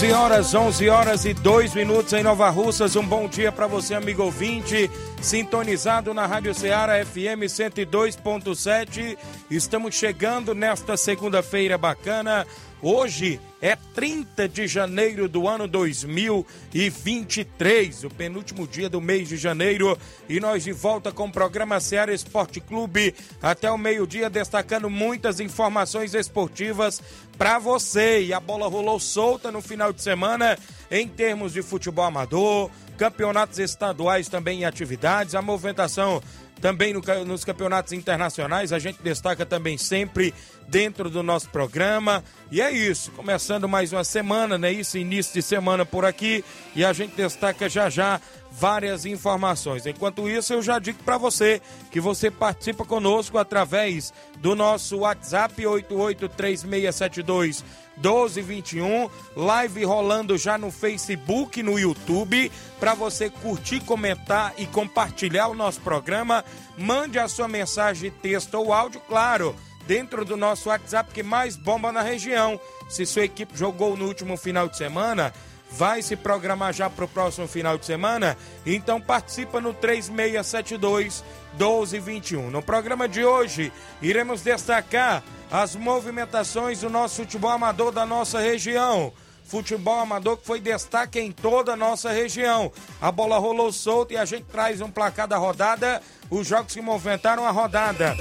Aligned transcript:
11 0.00 0.12
horas, 0.14 0.54
11 0.54 0.88
horas 0.88 1.24
e 1.26 1.34
2 1.34 1.74
minutos 1.74 2.14
em 2.14 2.22
Nova 2.22 2.48
Russas. 2.48 2.96
Um 2.96 3.04
bom 3.04 3.28
dia 3.28 3.52
para 3.52 3.66
você, 3.66 3.92
amigo 3.92 4.22
ouvinte, 4.22 4.90
sintonizado 5.20 6.14
na 6.14 6.24
Rádio 6.24 6.54
Ceará 6.54 7.04
FM 7.04 7.44
102.7. 7.44 9.18
Estamos 9.50 9.94
chegando 9.94 10.54
nesta 10.54 10.96
segunda-feira 10.96 11.76
bacana. 11.76 12.46
Hoje 12.82 13.38
é 13.60 13.76
30 13.76 14.48
de 14.48 14.66
janeiro 14.66 15.28
do 15.28 15.46
ano 15.46 15.68
2023, 15.68 18.04
o 18.04 18.10
penúltimo 18.10 18.66
dia 18.66 18.88
do 18.88 19.02
mês 19.02 19.28
de 19.28 19.36
janeiro, 19.36 19.98
e 20.26 20.40
nós 20.40 20.64
de 20.64 20.72
volta 20.72 21.12
com 21.12 21.26
o 21.26 21.32
programa 21.32 21.78
Ceará 21.78 22.14
Esporte 22.14 22.58
Clube 22.58 23.14
até 23.42 23.70
o 23.70 23.76
meio-dia, 23.76 24.30
destacando 24.30 24.88
muitas 24.88 25.40
informações 25.40 26.14
esportivas 26.14 27.02
para 27.36 27.58
você. 27.58 28.22
E 28.22 28.32
a 28.32 28.40
bola 28.40 28.66
rolou 28.66 28.98
solta 28.98 29.52
no 29.52 29.60
final 29.60 29.92
de 29.92 30.00
semana 30.00 30.58
em 30.90 31.06
termos 31.06 31.52
de 31.52 31.60
futebol 31.60 32.06
amador, 32.06 32.70
campeonatos 33.00 33.58
estaduais 33.58 34.28
também 34.28 34.60
em 34.60 34.66
atividades, 34.66 35.34
a 35.34 35.40
movimentação 35.40 36.22
também 36.60 36.92
no, 36.92 37.00
nos 37.24 37.46
campeonatos 37.46 37.94
internacionais. 37.94 38.74
A 38.74 38.78
gente 38.78 39.02
destaca 39.02 39.46
também 39.46 39.78
sempre 39.78 40.34
dentro 40.68 41.08
do 41.08 41.22
nosso 41.22 41.48
programa. 41.48 42.22
E 42.50 42.60
é 42.60 42.70
isso, 42.70 43.10
começando 43.12 43.66
mais 43.66 43.90
uma 43.94 44.04
semana, 44.04 44.58
né? 44.58 44.70
Isso, 44.70 44.98
início 44.98 45.32
de 45.32 45.40
semana 45.40 45.86
por 45.86 46.04
aqui. 46.04 46.44
E 46.76 46.84
a 46.84 46.92
gente 46.92 47.16
destaca 47.16 47.70
já 47.70 47.88
já 47.88 48.20
várias 48.52 49.06
informações. 49.06 49.86
Enquanto 49.86 50.28
isso, 50.28 50.52
eu 50.52 50.60
já 50.60 50.78
digo 50.78 51.02
para 51.02 51.16
você 51.16 51.62
que 51.90 52.00
você 52.00 52.30
participa 52.30 52.84
conosco 52.84 53.38
através 53.38 54.12
do 54.40 54.54
nosso 54.54 54.98
WhatsApp 54.98 55.66
883672 55.66 57.64
1221, 58.02 59.10
live 59.36 59.84
rolando 59.84 60.36
já 60.36 60.56
no 60.56 60.70
Facebook, 60.70 61.62
no 61.62 61.78
YouTube, 61.78 62.50
para 62.78 62.94
você 62.94 63.28
curtir, 63.28 63.80
comentar 63.80 64.54
e 64.56 64.66
compartilhar 64.66 65.48
o 65.48 65.54
nosso 65.54 65.80
programa. 65.82 66.44
Mande 66.76 67.18
a 67.18 67.28
sua 67.28 67.46
mensagem, 67.46 68.10
texto 68.10 68.54
ou 68.54 68.72
áudio, 68.72 69.00
claro, 69.06 69.54
dentro 69.86 70.24
do 70.24 70.36
nosso 70.36 70.70
WhatsApp 70.70 71.12
que 71.12 71.22
mais 71.22 71.56
bomba 71.56 71.92
na 71.92 72.00
região. 72.00 72.58
Se 72.88 73.04
sua 73.04 73.24
equipe 73.24 73.56
jogou 73.56 73.96
no 73.96 74.06
último 74.06 74.36
final 74.36 74.66
de 74.66 74.76
semana, 74.76 75.32
vai 75.70 76.02
se 76.02 76.16
programar 76.16 76.72
já 76.72 76.88
para 76.88 77.04
o 77.04 77.08
próximo 77.08 77.46
final 77.46 77.78
de 77.78 77.86
semana? 77.86 78.36
Então 78.64 79.00
participa 79.00 79.60
no 79.60 79.72
3672 79.74 81.22
1221. 81.52 82.50
No 82.50 82.62
programa 82.62 83.08
de 83.08 83.24
hoje, 83.24 83.72
iremos 84.00 84.42
destacar 84.42 85.22
as 85.50 85.74
movimentações 85.74 86.80
do 86.80 86.88
nosso 86.88 87.16
futebol 87.16 87.50
amador 87.50 87.90
da 87.90 88.06
nossa 88.06 88.38
região. 88.38 89.12
Futebol 89.44 89.98
amador 89.98 90.36
que 90.36 90.46
foi 90.46 90.60
destaque 90.60 91.18
em 91.18 91.32
toda 91.32 91.72
a 91.72 91.76
nossa 91.76 92.12
região. 92.12 92.70
A 93.00 93.10
bola 93.10 93.36
rolou 93.36 93.72
solta 93.72 94.14
e 94.14 94.16
a 94.16 94.24
gente 94.24 94.44
traz 94.44 94.80
um 94.80 94.90
placar 94.90 95.26
da 95.26 95.36
rodada. 95.36 96.00
Os 96.30 96.46
jogos 96.46 96.72
que 96.72 96.80
movimentaram 96.80 97.44
a 97.44 97.50
rodada. 97.50 98.16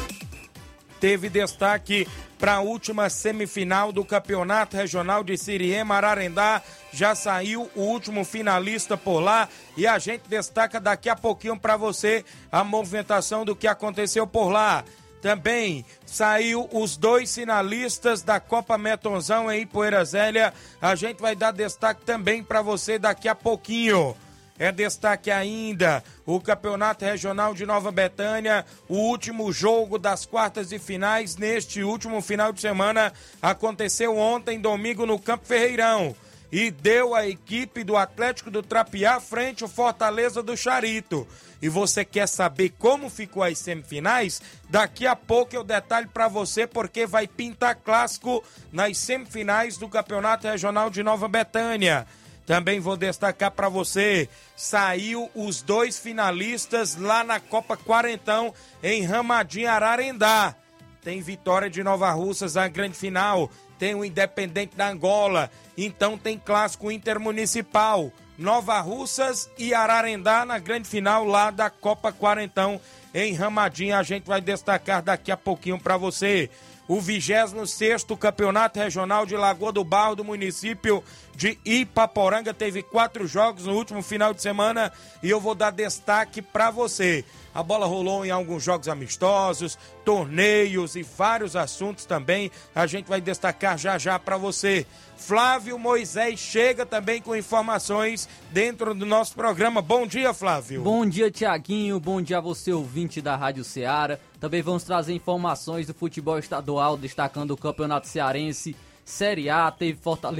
Teve 1.00 1.29
destaque 1.29 2.07
para 2.39 2.56
a 2.56 2.62
última 2.62 3.09
semifinal 3.09 3.91
do 3.91 4.03
Campeonato 4.03 4.75
Regional 4.75 5.23
de 5.23 5.38
Siriema 5.38 5.95
Ararendá. 5.95 6.63
Já 6.91 7.13
saiu 7.13 7.69
o 7.75 7.81
último 7.81 8.25
finalista 8.25 8.97
por 8.97 9.19
lá 9.19 9.47
e 9.78 9.85
a 9.85 10.00
gente 10.00 10.23
destaca 10.28 10.79
daqui 10.79 11.09
a 11.09 11.16
pouquinho 11.16 11.59
para 11.59 11.78
você 11.78 12.25
a 12.51 12.63
movimentação 12.63 13.45
do 13.45 13.56
que 13.56 13.68
aconteceu 13.68 14.25
por 14.25 14.50
lá. 14.50 14.84
Também 15.22 15.85
saiu 16.06 16.69
os 16.72 16.96
dois 16.96 17.34
finalistas 17.34 18.22
da 18.22 18.40
Copa 18.40 18.78
Metonzão 18.78 19.52
em 19.52 19.68
Poeira 19.68 20.03
Zélia. 20.06 20.53
A 20.81 20.96
gente 20.96 21.22
vai 21.22 21.35
dar 21.35 21.52
destaque 21.52 22.06
também 22.06 22.44
para 22.44 22.62
você 22.62 22.97
daqui 22.97 23.28
a 23.28 23.35
pouquinho. 23.35 24.16
É 24.57 24.74
destaque 24.74 25.31
ainda 25.31 26.03
o 26.25 26.40
Campeonato 26.40 27.06
Regional 27.06 27.53
de 27.53 27.66
Nova 27.66 27.94
Betânia, 27.94 28.66
o 28.90 28.97
último 28.97 29.53
jogo 29.53 29.97
das 29.97 30.25
quartas 30.25 30.74
e 30.74 30.78
finais 30.80 31.38
neste 31.38 31.81
último 31.81 32.22
final 32.22 32.51
de 32.51 32.59
semana 32.59 33.13
aconteceu 33.41 34.18
ontem, 34.18 34.59
domingo, 34.59 35.06
no 35.06 35.18
Campo 35.18 35.46
Ferreirão 35.46 36.13
e 36.51 36.72
deu 36.72 37.16
a 37.16 37.28
equipe 37.28 37.84
do 37.84 37.96
Atlético 37.96 38.50
do 38.50 38.63
Trapiá 38.63 39.19
frente 39.19 39.63
ao 39.63 39.69
Fortaleza 39.69 40.41
do 40.41 40.57
Charito. 40.57 41.28
E 41.61 41.67
você 41.67 42.05
quer 42.05 42.27
saber 42.27 42.69
como 42.77 43.09
ficou 43.09 43.43
as 43.43 43.57
semifinais? 43.57 44.41
Daqui 44.69 45.05
a 45.05 45.15
pouco 45.15 45.55
eu 45.55 45.63
detalho 45.63 46.07
para 46.07 46.27
você 46.27 46.65
porque 46.65 47.05
vai 47.05 47.27
pintar 47.27 47.75
clássico 47.75 48.43
nas 48.71 48.97
semifinais 48.97 49.77
do 49.77 49.89
Campeonato 49.89 50.47
Regional 50.47 50.89
de 50.89 51.03
Nova 51.03 51.27
Betânia. 51.27 52.07
Também 52.45 52.79
vou 52.79 52.97
destacar 52.97 53.51
para 53.51 53.69
você, 53.69 54.27
saiu 54.55 55.29
os 55.35 55.61
dois 55.61 55.99
finalistas 55.99 56.95
lá 56.95 57.23
na 57.23 57.39
Copa 57.39 57.77
Quarentão 57.77 58.53
em 58.81 59.03
Ramadinho 59.03 59.69
Ararendá. 59.69 60.55
Tem 61.03 61.21
vitória 61.21 61.69
de 61.69 61.83
Nova 61.83 62.09
Russas 62.11 62.55
na 62.55 62.67
grande 62.67 62.97
final 62.97 63.49
tem 63.79 63.95
o 63.95 64.03
Independente 64.03 64.75
da 64.75 64.89
Angola, 64.89 65.49
então 65.77 66.17
tem 66.17 66.37
clássico 66.37 66.91
intermunicipal. 66.91 68.11
Nova 68.39 68.79
Russas 68.79 69.51
e 69.57 69.73
Ararendá 69.73 70.45
na 70.45 70.57
grande 70.57 70.88
final 70.88 71.25
lá 71.25 71.51
da 71.51 71.69
Copa 71.69 72.09
Quarentão 72.09 72.79
em 73.13 73.33
Ramadinha. 73.33 74.00
A 74.00 74.03
gente 74.03 74.25
vai 74.25 74.39
destacar 74.39 75.03
daqui 75.03 75.30
a 75.30 75.36
pouquinho 75.36 75.77
para 75.77 75.97
você. 75.97 76.50
O 76.88 77.01
26 77.01 78.06
Campeonato 78.18 78.80
Regional 78.80 79.25
de 79.25 79.36
Lagoa 79.36 79.74
do 79.74 79.83
Barro 79.83 80.15
do 80.15 80.24
município 80.24 81.03
de 81.36 81.59
Ipaporanga 81.65 82.53
teve 82.53 82.81
quatro 82.81 83.27
jogos 83.27 83.65
no 83.65 83.75
último 83.75 84.01
final 84.01 84.33
de 84.33 84.41
semana 84.41 84.91
e 85.21 85.30
eu 85.30 85.41
vou 85.41 85.53
dar 85.53 85.71
destaque 85.71 86.41
para 86.41 86.71
você. 86.71 87.25
A 87.59 87.63
bola 87.63 87.85
rolou 87.85 88.25
em 88.25 88.31
alguns 88.31 88.63
jogos 88.63 88.88
amistosos, 88.88 89.77
torneios 90.06 90.95
e 90.95 91.03
vários 91.03 91.57
assuntos 91.57 92.06
também. 92.06 92.50
A 92.73 92.88
gente 92.88 93.09
vai 93.09 93.19
destacar 93.19 93.77
já 93.77 93.97
já 93.97 94.17
para 94.17 94.38
você. 94.38 94.85
Flávio 95.17 95.77
Moisés 95.77 96.39
chega 96.39 96.85
também 96.85 97.21
com 97.21 97.35
informações 97.35 98.29
dentro 98.51 98.95
do 98.95 99.06
nosso 99.06 99.35
programa. 99.35 99.81
Bom 99.81 100.07
dia, 100.07 100.33
Flávio. 100.33 100.83
Bom 100.83 101.06
dia, 101.06 101.29
Tiaguinho. 101.29 102.00
Bom 102.00 102.21
dia 102.21 102.38
a 102.38 102.41
você, 102.41 102.71
ouvinte 102.71 103.21
da 103.21 103.35
Rádio 103.35 103.65
Ceará. 103.65 104.17
Também 104.39 104.62
vamos 104.62 104.85
trazer 104.85 105.13
informações 105.13 105.85
do 105.85 105.94
futebol 105.94 106.39
estadual, 106.39 106.95
destacando 106.95 107.51
o 107.51 107.57
Campeonato 107.57 108.07
Cearense. 108.07 108.73
Série 109.03 109.50
A, 109.50 109.69
teve 109.69 110.00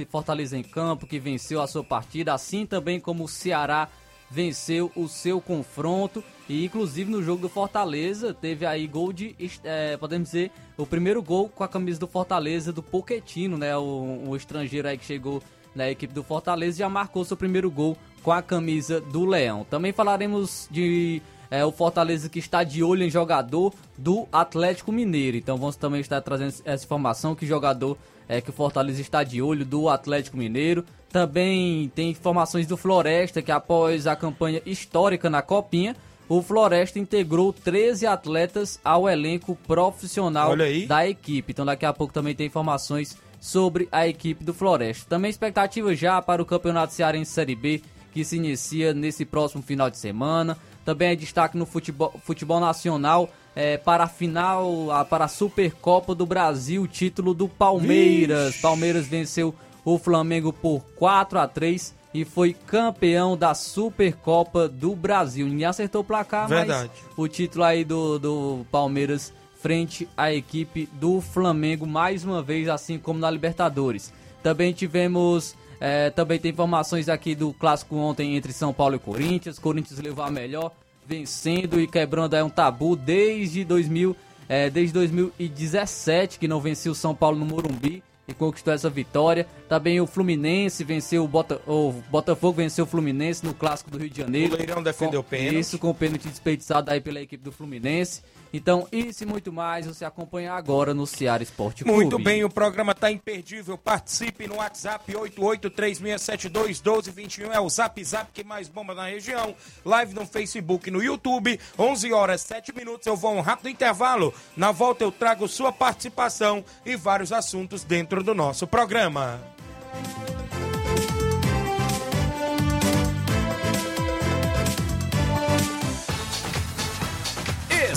Fortaleza 0.10 0.58
em 0.58 0.64
campo, 0.64 1.06
que 1.06 1.20
venceu 1.20 1.62
a 1.62 1.68
sua 1.68 1.84
partida, 1.84 2.34
assim 2.34 2.66
também 2.66 2.98
como 2.98 3.26
o 3.26 3.28
Ceará 3.28 3.90
venceu 4.30 4.92
o 4.96 5.08
seu 5.08 5.42
confronto. 5.42 6.24
E 6.48 6.66
inclusive 6.66 7.12
no 7.12 7.22
jogo 7.22 7.42
do 7.42 7.50
Fortaleza 7.50 8.34
teve 8.34 8.66
aí 8.66 8.88
gol 8.88 9.14
de, 9.14 9.36
é, 9.64 9.98
podemos 9.98 10.30
dizer, 10.30 10.52
o 10.78 10.86
primeiro 10.86 11.22
gol 11.22 11.50
com 11.50 11.64
a 11.64 11.68
camisa 11.68 12.00
do 12.00 12.08
Fortaleza 12.08 12.74
do 12.74 12.82
Poquetino, 12.82 13.58
né? 13.58 13.76
O, 13.78 14.24
o 14.28 14.36
estrangeiro 14.36 14.88
aí 14.88 14.98
que 14.98 15.06
chegou 15.06 15.42
na 15.76 15.90
equipe 15.90 16.14
do 16.14 16.24
Fortaleza 16.24 16.80
já 16.80 16.90
marcou 16.90 17.24
seu 17.24 17.38
primeiro 17.38 17.70
gol 17.70 17.96
com 18.24 18.32
a 18.32 18.42
camisa 18.42 19.00
do 19.00 19.26
Leão. 19.26 19.66
Também 19.70 19.92
falaremos 19.92 20.68
de 20.72 21.22
é, 21.52 21.66
o 21.66 21.72
Fortaleza 21.72 22.30
que 22.30 22.40
está 22.40 22.64
de 22.64 22.84
olho 22.84 23.04
em 23.04 23.10
jogador 23.10 23.74
do 23.98 24.28
Atlético 24.32 24.92
Mineiro. 24.92 25.38
Então 25.38 25.58
vamos 25.58 25.76
também 25.76 26.02
estar 26.02 26.22
trazendo 26.22 26.54
essa 26.66 26.86
informação 26.86 27.36
que 27.36 27.46
jogador 27.46 27.98
é, 28.28 28.40
que 28.40 28.50
o 28.50 28.54
Fortaleza 28.54 29.02
está 29.02 29.24
de 29.24 29.42
olho 29.42 29.66
do 29.66 29.90
Atlético 29.90 30.38
Mineiro. 30.38 30.86
Também 31.12 31.92
tem 31.96 32.12
informações 32.12 32.68
do 32.68 32.78
Floresta 32.78 33.42
que 33.42 33.52
após 33.52 34.06
a 34.06 34.16
campanha 34.16 34.62
histórica 34.66 35.30
na 35.30 35.42
Copinha, 35.42 35.96
o 36.28 36.44
Floresta 36.44 37.00
integrou 37.00 37.52
13 37.52 38.06
atletas 38.06 38.80
ao 38.84 39.10
elenco 39.10 39.56
profissional 39.68 40.56
da 40.88 41.08
equipe. 41.08 41.52
Então 41.52 41.66
daqui 41.66 41.86
a 41.86 41.94
pouco 41.94 42.14
também 42.14 42.36
tem 42.36 42.46
informações 42.46 43.18
sobre 43.40 43.88
a 43.92 44.08
equipe 44.08 44.44
do 44.44 44.54
Floresta. 44.54 45.08
Também 45.10 45.32
expectativa 45.32 45.96
já 45.96 46.22
para 46.22 46.42
o 46.42 46.46
Campeonato 46.46 46.94
Cearense 46.94 47.32
Série 47.32 47.56
B, 47.56 47.82
que 48.12 48.24
se 48.24 48.36
inicia 48.36 48.94
nesse 48.94 49.26
próximo 49.26 49.64
final 49.64 49.90
de 49.90 49.98
semana. 49.98 50.56
Também 50.90 51.10
é 51.10 51.16
destaque 51.16 51.56
no 51.56 51.68
futebol, 51.68 52.20
futebol 52.26 52.60
nacional 52.60 53.30
é, 53.56 53.78
para 53.78 54.06
a 54.06 54.08
final, 54.08 54.90
a, 54.90 55.06
para 55.06 55.26
a 55.26 55.28
Supercopa 55.28 56.16
do 56.16 56.26
Brasil, 56.26 56.88
título 56.88 57.36
do 57.36 57.48
Palmeiras. 57.48 58.48
Vixe. 58.48 58.62
Palmeiras 58.64 59.06
venceu 59.06 59.54
o 59.86 60.00
Flamengo 60.00 60.52
por 60.52 60.82
4 60.96 61.38
a 61.38 61.48
3 61.48 61.94
e 62.12 62.26
foi 62.26 62.54
campeão 62.54 63.38
da 63.38 63.54
Supercopa 63.54 64.68
do 64.68 64.96
Brasil. 64.96 65.46
Ninguém 65.46 65.68
acertou 65.68 66.02
o 66.02 66.04
placar, 66.04 66.48
Verdade. 66.48 66.90
mas 66.92 67.14
o 67.16 67.28
título 67.28 67.66
aí 67.66 67.84
do, 67.86 68.18
do 68.18 68.66
Palmeiras 68.72 69.32
frente 69.62 70.10
à 70.18 70.34
equipe 70.34 70.90
do 70.94 71.22
Flamengo 71.22 71.86
mais 71.86 72.26
uma 72.26 72.42
vez, 72.42 72.68
assim 72.68 72.98
como 72.98 73.20
na 73.20 73.30
Libertadores. 73.30 74.12
Também 74.42 74.74
tivemos, 74.74 75.56
é, 75.80 76.10
também 76.10 76.40
tem 76.40 76.52
informações 76.52 77.08
aqui 77.08 77.34
do 77.34 77.54
clássico 77.54 77.96
ontem 77.96 78.36
entre 78.36 78.52
São 78.52 78.74
Paulo 78.74 78.96
e 78.96 79.00
Corinthians. 79.00 79.58
Corinthians 79.58 80.00
levou 80.00 80.24
a 80.24 80.30
melhor, 80.30 80.72
vencendo 81.08 81.80
e 81.80 81.88
quebrando 81.88 82.36
aí 82.36 82.44
um 82.44 82.50
tabu 82.50 82.96
desde 82.96 83.64
2000, 83.64 84.16
é, 84.48 84.70
desde 84.70 84.94
2017 84.94 86.38
que 86.38 86.48
não 86.48 86.60
venceu 86.60 86.92
o 86.92 86.96
São 86.96 87.16
Paulo 87.16 87.38
no 87.38 87.46
Morumbi 87.46 88.04
e 88.28 88.34
conquistou 88.34 88.74
essa 88.74 88.90
vitória. 88.90 89.48
Também 89.68 90.00
o 90.00 90.06
Fluminense 90.06 90.84
venceu 90.84 91.24
o, 91.24 91.28
Bota, 91.28 91.60
o 91.66 91.94
Botafogo 92.10 92.58
venceu 92.58 92.86
o 92.86 92.88
Fluminense 92.88 93.46
no 93.46 93.54
clássico 93.54 93.90
do 93.90 93.98
Rio 93.98 94.10
de 94.10 94.18
Janeiro. 94.18 94.54
O 94.54 94.58
Leirão 94.58 94.84
defendeu 94.84 95.22
o 95.22 95.24
pênalti. 95.24 95.60
Isso 95.60 95.80
com 95.80 95.90
o 95.90 95.96
pênalti 95.96 96.28
desperdiçado 96.28 96.92
aí 96.92 97.02
pela 97.02 97.20
equipe 97.20 97.44
do 97.44 97.52
Fluminense. 97.52 98.22
Então, 98.52 98.88
isso 98.92 99.24
e 99.24 99.28
muito 99.28 99.54
mais 99.54 99.86
você 99.86 100.04
acompanha 100.04 100.54
agora 100.54 100.92
no 100.94 101.06
Ceará 101.06 101.44
Esporte 101.44 101.84
Clube. 101.84 102.00
Muito 102.00 102.18
bem, 102.18 102.44
o 102.44 102.50
programa 102.50 102.94
está 102.94 103.12
imperdível. 103.12 103.78
Participe 103.78 104.48
no 104.48 104.56
WhatsApp 104.56 105.14
8836721221. 105.14 107.52
É 107.52 107.60
o 107.60 107.70
Zap 107.70 108.04
Zap 108.04 108.32
que 108.34 108.44
mais 108.44 108.68
bomba 108.68 108.96
na 108.96 109.06
região. 109.06 109.54
Live 109.86 110.16
no 110.16 110.26
Facebook 110.26 110.90
e 110.90 110.92
no 110.92 111.04
YouTube. 111.04 111.60
11 111.78 112.12
horas 112.12 112.42
7 112.42 112.76
minutos. 112.76 113.06
Eu 113.06 113.16
vou 113.16 113.36
um 113.36 113.42
rápido 113.42 113.70
intervalo. 113.70 114.34
Na 114.58 114.72
volta 114.72 115.04
eu 115.04 115.12
trago 115.12 115.48
sua 115.48 115.72
participação 115.72 116.66
e 116.86 116.96
vários 116.96 117.32
assuntos 117.32 117.84
dentro 117.84 118.24
do 118.24 118.34
nosso 118.34 118.66
programa. 118.66 119.40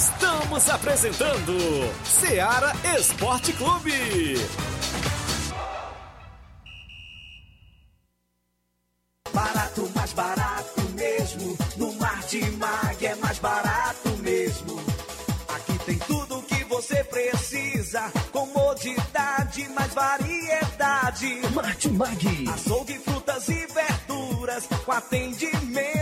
Estamos 0.03 0.69
apresentando 0.69 1.57
Seara 2.05 2.73
Esporte 2.99 3.53
Clube. 3.53 4.35
Barato, 9.33 9.89
mais 9.95 10.13
barato 10.13 10.81
mesmo. 10.97 11.57
No 11.77 11.93
Martimag 11.93 13.07
é 13.07 13.15
mais 13.15 13.39
barato 13.39 14.09
mesmo. 14.21 14.83
Aqui 15.55 15.79
tem 15.87 15.99
tudo 15.99 16.39
o 16.41 16.43
que 16.43 16.65
você 16.65 17.05
precisa. 17.05 18.11
Comodidade, 18.33 19.69
mais 19.69 19.95
variedade. 19.95 21.43
Martimag. 21.55 22.49
Açougue, 22.53 22.99
frutas 22.99 23.49
e 23.49 23.67
verduras. 23.69 24.67
Com 24.85 24.91
atendimento 24.91 26.02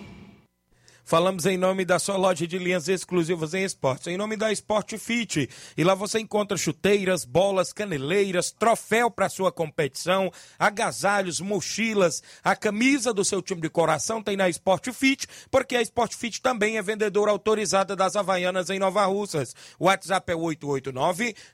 Falamos 1.11 1.45
em 1.45 1.57
nome 1.57 1.83
da 1.83 1.99
sua 1.99 2.15
loja 2.15 2.47
de 2.47 2.57
linhas 2.57 2.87
exclusivas 2.87 3.53
em 3.53 3.65
esportes, 3.65 4.07
em 4.07 4.15
nome 4.15 4.37
da 4.37 4.49
Sport 4.53 4.97
Fit. 4.97 5.49
E 5.75 5.83
lá 5.83 5.93
você 5.93 6.21
encontra 6.21 6.55
chuteiras, 6.55 7.25
bolas, 7.25 7.73
caneleiras, 7.73 8.49
troféu 8.49 9.11
para 9.11 9.27
sua 9.27 9.51
competição, 9.51 10.31
agasalhos, 10.57 11.41
mochilas, 11.41 12.23
a 12.41 12.55
camisa 12.55 13.13
do 13.13 13.25
seu 13.25 13.41
time 13.41 13.59
de 13.59 13.69
coração 13.69 14.23
tem 14.23 14.37
na 14.37 14.47
Sport 14.47 14.93
Fit, 14.93 15.27
porque 15.51 15.75
a 15.75 15.81
Sport 15.81 16.15
Fit 16.15 16.41
também 16.41 16.77
é 16.77 16.81
vendedora 16.81 17.29
autorizada 17.29 17.93
das 17.93 18.15
Havaianas 18.15 18.69
em 18.69 18.79
Nova 18.79 19.05
Russas. 19.05 19.53
O 19.77 19.87
WhatsApp 19.87 20.31
é 20.31 20.35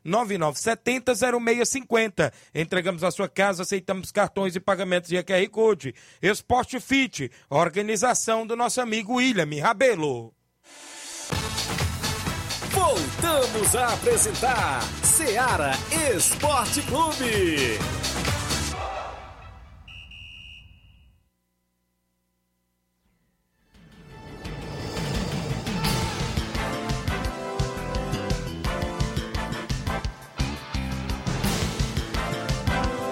889-9970-0650. 0.05 2.31
Entregamos 2.53 3.03
a 3.03 3.09
sua 3.09 3.27
casa, 3.27 3.63
aceitamos 3.63 4.11
cartões 4.11 4.55
e 4.55 4.59
pagamentos 4.59 5.09
de 5.09 5.23
QR 5.23 5.49
Code. 5.49 5.95
Sport 6.21 6.79
Fit, 6.79 7.31
organização 7.49 8.45
do 8.45 8.55
nosso 8.55 8.79
amigo 8.79 9.15
William. 9.15 9.46
Guilherme 9.47 9.59
Rabelo. 9.59 10.33
Voltamos 12.71 13.75
a 13.75 13.93
apresentar 13.93 14.81
Seara 15.03 15.71
Esporte 16.13 16.81
Clube. 16.81 17.79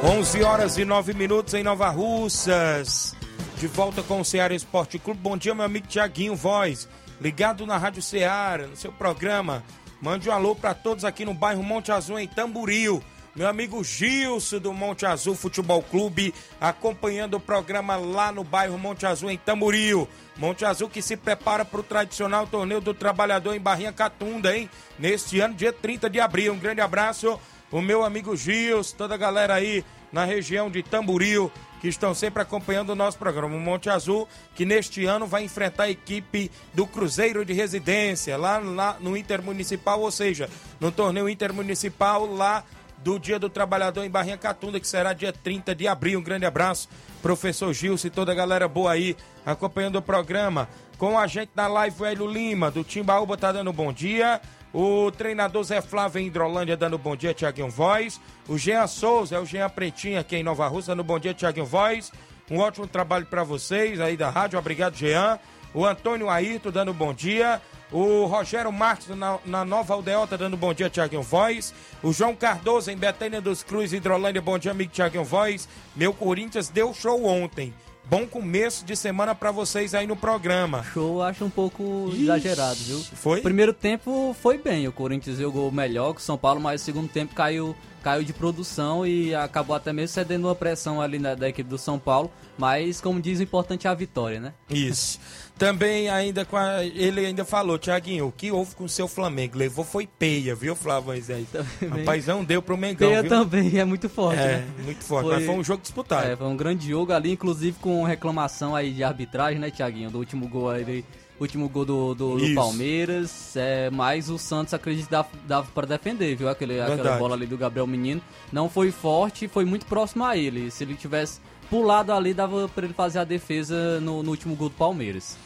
Onze 0.04 0.44
horas 0.44 0.78
e 0.78 0.86
nove 0.86 1.14
minutos 1.14 1.54
em 1.56 1.64
Nova 1.64 1.90
Russas. 1.90 3.16
De 3.58 3.68
volta 3.68 4.04
com 4.04 4.20
o 4.20 4.26
Ceará 4.26 4.54
Esporte 4.54 5.00
Clube. 5.00 5.22
Bom 5.22 5.38
dia, 5.38 5.56
meu 5.56 5.64
amigo 5.64 5.88
Tiaguinho 5.88 6.36
Voz. 6.36 6.90
Ligado 7.22 7.66
na 7.66 7.78
Rádio 7.78 8.02
Ceará, 8.02 8.68
no 8.68 8.76
seu 8.76 8.92
programa. 8.92 9.64
Mande 10.02 10.30
um 10.30 10.34
alô 10.34 10.54
para 10.54 10.74
todos 10.74 11.06
aqui 11.06 11.24
no 11.24 11.34
bairro 11.34 11.64
Monte 11.64 11.90
Azul, 11.90 12.20
em 12.20 12.28
Tamburil. 12.28 13.02
Meu 13.34 13.48
amigo 13.48 13.82
Gilson 13.82 14.60
do 14.60 14.74
Monte 14.74 15.06
Azul 15.06 15.36
Futebol 15.36 15.82
Clube, 15.82 16.34
acompanhando 16.60 17.36
o 17.36 17.40
programa 17.40 17.96
lá 17.96 18.30
no 18.30 18.44
bairro 18.44 18.78
Monte 18.78 19.06
Azul, 19.06 19.32
em 19.32 19.38
Tamburil. 19.38 20.08
Monte 20.36 20.66
Azul 20.66 20.90
que 20.90 21.02
se 21.02 21.16
prepara 21.16 21.64
para 21.64 21.80
o 21.80 21.84
tradicional 21.84 22.46
torneio 22.48 22.82
do 22.82 22.94
trabalhador 22.94 23.56
em 23.56 23.60
Barrinha 23.60 23.94
Catunda, 23.94 24.56
hein? 24.56 24.70
Neste 25.00 25.40
ano, 25.40 25.54
dia 25.54 25.72
30 25.72 26.10
de 26.10 26.20
abril. 26.20 26.54
Um 26.54 26.60
grande 26.60 26.82
abraço, 26.82 27.40
o 27.72 27.82
meu 27.82 28.04
amigo 28.04 28.36
Gilson, 28.36 28.98
toda 28.98 29.16
a 29.16 29.18
galera 29.18 29.54
aí 29.54 29.84
na 30.12 30.26
região 30.26 30.70
de 30.70 30.84
Tamburil 30.84 31.52
que 31.82 31.88
estão 31.88 32.14
sempre 32.14 32.42
acompanhando 32.42 32.90
o 32.92 32.96
nosso 32.96 33.18
programa. 33.18 33.56
O 33.56 33.60
Monte 33.60 33.90
Azul, 33.90 34.28
que 34.56 34.66
neste 34.66 35.06
ano 35.06 35.28
vai 35.28 35.44
enfrentar 35.44 35.84
a 35.84 35.90
equipe 35.90 36.52
do 36.74 36.88
Cruzeiro 36.88 37.46
de 37.46 37.54
Residência, 37.54 38.38
lá, 38.38 38.58
lá 38.58 38.98
no 39.00 39.16
Intermunicipal, 39.16 40.02
ou 40.02 40.12
seja, 40.12 40.50
no 40.80 40.92
torneio 40.92 41.30
Intermunicipal 41.30 42.26
lá 42.26 42.64
do 43.06 43.20
Dia 43.20 43.38
do 43.38 43.50
Trabalhador 43.50 44.04
em 44.04 44.10
Barrinha 44.10 44.38
Catunda, 44.38 44.80
que 44.80 44.88
será 44.88 45.14
dia 45.14 45.32
30 45.32 45.76
de 45.76 45.88
abril. 45.88 46.20
Um 46.20 46.24
grande 46.24 46.46
abraço, 46.46 46.90
professor 47.22 47.72
Gilson 47.72 48.08
e 48.08 48.10
toda 48.10 48.32
a 48.32 48.36
galera 48.36 48.68
boa 48.68 48.92
aí 48.92 49.16
acompanhando 49.46 49.98
o 49.98 50.02
programa. 50.02 50.68
Com 50.98 51.20
a 51.20 51.28
gente 51.28 51.52
na 51.54 51.68
live, 51.68 52.02
o 52.02 52.06
Hélio 52.06 52.26
Lima, 52.26 52.72
do 52.72 52.84
Timbaúba, 52.84 53.38
tá 53.38 53.52
dando 53.52 53.72
bom 53.72 53.94
dia. 53.94 54.42
O 54.78 55.10
treinador 55.10 55.64
Zé 55.64 55.80
Flávio 55.80 56.20
em 56.20 56.28
Hidrolândia 56.28 56.76
dando 56.76 56.98
bom 56.98 57.16
dia, 57.16 57.34
Tiaguinho 57.34 57.70
Voz. 57.70 58.20
O 58.46 58.58
Jean 58.58 58.86
Souza, 58.88 59.38
é 59.38 59.40
o 59.40 59.46
Jean 59.46 59.70
Pretinho 59.70 60.20
aqui 60.20 60.36
em 60.36 60.44
Nova 60.44 60.68
Rússia, 60.68 60.94
dando 60.94 61.02
bom 61.02 61.18
dia, 61.18 61.34
Tiaguinho 61.34 61.66
Voz. 61.66 62.12
Um 62.52 62.58
ótimo 62.58 62.86
trabalho 62.86 63.26
para 63.26 63.42
vocês 63.42 64.02
aí 64.02 64.18
da 64.18 64.30
rádio, 64.30 64.60
obrigado, 64.60 64.98
Jean. 64.98 65.40
O 65.74 65.86
Antônio 65.86 66.30
Ayrton 66.30 66.72
dando 66.72 66.94
bom 66.94 67.14
dia. 67.14 67.62
O 67.90 68.26
Rogério 68.26 68.70
Marques 68.70 69.08
na, 69.16 69.40
na 69.46 69.64
Nova 69.64 69.94
Aldeota 69.94 70.38
dando 70.38 70.58
bom 70.58 70.74
dia, 70.74 70.90
Tiaguinho 70.90 71.24
Voz. 71.24 71.74
O 72.04 72.12
João 72.12 72.36
Cardoso 72.36 72.92
em 72.92 72.98
Betânia 72.98 73.40
dos 73.40 73.64
Cruz, 73.64 73.94
Hidrolândia, 73.94 74.42
bom 74.42 74.60
dia, 74.60 74.72
amigo 74.72 74.92
Tiaguinho 74.92 75.24
Voz. 75.24 75.70
Meu 75.96 76.14
Corinthians 76.14 76.68
deu 76.68 76.94
show 76.94 77.24
ontem 77.24 77.74
Bom 78.08 78.28
começo 78.28 78.86
de 78.86 78.96
semana 78.96 79.34
para 79.34 79.50
vocês 79.50 79.96
aí 79.96 80.06
no 80.06 80.16
programa. 80.16 80.84
Show, 80.94 81.24
acho 81.24 81.44
um 81.44 81.50
pouco 81.50 82.10
Ixi, 82.12 82.22
exagerado, 82.22 82.76
viu? 82.76 83.00
Foi? 83.00 83.42
Primeiro 83.42 83.74
tempo 83.74 84.36
foi 84.40 84.60
bem, 84.60 84.88
o 84.88 84.92
Corinthians 84.92 85.40
jogou 85.40 85.72
melhor 85.72 86.14
que 86.14 86.22
o 86.22 86.24
São 86.24 86.38
Paulo, 86.38 86.62
mas 86.62 86.82
o 86.82 86.86
segundo 86.86 87.10
tempo 87.10 87.34
caiu, 87.34 87.76
caiu 88.06 88.24
de 88.24 88.34
produção 88.34 89.04
e 89.08 89.34
acabou 89.34 89.76
até 89.76 89.92
mesmo 89.92 90.14
cedendo 90.14 90.46
uma 90.46 90.54
pressão 90.54 91.02
ali 91.02 91.18
na, 91.18 91.34
da 91.34 91.50
equipe 91.50 91.68
do 91.68 91.76
São 91.78 91.98
Paulo. 91.98 92.32
Mas, 92.56 93.02
como 93.02 93.20
diz, 93.20 93.40
o 93.40 93.44
importante 93.44 93.88
é 93.88 93.90
a 93.90 93.96
vitória, 93.96 94.40
né? 94.40 94.54
Isso. 94.70 95.20
Também 95.58 96.08
ainda 96.08 96.46
com 96.46 96.56
a, 96.56 96.86
ele 96.86 97.26
ainda 97.26 97.44
falou, 97.44 97.80
Tiaguinho, 97.80 98.28
o 98.28 98.32
que 98.32 98.52
houve 98.52 98.76
com 98.76 98.84
o 98.84 98.90
seu 98.90 99.08
Flamengo? 99.08 99.58
Levou 99.58 99.84
foi 99.84 100.06
peia, 100.06 100.54
viu, 100.54 100.76
Flávio 100.76 101.08
Moisés? 101.08 101.48
Rapaz, 101.90 102.28
não 102.28 102.44
deu 102.44 102.62
pro 102.62 102.78
Mengão, 102.78 103.10
Peia 103.10 103.22
viu? 103.22 103.30
também, 103.30 103.78
é 103.80 103.84
muito 103.84 104.08
forte, 104.08 104.40
É, 104.40 104.58
né? 104.58 104.68
muito 104.84 105.04
forte, 105.04 105.26
Foi- 105.26 105.36
mas 105.38 105.46
foi 105.48 105.56
um 105.56 105.64
jogo 105.64 105.82
disputado. 105.82 106.28
É, 106.28 106.36
foi 106.36 106.46
um 106.48 106.56
grande 106.56 106.88
jogo 106.90 107.12
ali, 107.12 107.32
inclusive 107.32 107.78
com 107.82 108.04
reclamação 108.04 108.76
aí 108.76 108.92
de 108.94 109.04
arbitragem, 109.04 109.60
né, 109.60 109.72
Tiaguinho? 109.72 110.12
Do 110.12 110.20
último 110.20 110.48
gol 110.48 110.70
aí, 110.70 111.04
último 111.40 111.68
gol 111.70 111.86
do, 111.86 112.16
do, 112.16 112.38
do. 112.38 112.56
Palmeiras. 112.56 113.56
É, 113.56 113.90
mas 113.90 114.30
o 114.30 114.38
Santos 114.38 114.74
acredita 114.74 115.06
que 115.06 115.12
dava, 115.12 115.30
dava 115.48 115.68
pra 115.74 115.86
defender, 115.86 116.36
viu? 116.36 116.50
Aquele, 116.50 116.80
aquela 116.80 117.18
bola 117.18 117.36
ali 117.36 117.46
do 117.46 117.58
Gabriel 117.58 117.88
Menino. 117.88 118.22
Não 118.52 118.70
foi 118.70 118.92
forte, 118.92 119.48
foi 119.48 119.66
muito 119.66 119.86
próximo 119.86 120.24
a 120.24 120.38
ele. 120.38 120.72
Se 120.72 120.84
ele 120.84 120.96
tivesse 120.96 121.40
pulado 121.70 122.14
ali, 122.14 122.34
dava 122.34 122.68
pra 122.70 122.86
ele 122.86 122.94
fazer 122.94 123.20
a 123.20 123.24
defesa 123.24 124.00
no, 124.00 124.24
no 124.24 124.32
último 124.32 124.56
gol 124.56 124.70
do 124.70 124.76
Palmeiras. 124.76 125.38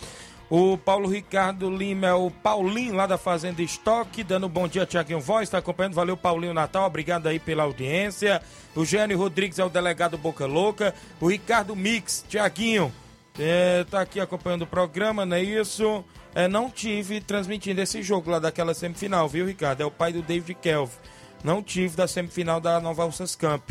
O 0.49 0.79
Paulo 0.79 1.07
Ricardo 1.07 1.69
Lima 1.69 2.07
é 2.07 2.13
o 2.13 2.31
Paulinho 2.31 2.95
lá 2.95 3.05
da 3.05 3.19
Fazenda 3.19 3.61
Estoque, 3.61 4.23
dando 4.23 4.47
um 4.47 4.49
bom 4.49 4.67
dia, 4.67 4.83
Tiaguinho 4.83 5.19
Voz, 5.19 5.43
está 5.43 5.59
acompanhando, 5.59 5.93
valeu 5.93 6.17
Paulinho 6.17 6.55
Natal, 6.55 6.87
obrigado 6.87 7.27
aí 7.27 7.37
pela 7.37 7.61
audiência. 7.61 8.41
O 8.75 8.83
Gênio 8.83 9.15
Rodrigues 9.15 9.59
é 9.59 9.63
o 9.63 9.69
delegado 9.69 10.17
Boca 10.17 10.47
Louca. 10.47 10.95
O 11.21 11.27
Ricardo 11.27 11.75
Mix, 11.75 12.25
Tiaguinho, 12.27 12.91
é, 13.37 13.83
tá 13.85 14.01
aqui 14.01 14.19
acompanhando 14.19 14.63
o 14.63 14.67
programa, 14.67 15.25
não 15.25 15.37
é 15.37 15.43
isso? 15.43 16.03
É, 16.33 16.47
não 16.47 16.69
tive 16.69 17.21
transmitindo 17.21 17.81
esse 17.81 18.01
jogo 18.03 18.29
lá 18.29 18.39
daquela 18.39 18.73
semifinal, 18.73 19.27
viu, 19.27 19.45
Ricardo? 19.45 19.81
É 19.81 19.85
o 19.85 19.91
pai 19.91 20.13
do 20.13 20.21
David 20.21 20.55
Kelvin. 20.55 20.93
Não 21.43 21.63
tive 21.63 21.95
da 21.95 22.07
semifinal 22.07 22.59
da 22.59 22.79
Nova 22.79 23.03
Alças 23.03 23.35
Camp, 23.35 23.69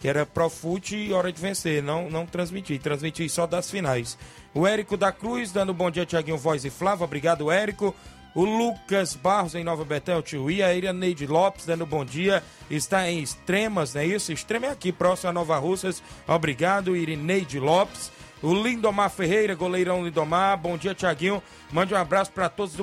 que 0.00 0.08
era 0.08 0.24
Profute 0.24 0.96
e 0.96 1.12
Hora 1.12 1.30
de 1.30 1.40
Vencer. 1.40 1.82
Não, 1.82 2.08
não 2.10 2.24
transmiti, 2.24 2.78
transmiti 2.78 3.28
só 3.28 3.46
das 3.46 3.70
finais. 3.70 4.16
O 4.54 4.66
Érico 4.66 4.96
da 4.96 5.12
Cruz, 5.12 5.52
dando 5.52 5.74
bom 5.74 5.90
dia, 5.90 6.06
Tiaguinho 6.06 6.38
Voz 6.38 6.64
e 6.64 6.70
Flávio. 6.70 7.04
Obrigado, 7.04 7.50
Érico. 7.50 7.94
O 8.34 8.44
Lucas 8.44 9.16
Barros 9.16 9.56
em 9.56 9.64
Nova 9.64 9.84
o 10.16 10.22
tio 10.22 10.50
I, 10.50 10.62
a 10.62 10.72
Iraneide 10.72 11.26
Lopes 11.26 11.66
dando 11.66 11.84
bom 11.84 12.04
dia, 12.04 12.44
está 12.70 13.10
em 13.10 13.20
Extremas, 13.20 13.92
não 13.92 14.02
é 14.02 14.06
isso? 14.06 14.32
Extrema 14.32 14.66
é 14.66 14.70
aqui, 14.70 14.92
próximo 14.92 15.30
a 15.30 15.32
Nova 15.32 15.58
Russas. 15.58 16.00
Obrigado, 16.28 16.96
Irineide 16.96 17.58
Lopes. 17.58 18.12
O 18.42 18.54
Lindomar 18.54 19.10
Ferreira, 19.10 19.54
goleirão 19.54 20.04
Lindomar, 20.04 20.56
bom 20.56 20.78
dia, 20.78 20.94
Tiaguinho. 20.94 21.42
Mande 21.70 21.92
um 21.92 21.96
abraço 21.96 22.32
para 22.32 22.48
todos, 22.48 22.74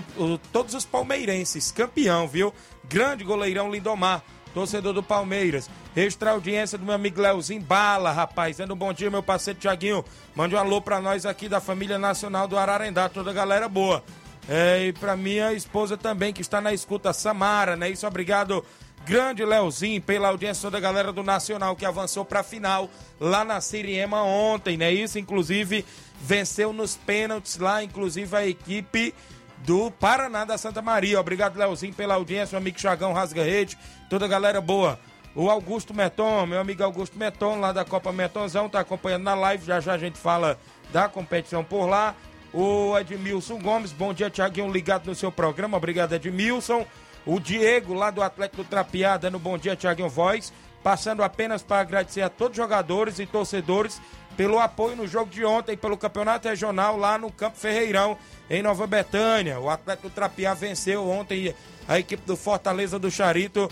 todos 0.51 0.73
os 0.75 0.85
palmeirenses, 0.85 1.71
campeão, 1.71 2.27
viu? 2.27 2.53
Grande 2.87 3.23
goleirão 3.23 3.71
Lindomar, 3.71 4.21
torcedor 4.53 4.93
do 4.93 5.01
Palmeiras. 5.01 5.67
Extra 5.95 6.31
audiência 6.31 6.77
do 6.77 6.85
meu 6.85 6.93
amigo 6.93 7.19
Leozinho 7.19 7.61
Bala, 7.61 8.11
rapaz. 8.11 8.57
Dando 8.57 8.75
um 8.75 8.77
bom 8.77 8.93
dia, 8.93 9.09
meu 9.09 9.23
parceiro 9.23 9.59
Tiaguinho. 9.59 10.05
Mande 10.35 10.53
um 10.53 10.59
alô 10.59 10.79
pra 10.79 11.01
nós 11.01 11.25
aqui 11.25 11.49
da 11.49 11.59
família 11.59 11.97
nacional 11.97 12.47
do 12.47 12.55
Ararendá, 12.55 13.09
toda 13.09 13.31
a 13.31 13.33
galera 13.33 13.67
boa. 13.67 14.03
É, 14.47 14.85
e 14.85 14.93
pra 14.93 15.17
minha 15.17 15.51
esposa 15.53 15.97
também, 15.97 16.31
que 16.31 16.41
está 16.41 16.61
na 16.61 16.71
escuta, 16.71 17.11
Samara, 17.11 17.75
né? 17.75 17.89
Isso, 17.89 18.07
obrigado, 18.07 18.63
grande 19.07 19.45
Leozinho, 19.45 20.01
pela 20.01 20.27
audiência 20.27 20.69
da 20.69 20.81
galera 20.81 21.13
do 21.13 21.23
Nacional, 21.23 21.77
que 21.77 21.85
avançou 21.85 22.25
pra 22.25 22.43
final 22.43 22.89
lá 23.19 23.45
na 23.45 23.61
Siriema 23.61 24.21
ontem, 24.21 24.75
né? 24.75 24.91
Isso, 24.91 25.17
inclusive, 25.17 25.85
venceu 26.21 26.73
nos 26.73 26.97
pênaltis 26.97 27.57
lá, 27.57 27.81
inclusive 27.81 28.35
a 28.35 28.45
equipe 28.45 29.15
do 29.59 29.89
Paraná 29.91 30.43
da 30.43 30.57
Santa 30.57 30.81
Maria. 30.81 31.21
Obrigado, 31.21 31.57
Leozinho, 31.57 31.93
pela 31.93 32.15
audiência, 32.15 32.55
meu 32.55 32.61
amigo 32.61 32.79
Chagão 32.79 33.13
Rasga 33.13 33.43
Rede, 33.43 33.77
toda 34.09 34.25
a 34.25 34.27
galera 34.27 34.59
boa. 34.59 34.99
O 35.33 35.49
Augusto 35.49 35.93
Meton, 35.93 36.45
meu 36.45 36.59
amigo 36.59 36.83
Augusto 36.83 37.17
Meton, 37.17 37.61
lá 37.61 37.71
da 37.71 37.85
Copa 37.85 38.11
Metonzão, 38.11 38.67
tá 38.67 38.81
acompanhando 38.81 39.23
na 39.23 39.35
live, 39.35 39.65
já 39.65 39.79
já 39.79 39.93
a 39.93 39.97
gente 39.97 40.17
fala 40.17 40.59
da 40.91 41.07
competição 41.07 41.63
por 41.63 41.85
lá. 41.85 42.13
O 42.53 42.97
Edmilson 42.97 43.59
Gomes, 43.59 43.93
bom 43.93 44.13
dia, 44.13 44.29
Tiaguinho, 44.29 44.71
ligado 44.71 45.05
no 45.05 45.15
seu 45.15 45.31
programa, 45.31 45.77
obrigado, 45.77 46.13
Edmilson. 46.13 46.85
O 47.27 47.41
Diego, 47.41 47.93
lá 47.93 48.09
do 48.09 48.23
Atlético 48.23 48.63
do 48.63 48.69
Trapiá, 48.69 49.17
dando 49.17 49.37
bom 49.37 49.57
dia, 49.57 49.75
Tiaguinho 49.75 50.07
Voz. 50.07 50.53
Passando 50.81 51.21
apenas 51.21 51.61
para 51.61 51.81
agradecer 51.81 52.21
a 52.21 52.29
todos 52.29 52.57
os 52.57 52.63
jogadores 52.63 53.19
e 53.19 53.25
torcedores 53.25 54.01
pelo 54.37 54.59
apoio 54.59 54.95
no 54.95 55.05
jogo 55.05 55.29
de 55.29 55.43
ontem, 55.43 55.75
pelo 55.75 55.97
campeonato 55.97 56.47
regional 56.47 56.95
lá 56.95 57.17
no 57.17 57.29
Campo 57.29 57.57
Ferreirão, 57.57 58.17
em 58.49 58.63
Nova 58.63 58.87
Betânia. 58.87 59.59
O 59.59 59.69
Atlético 59.69 60.07
do 60.07 60.15
Trapiá 60.15 60.53
venceu 60.53 61.05
ontem 61.09 61.53
a 61.85 61.99
equipe 61.99 62.25
do 62.25 62.37
Fortaleza 62.37 62.97
do 62.97 63.11
Charito 63.11 63.69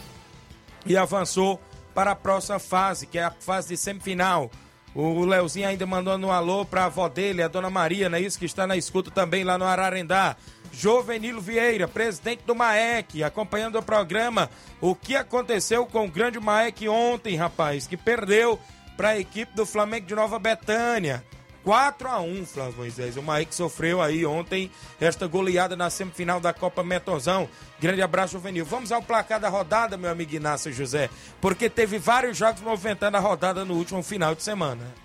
e 0.86 0.98
avançou 0.98 1.62
para 1.94 2.12
a 2.12 2.16
próxima 2.16 2.60
fase, 2.60 3.08
que 3.08 3.18
é 3.18 3.24
a 3.24 3.32
fase 3.32 3.70
de 3.70 3.78
semifinal. 3.78 4.52
O 4.94 5.24
Leozinho 5.24 5.70
ainda 5.70 5.86
mandando 5.86 6.28
um 6.28 6.32
alô 6.32 6.66
para 6.66 6.84
a 6.84 6.86
avó 6.86 7.08
dele, 7.08 7.42
a 7.42 7.48
dona 7.48 7.70
Maria, 7.70 8.10
não 8.10 8.18
é 8.18 8.22
isso? 8.22 8.38
Que 8.38 8.46
está 8.46 8.68
na 8.68 8.76
escuta 8.76 9.10
também 9.12 9.46
lá 9.46 9.58
no 9.58 9.64
Ararendá. 9.64 10.36
Jovenilo 10.72 11.42
Vieira, 11.42 11.88
presidente 11.88 12.44
do 12.46 12.56
MAEC, 12.56 13.24
acompanhando 13.24 13.78
o 13.78 13.84
programa. 13.84 14.50
O 14.82 14.96
que 14.96 15.16
aconteceu 15.16 15.86
com 15.86 16.06
o 16.06 16.12
grande 16.12 16.40
MAEC 16.40 16.88
ontem, 16.88 17.36
rapaz, 17.36 17.88
que 17.88 17.98
perdeu 17.98 18.60
para 18.96 19.10
a 19.10 19.20
equipe 19.20 19.56
do 19.56 19.66
Flamengo 19.66 20.06
de 20.06 20.16
Nova 20.16 20.40
Betânia. 20.40 21.24
4 21.66 22.08
a 22.08 22.22
1 22.22 22.46
Flávio 22.46 22.78
Moisés. 22.78 23.18
O 23.18 23.24
Maíque 23.24 23.56
sofreu 23.56 24.00
aí 24.00 24.24
ontem 24.24 24.70
esta 25.02 25.26
goleada 25.26 25.76
na 25.76 25.90
semifinal 25.90 26.40
da 26.40 26.54
Copa 26.54 26.84
Metonzão. 26.84 27.50
Grande 27.80 28.04
abraço, 28.04 28.34
Juvenil. 28.34 28.64
Vamos 28.64 28.92
ao 28.92 29.02
placar 29.02 29.40
da 29.40 29.50
rodada, 29.50 29.98
meu 29.98 30.12
amigo 30.12 30.36
Inácio 30.36 30.72
José, 30.72 31.10
porque 31.42 31.68
teve 31.68 31.98
vários 31.98 32.38
jogos 32.38 32.62
movimentando 32.62 33.18
a 33.18 33.20
rodada 33.20 33.66
no 33.66 33.74
último 33.74 34.04
final 34.04 34.36
de 34.36 34.44
semana. 34.44 35.05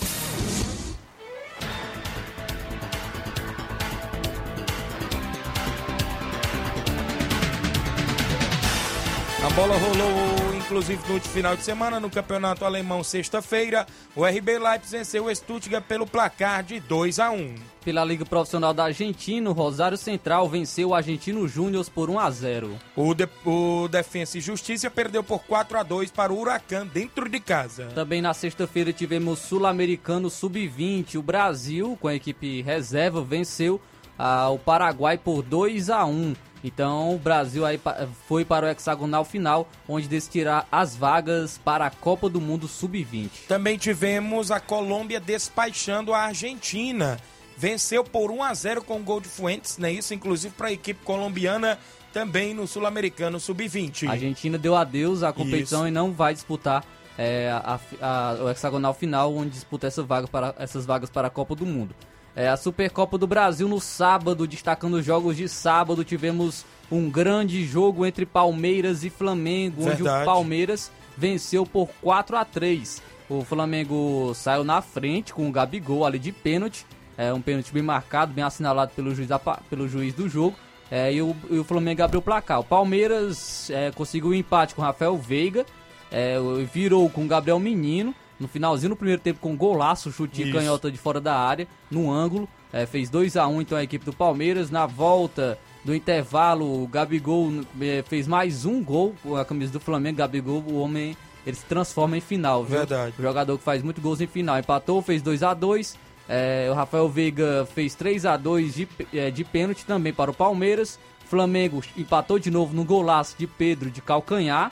A 9.43 9.49
bola 9.55 9.75
rolou, 9.75 10.55
inclusive, 10.55 11.01
no 11.07 11.15
último 11.15 11.33
final 11.33 11.57
de 11.57 11.63
semana 11.63 11.99
no 11.99 12.11
Campeonato 12.11 12.63
Alemão, 12.63 13.03
sexta-feira. 13.03 13.87
O 14.15 14.23
RB 14.23 14.59
Leipzig 14.59 14.97
venceu 14.97 15.25
o 15.25 15.35
Stuttgart 15.35 15.83
pelo 15.83 16.05
placar 16.05 16.63
de 16.63 16.79
2 16.79 17.17
a 17.17 17.31
1 17.31 17.55
Pela 17.83 18.05
Liga 18.05 18.23
Profissional 18.23 18.71
da 18.71 18.83
Argentina, 18.83 19.49
o 19.49 19.53
Rosário 19.53 19.97
Central 19.97 20.47
venceu 20.47 20.89
o 20.89 20.93
Argentino 20.93 21.47
Júnior 21.47 21.83
por 21.89 22.07
1 22.07 22.19
a 22.19 22.29
0. 22.29 22.77
O, 22.95 23.15
de, 23.15 23.27
o 23.43 23.87
Defensa 23.87 24.37
e 24.37 24.41
Justiça 24.41 24.91
perdeu 24.91 25.23
por 25.23 25.39
4 25.39 25.79
a 25.79 25.81
2 25.81 26.11
para 26.11 26.31
o 26.31 26.39
Huracan 26.39 26.85
dentro 26.85 27.27
de 27.27 27.39
casa. 27.39 27.87
Também 27.95 28.21
na 28.21 28.35
sexta-feira 28.35 28.93
tivemos 28.93 29.39
Sul-Americano 29.39 30.29
Sub-20. 30.29 31.15
O 31.15 31.23
Brasil, 31.23 31.97
com 31.99 32.07
a 32.07 32.13
equipe 32.13 32.61
reserva, 32.61 33.23
venceu 33.23 33.81
ah, 34.19 34.49
o 34.49 34.59
Paraguai 34.59 35.17
por 35.17 35.41
2 35.41 35.89
a 35.89 36.05
1. 36.05 36.35
Então 36.63 37.15
o 37.15 37.17
Brasil 37.17 37.65
aí 37.65 37.79
foi 38.27 38.45
para 38.45 38.67
o 38.67 38.69
hexagonal 38.69 39.25
final, 39.25 39.67
onde 39.87 40.07
decidirá 40.07 40.65
as 40.71 40.95
vagas 40.95 41.59
para 41.63 41.85
a 41.85 41.89
Copa 41.89 42.29
do 42.29 42.39
Mundo 42.39 42.67
Sub-20. 42.67 43.29
Também 43.47 43.77
tivemos 43.77 44.51
a 44.51 44.59
Colômbia 44.59 45.19
despachando 45.19 46.13
a 46.13 46.19
Argentina. 46.19 47.17
Venceu 47.57 48.03
por 48.03 48.31
1 48.31 48.43
a 48.43 48.53
0 48.53 48.83
com 48.83 48.97
o 48.99 49.03
gol 49.03 49.19
de 49.21 49.27
Fuentes, 49.27 49.77
né? 49.77 49.91
Isso, 49.91 50.13
inclusive, 50.13 50.53
para 50.55 50.67
a 50.69 50.71
equipe 50.71 51.03
colombiana 51.03 51.77
também 52.13 52.53
no 52.53 52.67
Sul-Americano 52.67 53.39
Sub-20. 53.39 54.07
A 54.07 54.11
Argentina 54.11 54.57
deu 54.57 54.75
adeus 54.75 55.23
à 55.23 55.31
competição 55.31 55.81
Isso. 55.81 55.87
e 55.87 55.91
não 55.91 56.11
vai 56.11 56.33
disputar 56.33 56.83
é, 57.17 57.51
a- 57.51 57.79
a- 58.01 58.37
o 58.43 58.49
hexagonal 58.49 58.93
final, 58.93 59.35
onde 59.35 59.51
disputa 59.51 59.85
essa 59.85 60.01
vaga 60.01 60.27
para, 60.27 60.55
essas 60.57 60.85
vagas 60.85 61.09
para 61.09 61.27
a 61.27 61.29
Copa 61.29 61.53
do 61.55 61.65
Mundo. 61.65 61.93
É, 62.35 62.47
a 62.47 62.55
Supercopa 62.55 63.17
do 63.17 63.27
Brasil 63.27 63.67
no 63.67 63.79
sábado, 63.79 64.47
destacando 64.47 64.95
os 64.95 65.05
jogos 65.05 65.35
de 65.35 65.49
sábado, 65.49 66.03
tivemos 66.03 66.65
um 66.89 67.09
grande 67.09 67.65
jogo 67.65 68.05
entre 68.05 68.25
Palmeiras 68.25 69.03
e 69.03 69.09
Flamengo, 69.09 69.81
onde 69.83 70.03
Verdade. 70.03 70.23
o 70.23 70.25
Palmeiras 70.25 70.91
venceu 71.17 71.65
por 71.65 71.89
4 72.01 72.37
a 72.37 72.45
3 72.45 73.01
O 73.29 73.43
Flamengo 73.43 74.33
saiu 74.33 74.63
na 74.63 74.81
frente 74.81 75.33
com 75.33 75.47
o 75.47 75.51
Gabigol 75.51 76.05
ali 76.05 76.19
de 76.19 76.31
pênalti, 76.31 76.85
é 77.17 77.33
um 77.33 77.41
pênalti 77.41 77.71
bem 77.73 77.83
marcado, 77.83 78.33
bem 78.33 78.43
assinalado 78.43 78.91
pelo 78.95 79.13
juiz, 79.13 79.27
da 79.27 79.37
pelo 79.37 79.87
juiz 79.87 80.13
do 80.13 80.27
jogo. 80.29 80.55
É, 80.89 81.13
e, 81.13 81.21
o, 81.21 81.33
e 81.49 81.57
o 81.57 81.63
Flamengo 81.63 82.03
abriu 82.03 82.19
o 82.19 82.23
placar. 82.23 82.59
O 82.59 82.63
Palmeiras 82.65 83.69
é, 83.69 83.91
conseguiu 83.91 84.29
o 84.31 84.35
empate 84.35 84.75
com 84.75 84.81
o 84.81 84.85
Rafael 84.85 85.15
Veiga, 85.17 85.65
é, 86.11 86.35
virou 86.73 87.09
com 87.09 87.23
o 87.23 87.27
Gabriel 87.27 87.59
Menino 87.59 88.13
no 88.41 88.47
finalzinho 88.47 88.89
no 88.89 88.95
primeiro 88.95 89.21
tempo 89.21 89.39
com 89.39 89.51
um 89.51 89.55
golaço, 89.55 90.11
chute 90.11 90.41
Isso. 90.41 90.51
canhota 90.51 90.91
de 90.91 90.97
fora 90.97 91.21
da 91.21 91.37
área, 91.37 91.67
no 91.91 92.11
ângulo. 92.11 92.49
É, 92.73 92.85
fez 92.85 93.09
2 93.09 93.37
a 93.37 93.47
1 93.47 93.61
então 93.61 93.77
a 93.77 93.83
equipe 93.83 94.03
do 94.03 94.11
Palmeiras. 94.11 94.71
Na 94.71 94.87
volta 94.87 95.59
do 95.85 95.93
intervalo, 95.93 96.83
o 96.83 96.87
Gabigol 96.87 97.51
é, 97.79 98.03
fez 98.07 98.27
mais 98.27 98.65
um 98.65 98.83
gol 98.83 99.13
com 99.21 99.35
a 99.35 99.45
camisa 99.45 99.71
do 99.71 99.79
Flamengo. 99.79 100.17
Gabigol, 100.17 100.63
o 100.67 100.79
homem, 100.79 101.15
ele 101.45 101.55
se 101.55 101.65
transforma 101.65 102.17
em 102.17 102.21
final, 102.21 102.63
viu? 102.63 102.79
Verdade. 102.79 103.13
O 103.17 103.21
jogador 103.21 103.57
que 103.57 103.63
faz 103.63 103.83
muito 103.83 104.01
gols 104.01 104.19
em 104.19 104.27
final. 104.27 104.57
Empatou, 104.57 105.01
fez 105.03 105.21
2 105.21 105.43
a 105.43 105.53
2 105.53 105.97
é, 106.27 106.67
O 106.71 106.73
Rafael 106.73 107.07
Veiga 107.07 107.67
fez 107.75 107.93
3 107.93 108.25
a 108.25 108.37
2 108.37 108.73
de, 108.73 108.87
é, 109.13 109.29
de 109.29 109.43
pênalti 109.43 109.85
também 109.85 110.11
para 110.11 110.31
o 110.31 110.33
Palmeiras. 110.33 110.99
Flamengo 111.25 111.81
empatou 111.95 112.39
de 112.39 112.49
novo 112.49 112.73
no 112.73 112.83
golaço 112.83 113.35
de 113.37 113.45
Pedro 113.45 113.91
de 113.91 114.01
calcanhar. 114.01 114.71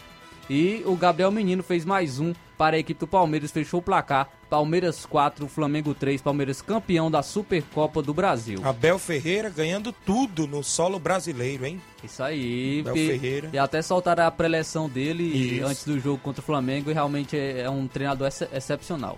E 0.49 0.81
o 0.85 0.95
Gabriel 0.95 1.31
Menino 1.31 1.61
fez 1.61 1.85
mais 1.85 2.19
um 2.19 2.33
para 2.60 2.75
a 2.75 2.80
equipe 2.80 3.00
do 3.00 3.08
Palmeiras, 3.08 3.51
fechou 3.51 3.80
o 3.80 3.82
placar. 3.84 4.30
Palmeiras 4.50 5.06
4, 5.06 5.48
Flamengo 5.48 5.94
3, 5.94 6.22
Palmeiras 6.22 6.62
campeão 6.62 7.10
da 7.10 7.24
Supercopa 7.24 8.01
do 8.01 8.13
Brasil. 8.13 8.60
Abel 8.66 9.00
Ferreira 9.00 9.50
ganhando 9.50 9.94
tudo 9.94 10.46
no 10.46 10.62
solo 10.62 11.00
brasileiro, 11.00 11.66
hein? 11.66 11.82
Isso 12.04 12.22
aí. 12.22 12.82
Abel 12.82 12.94
pe- 12.96 13.08
Ferreira. 13.08 13.50
E 13.54 13.58
até 13.58 13.82
soltaram 13.82 14.25
a 14.25 14.32
preleção 14.32 14.89
dele 14.89 15.62
antes 15.66 15.86
do 15.86 15.98
jogo 16.01 16.18
contra 16.22 16.42
o 16.42 16.44
Flamengo 16.46 16.92
e 16.92 16.94
realmente 16.94 17.38
é, 17.38 17.62
é 17.62 17.70
um 17.70 17.88
treinador 17.88 18.28
ex- 18.28 18.50
excepcional. 18.54 19.18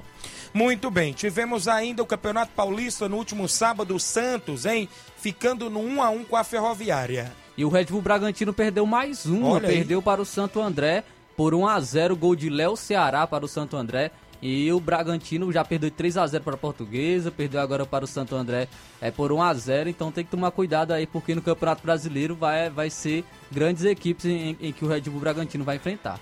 Muito 0.53 0.91
bem, 0.91 1.11
tivemos 1.11 1.67
ainda 1.67 2.03
o 2.03 2.05
Campeonato 2.05 2.51
Paulista 2.55 3.09
no 3.09 3.17
último 3.17 3.47
sábado, 3.49 3.95
o 3.95 3.99
Santos, 3.99 4.67
hein? 4.67 4.87
Ficando 5.17 5.67
no 5.67 5.79
1 5.79 6.03
a 6.03 6.09
1 6.11 6.23
com 6.25 6.35
a 6.35 6.43
Ferroviária. 6.43 7.31
E 7.57 7.65
o 7.65 7.69
Red 7.69 7.85
Bull 7.85 8.01
Bragantino 8.01 8.53
perdeu 8.53 8.85
mais 8.85 9.25
uma, 9.25 9.49
Olha 9.49 9.67
aí. 9.69 9.77
perdeu 9.77 10.01
para 10.01 10.21
o 10.21 10.25
Santo 10.25 10.61
André 10.61 11.03
por 11.41 11.55
1 11.55 11.67
a 11.67 11.79
0 11.79 12.15
gol 12.15 12.35
de 12.35 12.51
Léo 12.51 12.77
Ceará 12.77 13.25
para 13.25 13.43
o 13.43 13.47
Santo 13.47 13.75
André. 13.75 14.11
E 14.43 14.71
o 14.71 14.79
Bragantino 14.79 15.51
já 15.51 15.65
perdeu 15.65 15.89
3 15.89 16.17
a 16.17 16.27
0 16.27 16.43
para 16.43 16.53
a 16.53 16.57
Portuguesa, 16.57 17.31
perdeu 17.31 17.59
agora 17.59 17.83
para 17.83 18.05
o 18.05 18.07
Santo 18.07 18.35
André 18.35 18.67
é 19.01 19.09
por 19.09 19.31
1 19.31 19.41
a 19.41 19.51
0 19.51 19.89
então 19.89 20.11
tem 20.11 20.23
que 20.23 20.29
tomar 20.29 20.51
cuidado 20.51 20.91
aí, 20.91 21.07
porque 21.07 21.33
no 21.33 21.41
Campeonato 21.41 21.81
Brasileiro 21.81 22.35
vai, 22.35 22.69
vai 22.69 22.91
ser 22.91 23.23
grandes 23.51 23.85
equipes 23.85 24.25
em, 24.25 24.55
em 24.61 24.71
que 24.71 24.85
o 24.85 24.87
Red 24.87 25.01
Bull 25.01 25.19
Bragantino 25.19 25.63
vai 25.63 25.77
enfrentar. 25.77 26.19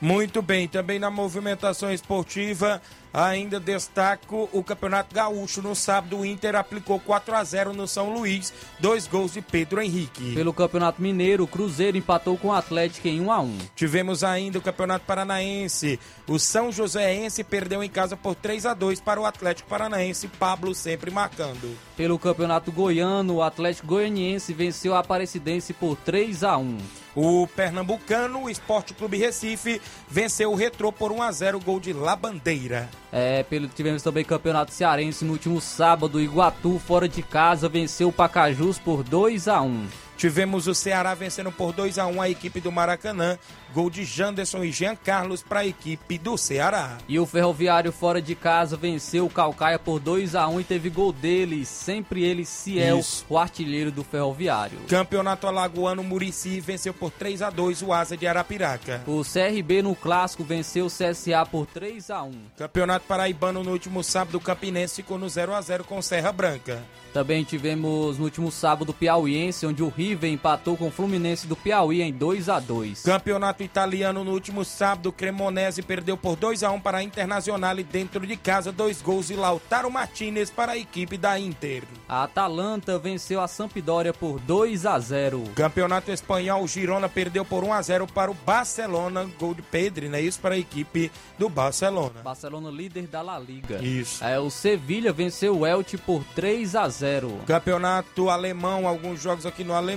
Muito 0.00 0.42
bem, 0.42 0.68
também 0.68 0.98
na 0.98 1.10
movimentação 1.10 1.90
esportiva, 1.90 2.82
ainda 3.14 3.58
destaco 3.58 4.46
o 4.52 4.62
Campeonato 4.62 5.14
Gaúcho. 5.14 5.62
No 5.62 5.74
sábado, 5.74 6.18
o 6.18 6.26
Inter 6.26 6.54
aplicou 6.54 7.00
4 7.00 7.34
a 7.34 7.42
0 7.42 7.72
no 7.72 7.88
São 7.88 8.12
Luís, 8.12 8.52
dois 8.78 9.06
gols 9.06 9.32
de 9.32 9.40
Pedro 9.40 9.80
Henrique. 9.80 10.34
Pelo 10.34 10.52
Campeonato 10.52 11.00
Mineiro, 11.00 11.44
o 11.44 11.48
Cruzeiro 11.48 11.96
empatou 11.96 12.36
com 12.36 12.48
o 12.48 12.52
Atlético 12.52 13.08
em 13.08 13.22
1 13.22 13.32
a 13.32 13.40
1 13.40 13.58
Tivemos 13.74 14.22
ainda 14.22 14.58
o 14.58 14.62
Campeonato 14.62 15.06
Paranaense. 15.06 15.98
O 16.26 16.38
São 16.38 16.70
Joséense 16.70 17.42
perdeu 17.42 17.82
em 17.82 17.88
casa 17.88 18.18
por 18.18 18.34
3 18.34 18.66
a 18.66 18.74
2 18.74 19.00
para 19.00 19.18
o 19.18 19.24
Atlético 19.24 19.68
Paranaense, 19.68 20.28
Pablo 20.28 20.74
sempre 20.74 21.10
marcando. 21.10 21.74
Pelo 21.96 22.18
Campeonato 22.18 22.70
Goiano, 22.70 23.36
o 23.36 23.42
Atlético 23.42 23.86
Goianiense 23.86 24.52
venceu 24.52 24.94
a 24.94 24.98
Aparecidense 24.98 25.72
por 25.72 25.96
3 25.96 26.44
a 26.44 26.58
1 26.58 27.05
O 27.16 27.46
pernambucano, 27.46 28.42
o 28.42 28.50
Esporte 28.50 28.92
Clube 28.92 29.16
Recife, 29.16 29.80
venceu 30.06 30.52
o 30.52 30.54
Retrô 30.54 30.92
por 30.92 31.10
1 31.10 31.22
a 31.22 31.32
0 31.32 31.60
gol 31.60 31.80
de 31.80 31.94
Labandeira. 31.94 32.90
É, 33.10 33.42
pelo, 33.42 33.68
tivemos 33.68 34.02
também 34.02 34.22
Campeonato 34.22 34.70
Cearense 34.70 35.24
no 35.24 35.32
último 35.32 35.58
sábado. 35.58 36.20
Iguatu, 36.20 36.78
fora 36.78 37.08
de 37.08 37.22
casa, 37.22 37.70
venceu 37.70 38.08
o 38.08 38.12
Pacajus 38.12 38.78
por 38.78 39.02
2 39.02 39.48
a 39.48 39.62
1 39.62 40.05
Tivemos 40.16 40.66
o 40.66 40.74
Ceará 40.74 41.14
vencendo 41.14 41.52
por 41.52 41.72
2 41.72 41.98
a 41.98 42.06
1 42.06 42.22
a 42.22 42.30
equipe 42.30 42.60
do 42.60 42.72
Maracanã, 42.72 43.38
gol 43.74 43.90
de 43.90 44.04
Janderson 44.04 44.64
e 44.64 44.72
Jean 44.72 44.96
Carlos 44.96 45.42
para 45.42 45.60
a 45.60 45.66
equipe 45.66 46.16
do 46.16 46.38
Ceará. 46.38 46.96
E 47.06 47.18
o 47.18 47.26
Ferroviário, 47.26 47.92
fora 47.92 48.22
de 48.22 48.34
casa, 48.34 48.76
venceu 48.76 49.26
o 49.26 49.30
Calcaia 49.30 49.78
por 49.78 50.00
2 50.00 50.34
a 50.34 50.48
1 50.48 50.60
e 50.60 50.64
teve 50.64 50.88
gol 50.88 51.12
dele, 51.12 51.66
sempre 51.66 52.24
ele, 52.24 52.46
Ciel, 52.46 52.98
Isso. 52.98 53.26
o 53.28 53.36
artilheiro 53.36 53.90
do 53.90 54.02
Ferroviário. 54.02 54.78
Campeonato 54.88 55.46
Alagoano 55.46 56.02
Murici 56.02 56.60
venceu 56.60 56.94
por 56.94 57.10
3 57.10 57.42
a 57.42 57.50
2 57.50 57.82
o 57.82 57.92
Asa 57.92 58.16
de 58.16 58.26
Arapiraca. 58.26 59.02
O 59.06 59.22
CRB 59.22 59.82
no 59.82 59.94
clássico 59.94 60.42
venceu 60.42 60.86
o 60.86 60.90
CSA 60.90 61.44
por 61.44 61.66
3 61.66 62.10
a 62.10 62.22
1 62.22 62.32
Campeonato 62.56 63.06
Paraibano 63.06 63.62
no 63.62 63.72
último 63.72 64.02
sábado, 64.02 64.38
o 64.38 64.40
Campinense 64.40 64.96
ficou 64.96 65.18
no 65.18 65.28
0 65.28 65.54
a 65.54 65.60
0 65.60 65.84
com 65.84 66.00
Serra 66.00 66.32
Branca. 66.32 66.82
Também 67.12 67.44
tivemos 67.44 68.18
no 68.18 68.24
último 68.24 68.50
sábado 68.52 68.90
o 68.90 68.94
Piauiense, 68.94 69.66
onde 69.66 69.82
o 69.82 69.88
River 70.06 70.30
empatou 70.30 70.76
com 70.76 70.86
o 70.86 70.90
Fluminense 70.90 71.48
do 71.48 71.56
Piauí 71.56 72.00
em 72.00 72.12
2 72.12 72.48
a 72.48 72.60
2 72.60 73.02
Campeonato 73.02 73.64
Italiano 73.64 74.22
no 74.22 74.30
último 74.30 74.64
sábado, 74.64 75.10
Cremonese 75.10 75.82
perdeu 75.82 76.16
por 76.16 76.36
2 76.36 76.62
a 76.62 76.70
1 76.70 76.80
para 76.80 76.98
a 76.98 77.02
Internazionale 77.02 77.82
dentro 77.82 78.24
de 78.24 78.36
casa, 78.36 78.70
dois 78.70 79.02
gols 79.02 79.26
de 79.26 79.34
Lautaro 79.34 79.90
Martinez 79.90 80.48
para 80.48 80.72
a 80.72 80.76
equipe 80.76 81.16
da 81.16 81.38
Inter. 81.38 81.82
A 82.08 82.22
Atalanta 82.22 82.98
venceu 82.98 83.40
a 83.40 83.48
Sampdoria 83.48 84.12
por 84.12 84.38
2 84.40 84.86
a 84.86 84.98
0 84.98 85.42
Campeonato 85.56 86.12
Espanhol, 86.12 86.66
Girona 86.68 87.08
perdeu 87.08 87.44
por 87.44 87.64
1 87.64 87.72
a 87.72 87.82
0 87.82 88.06
para 88.06 88.30
o 88.30 88.34
Barcelona, 88.34 89.28
gol 89.38 89.54
de 89.54 89.62
Pedri, 89.62 90.08
né? 90.08 90.20
Isso 90.20 90.38
para 90.38 90.54
a 90.54 90.58
equipe 90.58 91.10
do 91.36 91.48
Barcelona. 91.48 92.22
Barcelona 92.22 92.70
líder 92.70 93.08
da 93.08 93.22
La 93.22 93.38
Liga. 93.38 93.82
Isso. 93.82 94.22
É, 94.22 94.38
o 94.38 94.50
Sevilha 94.50 95.12
venceu 95.12 95.58
o 95.58 95.66
Elche 95.66 95.96
por 95.96 96.22
3 96.34 96.76
a 96.76 96.88
0 96.88 97.40
Campeonato 97.46 98.30
alemão, 98.30 98.86
alguns 98.86 99.20
jogos 99.20 99.46
aqui 99.46 99.64
no 99.64 99.74
alemão, 99.74 99.95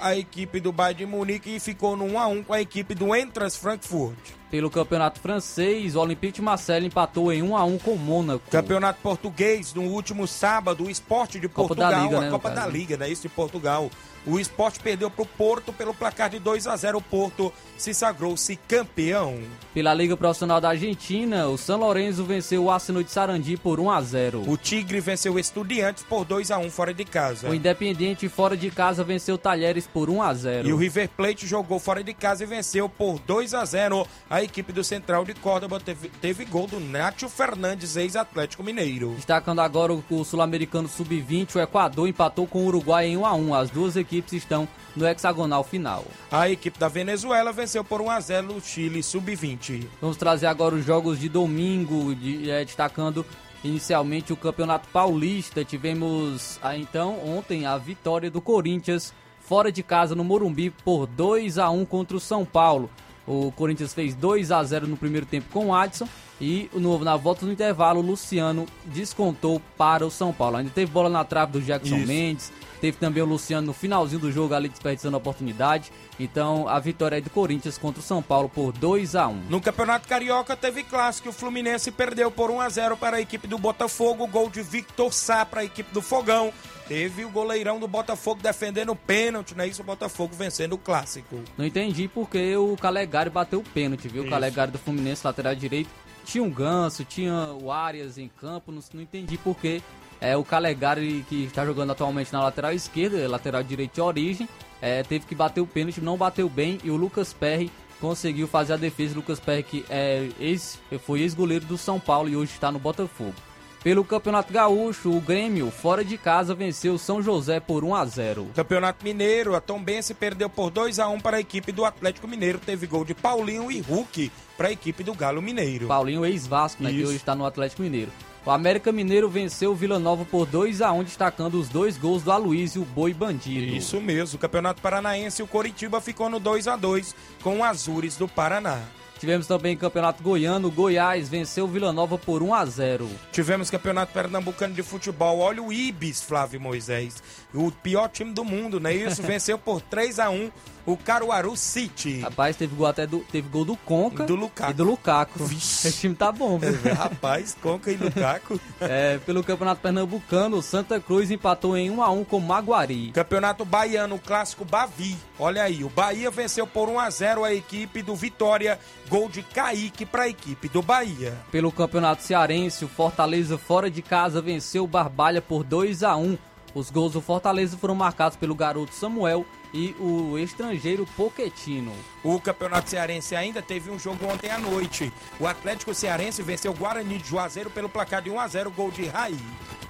a 0.00 0.16
equipe 0.16 0.60
do 0.60 0.72
Bayern 0.72 0.98
de 0.98 1.06
Munique 1.06 1.60
ficou 1.60 1.96
no 1.96 2.04
1 2.04 2.18
a 2.18 2.26
1 2.26 2.42
com 2.44 2.52
a 2.52 2.60
equipe 2.60 2.94
do 2.94 3.14
Entras 3.14 3.56
Frankfurt. 3.56 4.37
Pelo 4.50 4.70
Campeonato 4.70 5.20
Francês, 5.20 5.94
o 5.94 6.00
Olympique 6.00 6.34
de 6.34 6.42
Marseille 6.42 6.86
empatou 6.86 7.30
em 7.32 7.42
1 7.42 7.56
a 7.56 7.64
1 7.64 7.78
com 7.78 7.92
o 7.92 7.98
Mônaco. 7.98 8.50
Campeonato 8.50 9.00
Português, 9.02 9.74
no 9.74 9.82
último 9.82 10.26
sábado, 10.26 10.84
o 10.84 10.90
Esporte 10.90 11.38
de 11.38 11.48
Copa 11.48 11.74
Portugal, 11.74 11.90
da 11.90 12.02
Liga, 12.02 12.20
né, 12.20 12.28
a 12.28 12.30
Copa 12.30 12.50
da 12.50 12.66
Liga, 12.66 12.96
né? 12.96 13.10
Isso 13.10 13.22
de 13.22 13.28
Portugal. 13.28 13.90
O 14.26 14.38
Esporte 14.38 14.80
perdeu 14.80 15.10
para 15.10 15.22
o 15.22 15.26
Porto 15.26 15.72
pelo 15.72 15.94
placar 15.94 16.28
de 16.28 16.38
2 16.38 16.66
a 16.66 16.76
0 16.76 16.98
O 16.98 17.02
Porto 17.02 17.52
se 17.78 17.94
sagrou-se 17.94 18.56
campeão. 18.68 19.38
Pela 19.72 19.94
Liga 19.94 20.16
Profissional 20.16 20.60
da 20.60 20.70
Argentina, 20.70 21.46
o 21.46 21.56
São 21.56 21.78
Lourenço 21.78 22.24
venceu 22.24 22.64
o 22.64 22.70
Arsenal 22.70 23.02
de 23.02 23.10
Sarandi 23.10 23.56
por 23.56 23.80
1 23.80 23.90
a 23.90 24.02
0 24.02 24.44
O 24.46 24.56
Tigre 24.56 25.00
venceu 25.00 25.34
o 25.34 25.38
Estudiantes 25.38 26.02
por 26.02 26.24
2 26.24 26.50
a 26.50 26.58
1 26.58 26.70
fora 26.70 26.92
de 26.92 27.04
casa. 27.04 27.48
O 27.48 27.54
Independiente 27.54 28.28
fora 28.28 28.56
de 28.56 28.70
casa 28.70 29.02
venceu 29.02 29.36
o 29.36 29.38
Talheres 29.38 29.86
por 29.86 30.10
1 30.10 30.22
a 30.22 30.34
0 30.34 30.68
E 30.68 30.72
o 30.72 30.76
River 30.76 31.08
Plate 31.16 31.46
jogou 31.46 31.78
fora 31.78 32.02
de 32.02 32.12
casa 32.12 32.42
e 32.42 32.46
venceu 32.46 32.88
por 32.88 33.18
2 33.20 33.54
a 33.54 33.64
0 33.64 34.06
a 34.28 34.37
equipe 34.42 34.72
do 34.72 34.82
Central 34.84 35.24
de 35.24 35.34
Córdoba. 35.34 35.80
Teve, 35.80 36.08
teve 36.08 36.44
gol 36.44 36.66
do 36.66 36.78
Nátio 36.80 37.28
Fernandes, 37.28 37.96
ex-Atlético 37.96 38.62
Mineiro. 38.62 39.12
Destacando 39.16 39.60
agora 39.60 39.92
o, 39.92 40.04
o 40.10 40.24
Sul-Americano 40.24 40.88
Sub-20, 40.88 41.56
o 41.56 41.60
Equador 41.60 42.08
empatou 42.08 42.46
com 42.46 42.60
o 42.64 42.66
Uruguai 42.66 43.06
em 43.06 43.16
1 43.16 43.26
a 43.26 43.34
1 43.34 43.54
As 43.54 43.70
duas 43.70 43.96
equipes 43.96 44.32
estão 44.32 44.68
no 44.96 45.06
hexagonal 45.06 45.62
final. 45.64 46.04
A 46.30 46.48
equipe 46.50 46.78
da 46.78 46.88
Venezuela 46.88 47.52
venceu 47.52 47.84
por 47.84 48.00
1 48.00 48.10
a 48.10 48.20
0 48.20 48.54
o 48.56 48.60
Chile 48.60 49.02
Sub-20. 49.02 49.86
Vamos 50.00 50.16
trazer 50.16 50.46
agora 50.46 50.74
os 50.74 50.84
jogos 50.84 51.18
de 51.18 51.28
domingo, 51.28 52.14
de- 52.14 52.50
eh, 52.50 52.64
destacando 52.64 53.24
inicialmente 53.64 54.32
o 54.32 54.36
Campeonato 54.36 54.88
Paulista. 54.92 55.64
Tivemos 55.64 56.58
ah, 56.62 56.76
então 56.76 57.18
ontem 57.26 57.66
a 57.66 57.76
vitória 57.76 58.30
do 58.30 58.40
Corinthians 58.40 59.12
fora 59.40 59.72
de 59.72 59.82
casa 59.82 60.14
no 60.14 60.22
Morumbi 60.24 60.70
por 60.70 61.06
2 61.06 61.58
a 61.58 61.70
1 61.70 61.84
contra 61.84 62.16
o 62.16 62.20
São 62.20 62.44
Paulo. 62.44 62.90
O 63.28 63.52
Corinthians 63.52 63.92
fez 63.92 64.14
2 64.14 64.50
a 64.50 64.64
0 64.64 64.86
no 64.86 64.96
primeiro 64.96 65.26
tempo 65.26 65.48
com 65.52 65.66
o 65.66 65.74
Adson 65.74 66.08
e 66.40 66.70
no, 66.72 66.98
na 67.04 67.14
volta 67.14 67.44
do 67.44 67.52
intervalo 67.52 68.00
o 68.00 68.02
Luciano 68.02 68.64
descontou 68.86 69.60
para 69.76 70.06
o 70.06 70.10
São 70.10 70.32
Paulo. 70.32 70.56
Ainda 70.56 70.70
teve 70.70 70.90
bola 70.90 71.10
na 71.10 71.22
trave 71.24 71.52
do 71.52 71.60
Jackson 71.60 71.96
Isso. 71.96 72.06
Mendes, 72.06 72.52
teve 72.80 72.96
também 72.96 73.22
o 73.22 73.26
Luciano 73.26 73.66
no 73.66 73.74
finalzinho 73.74 74.20
do 74.20 74.32
jogo 74.32 74.54
ali 74.54 74.68
desperdiçando 74.68 75.14
a 75.16 75.18
oportunidade. 75.18 75.92
Então 76.18 76.68
a 76.68 76.78
vitória 76.80 77.18
é 77.18 77.20
do 77.20 77.30
Corinthians 77.30 77.78
contra 77.78 78.00
o 78.00 78.04
São 78.04 78.22
Paulo 78.22 78.48
por 78.48 78.72
2 78.72 79.14
a 79.14 79.28
1. 79.28 79.34
No 79.48 79.60
Campeonato 79.60 80.08
Carioca 80.08 80.56
teve 80.56 80.82
clássico. 80.82 81.28
O 81.28 81.32
Fluminense 81.32 81.90
perdeu 81.90 82.30
por 82.30 82.50
1 82.50 82.60
a 82.60 82.68
0 82.68 82.96
para 82.96 83.18
a 83.18 83.20
equipe 83.20 83.46
do 83.46 83.58
Botafogo. 83.58 84.26
Gol 84.26 84.50
de 84.50 84.62
Victor 84.62 85.12
Sá 85.12 85.46
para 85.46 85.60
a 85.60 85.64
equipe 85.64 85.92
do 85.92 86.02
Fogão. 86.02 86.52
Teve 86.88 87.24
o 87.24 87.28
goleirão 87.28 87.78
do 87.78 87.86
Botafogo 87.86 88.40
defendendo 88.42 88.90
o 88.90 88.96
pênalti, 88.96 89.54
não 89.54 89.62
é 89.62 89.68
isso? 89.68 89.82
O 89.82 89.84
Botafogo 89.84 90.34
vencendo 90.34 90.72
o 90.72 90.78
clássico. 90.78 91.38
Não 91.56 91.66
entendi 91.66 92.08
porque 92.08 92.56
o 92.56 92.76
Calegari 92.76 93.28
bateu 93.28 93.60
o 93.60 93.62
pênalti, 93.62 94.08
viu? 94.08 94.24
O. 94.24 94.30
Calegari 94.30 94.70
do 94.70 94.78
Fluminense, 94.78 95.26
lateral 95.26 95.54
direito. 95.54 95.90
Tinha 96.24 96.42
um 96.42 96.50
ganso, 96.50 97.04
tinha 97.04 97.50
o 97.62 97.70
Arias 97.70 98.16
em 98.16 98.28
campo, 98.28 98.72
não, 98.72 98.82
não 98.94 99.02
entendi 99.02 99.36
porque 99.36 99.82
é, 100.20 100.36
o 100.36 100.44
Calegari, 100.44 101.24
que 101.28 101.44
está 101.44 101.64
jogando 101.64 101.92
atualmente 101.92 102.32
na 102.32 102.42
lateral 102.42 102.72
esquerda, 102.72 103.28
lateral 103.28 103.62
direito 103.62 103.94
de 103.94 104.00
origem, 104.00 104.48
é, 104.80 105.02
teve 105.02 105.26
que 105.26 105.34
bater 105.34 105.60
o 105.60 105.66
pênalti, 105.66 106.00
não 106.00 106.16
bateu 106.16 106.48
bem 106.48 106.78
e 106.84 106.90
o 106.90 106.96
Lucas 106.96 107.32
Perry 107.32 107.70
conseguiu 108.00 108.46
fazer 108.46 108.74
a 108.74 108.76
defesa. 108.76 109.14
Lucas 109.14 109.40
Perry, 109.40 109.62
que 109.62 109.84
é 109.88 110.28
ex, 110.40 110.78
foi 111.04 111.20
ex-goleiro 111.20 111.64
do 111.64 111.76
São 111.76 111.98
Paulo 111.98 112.28
e 112.28 112.36
hoje 112.36 112.52
está 112.52 112.70
no 112.70 112.78
Botafogo. 112.78 113.34
Pelo 113.82 114.04
Campeonato 114.04 114.52
Gaúcho, 114.52 115.16
o 115.16 115.20
Grêmio, 115.20 115.70
fora 115.70 116.04
de 116.04 116.18
casa, 116.18 116.52
venceu 116.52 116.94
o 116.94 116.98
São 116.98 117.22
José 117.22 117.60
por 117.60 117.84
1 117.84 117.94
a 117.94 118.04
0. 118.04 118.50
Campeonato 118.54 119.04
Mineiro, 119.04 119.54
a 119.54 119.60
Tombense 119.60 120.14
perdeu 120.14 120.50
por 120.50 120.70
2 120.70 120.98
a 120.98 121.08
1 121.08 121.20
para 121.20 121.36
a 121.36 121.40
equipe 121.40 121.70
do 121.70 121.84
Atlético 121.84 122.26
Mineiro. 122.26 122.58
Teve 122.58 122.88
gol 122.88 123.04
de 123.04 123.14
Paulinho 123.14 123.70
e 123.70 123.80
Hulk 123.80 124.32
para 124.56 124.68
a 124.68 124.72
equipe 124.72 125.04
do 125.04 125.14
Galo 125.14 125.40
Mineiro. 125.40 125.86
Paulinho, 125.86 126.26
ex-Vasco, 126.26 126.82
né, 126.82 126.90
que 126.90 127.04
hoje 127.04 127.16
está 127.16 127.36
no 127.36 127.46
Atlético 127.46 127.82
Mineiro. 127.82 128.10
O 128.46 128.50
América 128.50 128.90
Mineiro 128.90 129.28
venceu 129.28 129.72
o 129.72 129.74
Vila 129.74 129.98
Nova 129.98 130.24
por 130.24 130.46
2 130.46 130.80
a 130.80 130.92
1 130.92 131.04
destacando 131.04 131.54
os 131.54 131.68
dois 131.68 131.98
gols 131.98 132.22
do 132.22 132.32
Aloysio 132.32 132.84
Boi 132.84 133.12
Bandido. 133.12 133.76
Isso 133.76 134.00
mesmo, 134.00 134.36
o 134.36 134.38
Campeonato 134.38 134.80
Paranaense, 134.80 135.42
o 135.42 135.46
Coritiba 135.46 136.00
ficou 136.00 136.30
no 136.30 136.40
2 136.40 136.68
a 136.68 136.76
2 136.76 137.14
com 137.42 137.58
o 137.58 137.64
Azures 137.64 138.16
do 138.16 138.26
Paraná. 138.26 138.80
Tivemos 139.18 139.48
também 139.48 139.76
Campeonato 139.76 140.22
Goiano, 140.22 140.68
o 140.68 140.70
Goiás 140.70 141.28
venceu 141.28 141.64
o 141.64 141.68
Vila 141.68 141.92
Nova 141.92 142.16
por 142.16 142.40
1 142.40 142.54
a 142.54 142.64
0. 142.64 143.10
Tivemos 143.32 143.68
Campeonato 143.68 144.12
Pernambucano 144.12 144.72
de 144.72 144.82
Futebol. 144.82 145.40
Olha 145.40 145.60
o 145.60 145.72
Ibis, 145.72 146.22
Flávio 146.22 146.60
Moisés. 146.60 147.20
O 147.52 147.72
pior 147.72 148.08
time 148.08 148.32
do 148.32 148.44
mundo, 148.44 148.78
não 148.78 148.88
é 148.88 148.94
isso? 148.94 149.20
Venceu 149.24 149.58
por 149.58 149.80
3 149.80 150.20
a 150.20 150.30
1 150.30 150.52
o 150.88 150.96
Caruaru 150.96 151.54
City. 151.54 152.20
Rapaz, 152.20 152.56
teve 152.56 152.74
gol 152.74 152.86
até 152.86 153.06
do, 153.06 153.18
teve 153.20 153.46
gol 153.48 153.64
do 153.64 153.76
Conca 153.76 154.22
E 154.24 154.26
do 154.26 154.34
Lukaku. 154.34 154.70
e 154.70 154.74
do 154.74 154.84
Lukaku. 154.84 155.44
Vixe. 155.44 155.88
Esse 155.88 156.00
time 156.00 156.14
tá 156.14 156.32
bom, 156.32 156.58
viu? 156.58 156.72
Rapaz, 156.94 157.54
Conca 157.60 157.90
e 157.90 157.96
Lukaku. 157.96 158.58
É, 158.80 159.18
pelo 159.18 159.42
Campeonato 159.42 159.82
Pernambucano, 159.82 160.56
o 160.56 160.62
Santa 160.62 160.98
Cruz 161.00 161.30
empatou 161.30 161.76
em 161.76 161.90
1 161.90 162.02
a 162.02 162.10
1 162.10 162.24
com 162.24 162.38
o 162.38 162.40
Maguari. 162.40 163.10
Campeonato 163.12 163.64
Baiano, 163.64 164.14
o 164.14 164.18
clássico 164.18 164.64
Bavi. 164.64 165.16
Olha 165.38 165.64
aí, 165.64 165.84
o 165.84 165.90
Bahia 165.90 166.30
venceu 166.30 166.66
por 166.66 166.88
1 166.88 166.98
a 166.98 167.10
0 167.10 167.44
a 167.44 167.52
equipe 167.52 168.00
do 168.02 168.14
Vitória. 168.14 168.78
Gol 169.08 169.28
de 169.28 169.42
Kaique 169.42 170.06
para 170.06 170.22
a 170.22 170.28
equipe 170.28 170.68
do 170.68 170.80
Bahia. 170.80 171.36
Pelo 171.50 171.72
Campeonato 171.72 172.22
Cearense, 172.22 172.84
o 172.84 172.88
Fortaleza 172.88 173.58
fora 173.58 173.90
de 173.90 174.00
casa 174.00 174.40
venceu 174.40 174.84
o 174.84 174.88
Barbalha 174.88 175.42
por 175.42 175.64
2 175.64 176.02
a 176.02 176.16
1. 176.16 176.38
Os 176.74 176.90
gols 176.90 177.12
do 177.12 177.20
Fortaleza 177.20 177.76
foram 177.76 177.94
marcados 177.94 178.36
pelo 178.36 178.54
garoto 178.54 178.94
Samuel 178.94 179.44
e 179.72 179.94
o 179.98 180.38
estrangeiro 180.38 181.06
Poquetino. 181.16 181.92
O 182.22 182.40
Campeonato 182.40 182.90
Cearense 182.90 183.36
ainda 183.36 183.60
teve 183.60 183.90
um 183.90 183.98
jogo 183.98 184.26
ontem 184.26 184.50
à 184.50 184.58
noite. 184.58 185.12
O 185.38 185.46
Atlético 185.46 185.94
Cearense 185.94 186.42
venceu 186.42 186.72
o 186.72 186.74
Guarani 186.74 187.18
de 187.18 187.28
Juazeiro 187.28 187.70
pelo 187.70 187.88
placar 187.88 188.22
de 188.22 188.30
1 188.30 188.40
a 188.40 188.48
0 188.48 188.70
gol 188.70 188.90
de 188.90 189.06
Raí. 189.06 189.38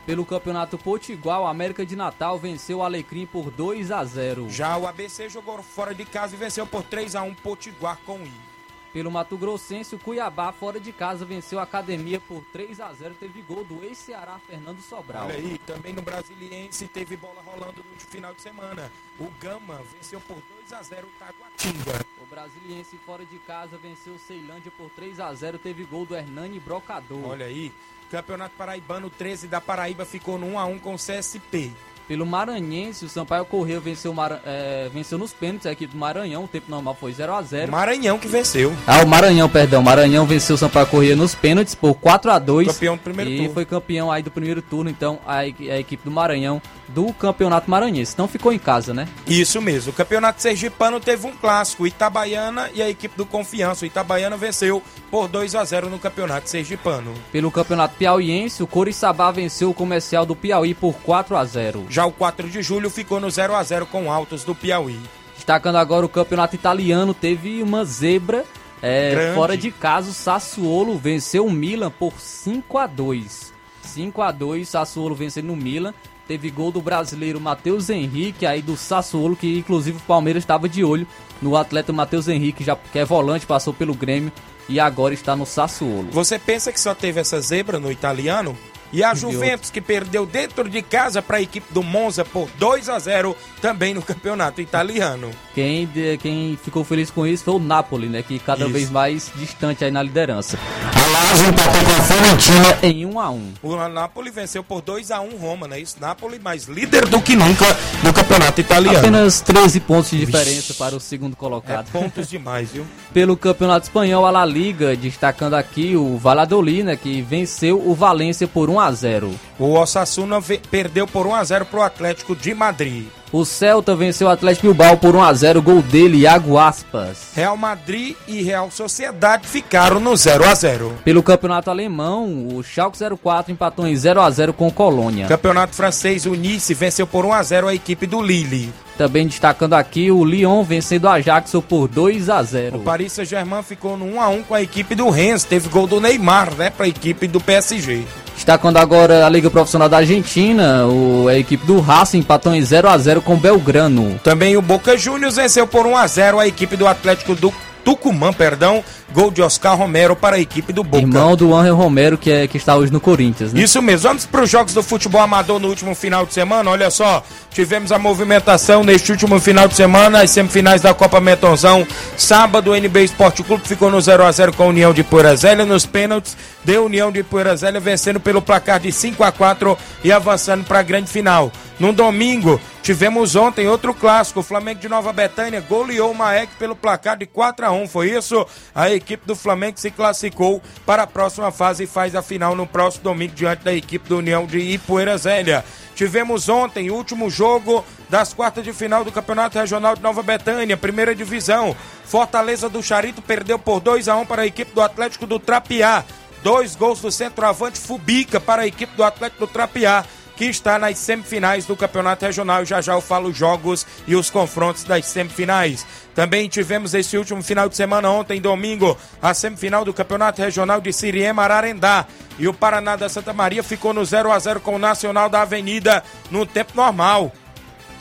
Pelo 0.06 0.24
Campeonato 0.24 0.78
Potiguar, 0.78 1.42
o 1.42 1.46
América 1.46 1.84
de 1.84 1.94
Natal 1.94 2.38
venceu 2.38 2.78
o 2.78 2.82
Alecrim 2.82 3.26
por 3.26 3.50
2 3.50 3.90
a 3.90 4.02
0. 4.04 4.48
Já 4.48 4.76
o 4.78 4.86
ABC 4.86 5.28
jogou 5.28 5.62
fora 5.62 5.94
de 5.94 6.04
casa 6.04 6.34
e 6.34 6.38
venceu 6.38 6.66
por 6.66 6.82
3 6.82 7.14
a 7.14 7.22
1 7.22 7.34
Potiguar 7.34 7.98
com 8.06 8.18
I. 8.20 8.47
Pelo 8.92 9.10
Mato 9.10 9.36
Grossense, 9.36 9.94
o 9.94 9.98
Cuiabá 9.98 10.50
fora 10.50 10.80
de 10.80 10.92
casa 10.92 11.24
venceu 11.24 11.58
a 11.58 11.62
Academia 11.62 12.18
por 12.20 12.42
3 12.52 12.80
a 12.80 12.92
0. 12.92 13.14
Teve 13.20 13.42
gol 13.42 13.64
do 13.64 13.84
ex-Ceará 13.84 14.38
Fernando 14.46 14.80
Sobral. 14.80 15.26
Olha 15.26 15.36
aí, 15.36 15.58
também 15.66 15.92
no 15.92 16.02
Brasiliense 16.02 16.88
teve 16.88 17.16
bola 17.16 17.42
rolando 17.44 17.84
no 17.84 18.00
final 18.00 18.32
de 18.34 18.40
semana. 18.40 18.90
O 19.20 19.28
Gama 19.40 19.82
venceu 19.92 20.20
por 20.20 20.36
2 20.68 20.72
a 20.72 20.82
0 20.82 21.06
o 21.06 21.18
Taguatinga. 21.18 22.06
O 22.22 22.26
Brasiliense 22.26 22.96
fora 23.04 23.24
de 23.24 23.38
casa 23.40 23.76
venceu 23.76 24.14
o 24.14 24.18
Ceilândia 24.18 24.72
por 24.76 24.90
3 24.90 25.20
a 25.20 25.34
0. 25.34 25.58
Teve 25.58 25.84
gol 25.84 26.06
do 26.06 26.16
Hernani 26.16 26.58
Brocador. 26.58 27.26
Olha 27.26 27.46
aí, 27.46 27.72
Campeonato 28.10 28.54
Paraibano 28.56 29.10
13 29.10 29.48
da 29.48 29.60
Paraíba 29.60 30.06
ficou 30.06 30.38
no 30.38 30.46
1 30.46 30.58
a 30.58 30.64
1 30.64 30.78
com 30.78 30.94
o 30.94 30.98
CSP. 30.98 31.72
Pelo 32.08 32.24
Maranhense, 32.24 33.04
o 33.04 33.08
Sampaio 33.08 33.44
Correia 33.44 33.78
venceu, 33.78 34.10
o 34.10 34.14
Mara- 34.14 34.40
é, 34.46 34.88
venceu 34.92 35.18
nos 35.18 35.32
pênaltis 35.34 35.66
a 35.66 35.72
equipe 35.72 35.92
do 35.92 35.98
Maranhão. 35.98 36.44
O 36.44 36.48
tempo 36.48 36.70
normal 36.70 36.96
foi 36.98 37.12
0 37.12 37.34
a 37.34 37.42
0. 37.42 37.70
Maranhão 37.70 38.18
que 38.18 38.26
venceu. 38.26 38.74
Ah, 38.86 39.02
o 39.02 39.06
Maranhão, 39.06 39.46
perdão. 39.48 39.82
Maranhão 39.82 40.24
venceu 40.24 40.54
o 40.54 40.58
Sampaio 40.58 40.86
Corrêa 40.86 41.14
nos 41.14 41.34
pênaltis 41.34 41.74
por 41.74 41.94
4 41.94 42.30
a 42.30 42.38
2 42.38 42.68
Campeão 42.68 42.96
do 42.96 43.02
primeiro 43.02 43.30
e 43.30 43.36
turno. 43.36 43.52
foi 43.52 43.64
campeão 43.66 44.10
aí 44.10 44.22
do 44.22 44.30
primeiro 44.30 44.62
turno, 44.62 44.88
então, 44.88 45.18
a, 45.26 45.40
a 45.40 45.46
equipe 45.78 46.02
do 46.02 46.10
Maranhão 46.10 46.62
do 46.88 47.12
Campeonato 47.12 47.70
Maranhense. 47.70 48.14
Não 48.16 48.26
ficou 48.26 48.50
em 48.54 48.58
casa, 48.58 48.94
né? 48.94 49.06
Isso 49.26 49.60
mesmo. 49.60 49.90
O 49.90 49.94
Campeonato 49.94 50.40
Sergipano 50.40 50.98
teve 50.98 51.26
um 51.26 51.32
clássico, 51.32 51.86
Itabaiana 51.86 52.70
e 52.74 52.80
a 52.80 52.88
equipe 52.88 53.14
do 53.18 53.26
Confiança. 53.26 53.84
O 53.84 53.86
Itabaiana 53.86 54.38
venceu 54.38 54.82
por 55.10 55.28
2 55.28 55.54
a 55.54 55.62
0 55.64 55.90
no 55.90 55.98
Campeonato 55.98 56.48
Sergipano. 56.48 57.12
Pelo 57.30 57.50
Campeonato 57.50 57.94
Piauiense, 57.96 58.62
o 58.62 58.66
Coriçaba 58.66 59.30
venceu 59.30 59.68
o 59.68 59.74
Comercial 59.74 60.24
do 60.24 60.34
Piauí 60.34 60.72
por 60.72 60.94
4 61.04 61.36
a 61.36 61.44
0 61.44 61.86
Já 61.98 62.06
o 62.06 62.12
4 62.12 62.48
de 62.48 62.62
julho 62.62 62.88
ficou 62.90 63.18
no 63.18 63.28
0 63.28 63.56
a 63.56 63.62
0 63.64 63.84
com 63.86 64.12
Altos 64.12 64.44
do 64.44 64.54
Piauí. 64.54 65.00
Destacando 65.34 65.78
agora 65.78 66.06
o 66.06 66.08
Campeonato 66.08 66.54
Italiano, 66.54 67.12
teve 67.12 67.60
uma 67.60 67.84
zebra 67.84 68.44
é, 68.80 69.32
fora 69.34 69.56
de 69.56 69.72
casa. 69.72 70.10
O 70.10 70.14
Sassuolo 70.14 70.96
venceu 70.96 71.44
o 71.44 71.50
Milan 71.50 71.90
por 71.90 72.12
5 72.20 72.78
a 72.78 72.86
2 72.86 73.52
5 73.82 74.22
a 74.22 74.30
2 74.30 74.68
Sassuolo 74.68 75.12
vencendo 75.12 75.52
o 75.52 75.56
Milan. 75.56 75.92
Teve 76.28 76.50
gol 76.50 76.70
do 76.70 76.80
brasileiro 76.80 77.40
Matheus 77.40 77.90
Henrique, 77.90 78.46
aí 78.46 78.62
do 78.62 78.76
Sassuolo, 78.76 79.34
que 79.34 79.58
inclusive 79.58 79.98
o 79.98 80.02
Palmeiras 80.02 80.44
estava 80.44 80.68
de 80.68 80.84
olho 80.84 81.04
no 81.42 81.56
atleta 81.56 81.92
Matheus 81.92 82.28
Henrique, 82.28 82.62
já, 82.62 82.76
que 82.76 83.00
é 83.00 83.04
volante, 83.04 83.44
passou 83.44 83.74
pelo 83.74 83.92
Grêmio 83.92 84.30
e 84.68 84.78
agora 84.78 85.14
está 85.14 85.34
no 85.34 85.44
Sassuolo. 85.44 86.12
Você 86.12 86.38
pensa 86.38 86.70
que 86.70 86.78
só 86.78 86.94
teve 86.94 87.18
essa 87.18 87.40
zebra 87.40 87.80
no 87.80 87.90
italiano? 87.90 88.56
E 88.92 89.02
a 89.04 89.14
Juventus 89.14 89.70
que 89.70 89.80
perdeu 89.80 90.24
dentro 90.26 90.68
de 90.68 90.82
casa 90.82 91.20
para 91.20 91.38
a 91.38 91.42
equipe 91.42 91.72
do 91.72 91.82
Monza 91.82 92.24
por 92.24 92.48
2 92.58 92.88
a 92.88 92.98
0 92.98 93.36
também 93.60 93.92
no 93.94 94.02
campeonato 94.02 94.60
italiano. 94.60 95.30
Quem, 95.54 95.88
quem 96.20 96.58
ficou 96.62 96.84
feliz 96.84 97.10
com 97.10 97.26
isso 97.26 97.44
foi 97.44 97.54
o 97.54 97.58
Napoli, 97.58 98.08
né? 98.08 98.22
Que 98.22 98.38
cada 98.38 98.64
Isso. 98.64 98.72
vez 98.72 98.90
mais 98.90 99.30
distante 99.36 99.84
aí 99.84 99.90
na 99.90 100.02
liderança. 100.02 100.58
A 100.94 101.06
Lazio 101.10 101.48
empatou 101.48 101.72
com 101.72 101.90
a 101.90 102.04
Fiorentina 102.04 102.78
em 102.82 103.06
1 103.06 103.20
a 103.20 103.30
1 103.30 103.52
O 103.62 103.88
Napoli 103.88 104.30
venceu 104.30 104.62
por 104.62 104.80
2 104.80 105.10
a 105.10 105.20
1 105.20 105.36
Roma, 105.36 105.66
né? 105.66 105.80
Isso, 105.80 105.96
Napoli 106.00 106.38
mais 106.38 106.66
líder 106.66 107.06
do 107.06 107.20
que 107.20 107.34
nunca 107.34 107.64
no 108.02 108.12
campeonato 108.12 108.60
italiano. 108.60 108.98
Apenas 108.98 109.40
13 109.40 109.80
pontos 109.80 110.10
de 110.10 110.24
diferença 110.24 110.74
para 110.74 110.94
o 110.94 111.00
segundo 111.00 111.32
É 111.32 111.36
colocado. 111.36 111.90
pontos 111.90 112.28
demais, 112.28 112.70
viu? 112.72 112.86
Pelo 113.12 113.36
Campeonato 113.36 113.86
Espanhol, 113.86 114.26
a 114.26 114.30
La 114.30 114.44
Liga, 114.44 114.96
destacando 114.96 115.54
aqui 115.54 115.96
o 115.96 116.16
Valladolid, 116.16 116.82
né, 116.84 116.96
que 116.96 117.20
venceu 117.22 117.82
o 117.84 117.94
Valência 117.94 118.46
por 118.46 118.70
1 118.70 118.77
a 118.80 118.92
0. 118.92 119.34
O 119.58 119.78
Osasuna 119.78 120.38
perdeu 120.70 121.06
por 121.06 121.26
1 121.26 121.34
a 121.34 121.44
0 121.44 121.64
pro 121.66 121.82
Atlético 121.82 122.34
de 122.34 122.54
Madrid. 122.54 123.06
O 123.30 123.44
Celta 123.44 123.94
venceu 123.94 124.26
o 124.26 124.30
Atlético 124.30 124.68
Bilbao 124.68 124.96
por 124.96 125.14
1 125.14 125.22
a 125.22 125.34
0, 125.34 125.60
gol 125.60 125.82
dele, 125.82 126.18
Iago 126.18 126.56
Aspas. 126.56 127.32
Real 127.34 127.56
Madrid 127.56 128.16
e 128.26 128.42
Real 128.42 128.70
Sociedade 128.70 129.46
ficaram 129.46 130.00
no 130.00 130.16
0 130.16 130.44
a 130.44 130.54
0. 130.54 130.94
Pelo 131.04 131.22
Campeonato 131.22 131.70
Alemão, 131.70 132.48
o 132.54 132.62
Schalke 132.62 132.98
04 132.98 133.52
empatou 133.52 133.86
em 133.86 133.94
0 133.94 134.20
a 134.22 134.30
0 134.30 134.54
com 134.54 134.68
o 134.68 134.72
Colônia. 134.72 135.26
Campeonato 135.26 135.74
francês, 135.74 136.24
o 136.24 136.34
Nice 136.34 136.72
venceu 136.72 137.06
por 137.06 137.26
1 137.26 137.32
a 137.34 137.42
0 137.42 137.68
a 137.68 137.74
equipe 137.74 138.06
do 138.06 138.22
Lille. 138.22 138.72
Também 138.96 139.26
destacando 139.28 139.74
aqui 139.74 140.10
o 140.10 140.24
Lyon 140.24 140.64
vencendo 140.64 141.04
o 141.04 141.08
Ajax 141.08 141.52
por 141.68 141.86
2 141.86 142.28
a 142.30 142.42
0. 142.42 142.78
O 142.78 142.80
Paris 142.80 143.12
Saint-Germain 143.12 143.62
ficou 143.62 143.96
no 143.96 144.06
1 144.06 144.20
a 144.20 144.28
1 144.28 144.42
com 144.42 144.54
a 144.54 144.62
equipe 144.62 144.94
do 144.94 145.08
Rennes, 145.08 145.44
teve 145.44 145.68
gol 145.68 145.86
do 145.86 146.00
Neymar, 146.00 146.52
né, 146.56 146.70
para 146.70 146.86
a 146.86 146.88
equipe 146.88 147.28
do 147.28 147.40
PSG. 147.40 148.04
Destacando 148.34 148.76
agora 148.76 149.26
a 149.26 149.28
Liga 149.28 149.50
Profissional 149.50 149.88
da 149.88 149.96
Argentina, 149.96 150.86
o, 150.86 151.26
a 151.28 151.36
equipe 151.36 151.66
do 151.66 151.80
Racing 151.80 152.18
empatou 152.18 152.54
em 152.54 152.62
0 152.62 152.88
a 152.88 152.96
0 152.96 153.17
com 153.20 153.34
o 153.34 153.36
Belgrano. 153.36 154.18
Também 154.22 154.56
o 154.56 154.62
Boca 154.62 154.96
Juniors 154.96 155.36
venceu 155.36 155.66
por 155.66 155.86
1 155.86 155.96
a 155.96 156.06
0 156.06 156.38
a 156.38 156.46
equipe 156.46 156.76
do 156.76 156.86
Atlético 156.86 157.34
do 157.34 157.52
Tucumã, 157.88 158.34
perdão, 158.34 158.84
gol 159.14 159.30
de 159.30 159.40
Oscar 159.40 159.74
Romero 159.74 160.14
para 160.14 160.36
a 160.36 160.38
equipe 160.38 160.74
do 160.74 160.84
Boca. 160.84 160.98
Irmão 160.98 161.34
do 161.34 161.54
Angel 161.54 161.74
Romero, 161.74 162.18
que, 162.18 162.30
é, 162.30 162.46
que 162.46 162.58
está 162.58 162.76
hoje 162.76 162.92
no 162.92 163.00
Corinthians, 163.00 163.54
né? 163.54 163.62
Isso 163.62 163.80
mesmo. 163.80 164.08
Vamos 164.08 164.26
para 164.26 164.42
os 164.42 164.50
jogos 164.50 164.74
do 164.74 164.82
futebol 164.82 165.22
amador 165.22 165.58
no 165.58 165.68
último 165.68 165.94
final 165.94 166.26
de 166.26 166.34
semana. 166.34 166.70
Olha 166.70 166.90
só, 166.90 167.24
tivemos 167.50 167.90
a 167.90 167.98
movimentação 167.98 168.84
neste 168.84 169.10
último 169.10 169.40
final 169.40 169.66
de 169.66 169.74
semana, 169.74 170.20
as 170.20 170.30
semifinais 170.30 170.82
da 170.82 170.92
Copa 170.92 171.18
Metonzão. 171.18 171.86
Sábado, 172.14 172.72
o 172.72 172.76
NB 172.76 173.04
Esporte 173.04 173.42
Clube 173.42 173.66
ficou 173.66 173.90
no 173.90 174.00
0 174.00 174.22
a 174.22 174.30
0 174.30 174.52
com 174.52 174.64
a 174.64 174.66
União 174.66 174.92
de 174.92 175.02
Poeira 175.02 175.34
Zélia. 175.34 175.64
Nos 175.64 175.86
pênaltis, 175.86 176.36
deu 176.62 176.84
União 176.84 177.10
de 177.10 177.22
Poeira 177.22 177.56
Zélia 177.56 177.80
vencendo 177.80 178.20
pelo 178.20 178.42
placar 178.42 178.80
de 178.80 178.92
5 178.92 179.24
a 179.24 179.32
4 179.32 179.78
e 180.04 180.12
avançando 180.12 180.62
para 180.64 180.80
a 180.80 180.82
grande 180.82 181.08
final. 181.08 181.50
No 181.80 181.92
domingo, 181.92 182.60
tivemos 182.88 183.36
ontem 183.36 183.68
outro 183.68 183.92
clássico. 183.92 184.40
O 184.40 184.42
Flamengo 184.42 184.80
de 184.80 184.88
Nova 184.88 185.12
Betânia 185.12 185.60
goleou 185.60 186.10
o 186.10 186.14
Maek 186.14 186.56
pelo 186.56 186.74
placar 186.74 187.18
de 187.18 187.26
4 187.26 187.66
a 187.66 187.70
1 187.70 187.86
Foi 187.86 188.12
isso? 188.12 188.46
A 188.74 188.90
equipe 188.90 189.26
do 189.26 189.36
Flamengo 189.36 189.78
se 189.78 189.90
classificou 189.90 190.62
para 190.86 191.02
a 191.02 191.06
próxima 191.06 191.52
fase 191.52 191.84
e 191.84 191.86
faz 191.86 192.14
a 192.14 192.22
final 192.22 192.56
no 192.56 192.66
próximo 192.66 193.04
domingo 193.04 193.34
diante 193.34 193.62
da 193.62 193.74
equipe 193.74 194.08
do 194.08 194.16
União 194.16 194.46
de 194.46 194.58
Ipueira 194.58 195.18
Zélia. 195.18 195.62
Tivemos 195.94 196.48
ontem 196.48 196.90
o 196.90 196.94
último 196.94 197.28
jogo 197.28 197.84
das 198.08 198.32
quartas 198.32 198.64
de 198.64 198.72
final 198.72 199.04
do 199.04 199.12
Campeonato 199.12 199.58
Regional 199.58 199.94
de 199.94 200.02
Nova 200.02 200.22
Betânia, 200.22 200.74
primeira 200.74 201.14
divisão. 201.14 201.76
Fortaleza 202.06 202.70
do 202.70 202.82
Charito 202.82 203.20
perdeu 203.20 203.58
por 203.58 203.80
2 203.80 204.08
a 204.08 204.16
1 204.16 204.24
para 204.24 204.40
a 204.40 204.46
equipe 204.46 204.74
do 204.74 204.80
Atlético 204.80 205.26
do 205.26 205.38
Trapiá. 205.38 206.06
Dois 206.42 206.74
gols 206.74 207.02
do 207.02 207.12
centroavante 207.12 207.78
Fubica 207.78 208.40
para 208.40 208.62
a 208.62 208.66
equipe 208.66 208.96
do 208.96 209.04
Atlético 209.04 209.46
do 209.46 209.52
Trapiá. 209.52 210.06
Que 210.38 210.44
está 210.44 210.78
nas 210.78 210.96
semifinais 210.98 211.66
do 211.66 211.76
Campeonato 211.76 212.24
Regional. 212.24 212.64
Já 212.64 212.80
já 212.80 212.92
eu 212.92 213.00
falo 213.00 213.30
os 213.30 213.36
jogos 213.36 213.84
e 214.06 214.14
os 214.14 214.30
confrontos 214.30 214.84
das 214.84 215.04
semifinais. 215.04 215.84
Também 216.14 216.48
tivemos 216.48 216.94
esse 216.94 217.18
último 217.18 217.42
final 217.42 217.68
de 217.68 217.74
semana, 217.74 218.08
ontem, 218.08 218.40
domingo, 218.40 218.96
a 219.20 219.34
semifinal 219.34 219.84
do 219.84 219.92
Campeonato 219.92 220.40
Regional 220.40 220.80
de 220.80 220.92
Siriema 220.92 221.42
Ararendá. 221.42 222.06
E 222.38 222.46
o 222.46 222.54
Paraná 222.54 222.94
da 222.94 223.08
Santa 223.08 223.32
Maria 223.32 223.64
ficou 223.64 223.92
no 223.92 224.04
0 224.04 224.30
a 224.30 224.38
0 224.38 224.60
com 224.60 224.76
o 224.76 224.78
Nacional 224.78 225.28
da 225.28 225.42
Avenida 225.42 226.04
no 226.30 226.46
tempo 226.46 226.72
normal. 226.76 227.32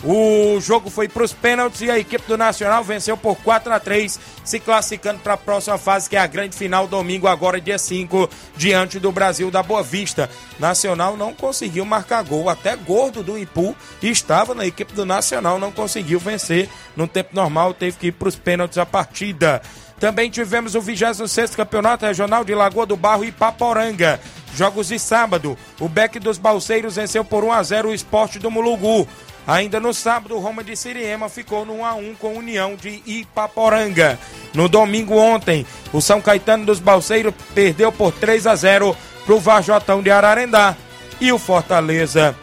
O 0.03 0.59
jogo 0.59 0.91
foi 0.91 1.07
para 1.07 1.23
os 1.23 1.33
pênaltis 1.33 1.81
e 1.81 1.89
a 1.89 1.97
equipe 1.97 2.27
do 2.27 2.37
Nacional 2.37 2.83
venceu 2.83 3.17
por 3.17 3.35
4 3.37 3.73
a 3.73 3.79
3 3.79 4.19
se 4.43 4.59
classificando 4.59 5.19
para 5.19 5.33
a 5.33 5.37
próxima 5.37 5.77
fase, 5.77 6.09
que 6.09 6.15
é 6.15 6.19
a 6.19 6.27
grande 6.27 6.55
final, 6.55 6.87
domingo, 6.87 7.27
agora 7.27 7.59
dia 7.59 7.79
5, 7.79 8.29
diante 8.55 8.99
do 8.99 9.11
Brasil 9.11 9.49
da 9.49 9.63
Boa 9.63 9.81
Vista. 9.81 10.29
Nacional 10.59 11.17
não 11.17 11.33
conseguiu 11.33 11.83
marcar 11.83 12.23
gol, 12.23 12.47
até 12.47 12.75
gordo 12.75 13.23
do 13.23 13.37
Ipu 13.37 13.75
estava 14.01 14.53
na 14.53 14.65
equipe 14.65 14.93
do 14.93 15.05
Nacional, 15.05 15.57
não 15.57 15.71
conseguiu 15.71 16.19
vencer 16.19 16.69
no 16.95 17.07
tempo 17.07 17.35
normal, 17.35 17.73
teve 17.73 17.97
que 17.97 18.07
ir 18.07 18.11
para 18.11 18.29
os 18.29 18.35
pênaltis 18.35 18.77
a 18.77 18.85
partida. 18.85 19.61
Também 19.99 20.29
tivemos 20.29 20.75
o 20.75 20.81
26 20.81 21.55
Campeonato 21.55 22.05
Regional 22.05 22.43
de 22.43 22.53
Lagoa 22.53 22.85
do 22.85 22.95
Barro 22.95 23.25
e 23.25 23.31
Paporanga. 23.31 24.19
Jogos 24.55 24.89
de 24.89 24.99
sábado, 24.99 25.57
o 25.79 25.89
Beck 25.89 26.19
dos 26.19 26.37
Balseiros 26.37 26.95
venceu 26.95 27.25
por 27.25 27.43
1 27.43 27.51
a 27.51 27.63
0 27.63 27.89
o 27.89 27.93
Esporte 27.93 28.39
do 28.39 28.51
Mulugu. 28.51 29.07
Ainda 29.47 29.79
no 29.79 29.93
sábado, 29.93 30.35
o 30.35 30.39
Roma 30.39 30.63
de 30.63 30.75
Siriema 30.75 31.29
ficou 31.29 31.65
no 31.65 31.77
1 31.77 31.85
a 31.85 31.93
1 31.95 32.15
com 32.15 32.27
a 32.27 32.39
União 32.39 32.75
de 32.75 33.01
Ipaporanga. 33.05 34.19
No 34.53 34.67
domingo 34.67 35.15
ontem, 35.15 35.65
o 35.93 36.01
São 36.01 36.21
Caetano 36.21 36.65
dos 36.65 36.79
Balseiros 36.79 37.33
perdeu 37.55 37.91
por 37.91 38.11
3 38.11 38.45
a 38.45 38.55
0 38.55 38.95
para 39.25 39.35
o 39.35 39.39
Varjotão 39.39 40.01
de 40.01 40.11
Ararendá. 40.11 40.75
E 41.19 41.31
o 41.31 41.39
Fortaleza 41.39 42.35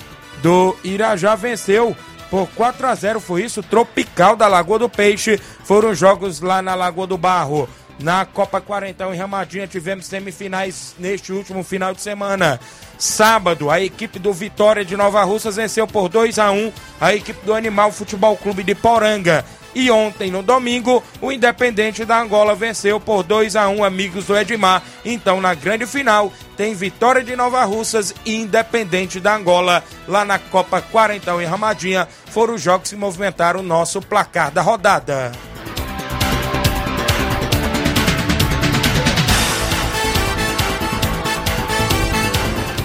do 0.43 0.77
Irajá 0.83 1.35
venceu 1.35 1.97
por 2.35 2.49
4 2.49 2.89
a 2.89 2.95
0 2.97 3.21
foi 3.21 3.45
isso, 3.45 3.63
Tropical 3.63 4.35
da 4.35 4.49
Lagoa 4.49 4.77
do 4.77 4.89
Peixe. 4.89 5.39
Foram 5.63 5.95
jogos 5.95 6.41
lá 6.41 6.61
na 6.61 6.75
Lagoa 6.75 7.07
do 7.07 7.17
Barro. 7.17 7.69
Na 8.01 8.25
Copa 8.25 8.61
Quarentão 8.61 9.15
em 9.15 9.17
Ramadinha 9.17 9.69
tivemos 9.69 10.07
semifinais 10.07 10.97
neste 10.99 11.33
último 11.33 11.63
final 11.63 11.95
de 11.95 12.01
semana. 12.01 12.59
Sábado, 12.99 13.71
a 13.71 13.81
equipe 13.81 14.19
do 14.19 14.33
Vitória 14.33 14.85
de 14.85 14.97
Nova 14.97 15.23
Russas 15.23 15.55
venceu 15.55 15.87
por 15.87 16.09
2 16.09 16.41
a 16.41 16.51
1 16.51 16.73
a 17.01 17.15
equipe 17.15 17.47
do 17.47 17.55
Animal 17.55 17.93
Futebol 17.93 18.37
Clube 18.37 18.65
de 18.65 18.75
Poranga. 18.75 19.45
E 19.75 19.91
ontem, 19.91 20.31
no 20.31 20.43
domingo, 20.43 21.03
o 21.21 21.33
Independente 21.33 22.05
da 22.05 22.21
Angola 22.21 22.55
venceu 22.55 23.01
por 23.01 23.23
2 23.23 23.57
a 23.57 23.69
1 23.69 23.83
amigos 23.83 24.27
do 24.27 24.37
Edmar. 24.37 24.83
Então, 25.05 25.41
na 25.41 25.55
grande 25.55 25.87
final, 25.87 26.33
tem 26.57 26.75
Vitória 26.75 27.25
de 27.25 27.35
Nova 27.35 27.65
Russas 27.65 28.15
e 28.25 28.37
Independente 28.37 29.19
da 29.19 29.35
Angola 29.35 29.83
lá 30.07 30.25
na 30.25 30.39
Copa 30.39 30.81
Quarentão 30.81 31.43
em 31.43 31.47
Ramadinha. 31.47 32.09
Foram 32.27 32.55
os 32.55 32.63
jogos 32.63 32.91
que 32.91 32.97
movimentaram 32.97 33.61
o 33.61 33.65
nosso 33.65 34.01
placar 34.01 34.51
da 34.51 34.63
rodada. 34.63 35.33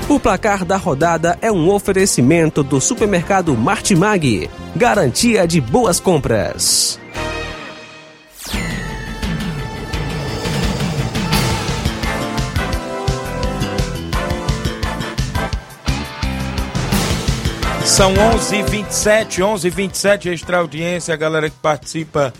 O 0.10 0.20
placar 0.20 0.66
da 0.66 0.76
rodada 0.76 1.38
é 1.40 1.52
um 1.52 1.70
oferecimento 1.70 2.64
do 2.64 2.82
supermercado 2.82 3.56
Martimag. 3.56 4.50
Garantia 4.76 5.48
de 5.48 5.62
boas 5.62 6.00
compras. 6.00 7.00
São 17.86 18.12
11h27, 18.16 19.44
11h27, 19.44 20.32
extra 20.34 20.58
audiência, 20.58 21.14
a 21.14 21.18
galera 21.18 21.52
que 21.52 21.58
participa 21.58 22.34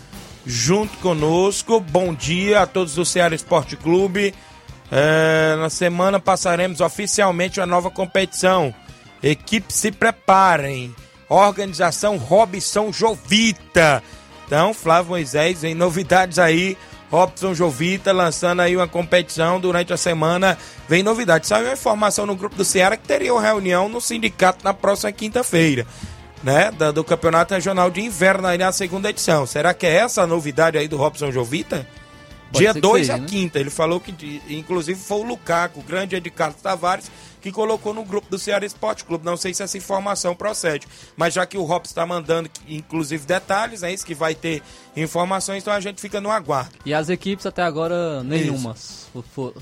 junto 0.44 0.98
conosco. 0.98 1.78
Bom 1.78 2.12
dia 2.12 2.62
a 2.62 2.66
todos 2.66 2.96
do 2.96 3.04
Ceará 3.04 3.32
Esporte 3.32 3.76
Clube. 3.76 4.34
É, 4.90 5.56
na 5.56 5.70
semana 5.70 6.18
passaremos 6.18 6.80
oficialmente 6.80 7.60
a 7.60 7.66
nova 7.66 7.90
competição. 7.90 8.74
Equipe 9.22 9.72
se 9.72 9.92
preparem. 9.92 10.94
Organização 11.28 12.16
Robson 12.16 12.92
Jovita. 12.92 14.02
Então, 14.46 14.74
Flávio 14.74 15.10
Moisés, 15.10 15.62
em 15.62 15.74
novidades 15.74 16.38
aí. 16.38 16.76
Robson 17.10 17.54
Jovita 17.54 18.12
lançando 18.12 18.60
aí 18.60 18.76
uma 18.76 18.88
competição 18.88 19.60
durante 19.60 19.92
a 19.92 19.96
semana. 19.96 20.56
Vem 20.88 21.02
novidade. 21.02 21.46
Saiu 21.46 21.66
uma 21.66 21.72
informação 21.72 22.24
no 22.24 22.36
grupo 22.36 22.56
do 22.56 22.64
Ceará 22.64 22.96
que 22.96 23.06
teria 23.06 23.32
uma 23.32 23.42
reunião 23.42 23.88
no 23.88 24.00
sindicato 24.00 24.64
na 24.64 24.72
próxima 24.72 25.12
quinta-feira. 25.12 25.86
Né, 26.42 26.70
do, 26.70 26.90
do 26.90 27.04
Campeonato 27.04 27.52
Regional 27.52 27.90
de 27.90 28.00
Inverno 28.00 28.48
aí 28.48 28.56
na 28.56 28.72
segunda 28.72 29.10
edição. 29.10 29.44
Será 29.44 29.74
que 29.74 29.84
é 29.84 29.96
essa 29.96 30.22
a 30.22 30.26
novidade 30.26 30.78
aí 30.78 30.88
do 30.88 30.96
Robson 30.96 31.30
Jovita? 31.30 31.86
Pode 32.52 32.64
Dia 32.64 32.72
ser 32.72 32.80
que 32.80 32.80
2 32.80 33.06
seja, 33.06 33.14
a 33.14 33.18
né? 33.18 33.26
quinta. 33.28 33.58
Ele 33.60 33.70
falou 33.70 34.00
que, 34.00 34.42
inclusive, 34.48 34.98
foi 35.00 35.18
o 35.18 35.22
Lucaco, 35.22 35.80
o 35.80 35.82
grande 35.82 36.16
Ed 36.16 36.30
Carlos 36.30 36.60
Tavares, 36.60 37.10
que 37.40 37.50
colocou 37.52 37.94
no 37.94 38.04
grupo 38.04 38.28
do 38.28 38.38
Ceará 38.38 38.66
Esporte 38.66 39.04
Clube. 39.04 39.24
Não 39.24 39.36
sei 39.36 39.54
se 39.54 39.62
essa 39.62 39.78
informação 39.78 40.34
procede, 40.34 40.86
mas 41.16 41.32
já 41.32 41.46
que 41.46 41.56
o 41.56 41.62
Robson 41.62 41.92
está 41.92 42.04
mandando, 42.04 42.50
inclusive, 42.68 43.24
detalhes, 43.24 43.82
é 43.82 43.92
isso 43.92 44.04
que 44.04 44.14
vai 44.14 44.34
ter 44.34 44.62
informações, 44.96 45.62
então 45.62 45.72
a 45.72 45.80
gente 45.80 46.00
fica 46.00 46.20
no 46.20 46.30
aguardo. 46.30 46.72
E 46.84 46.92
as 46.92 47.08
equipes 47.08 47.46
até 47.46 47.62
agora, 47.62 48.22
nenhuma. 48.24 48.74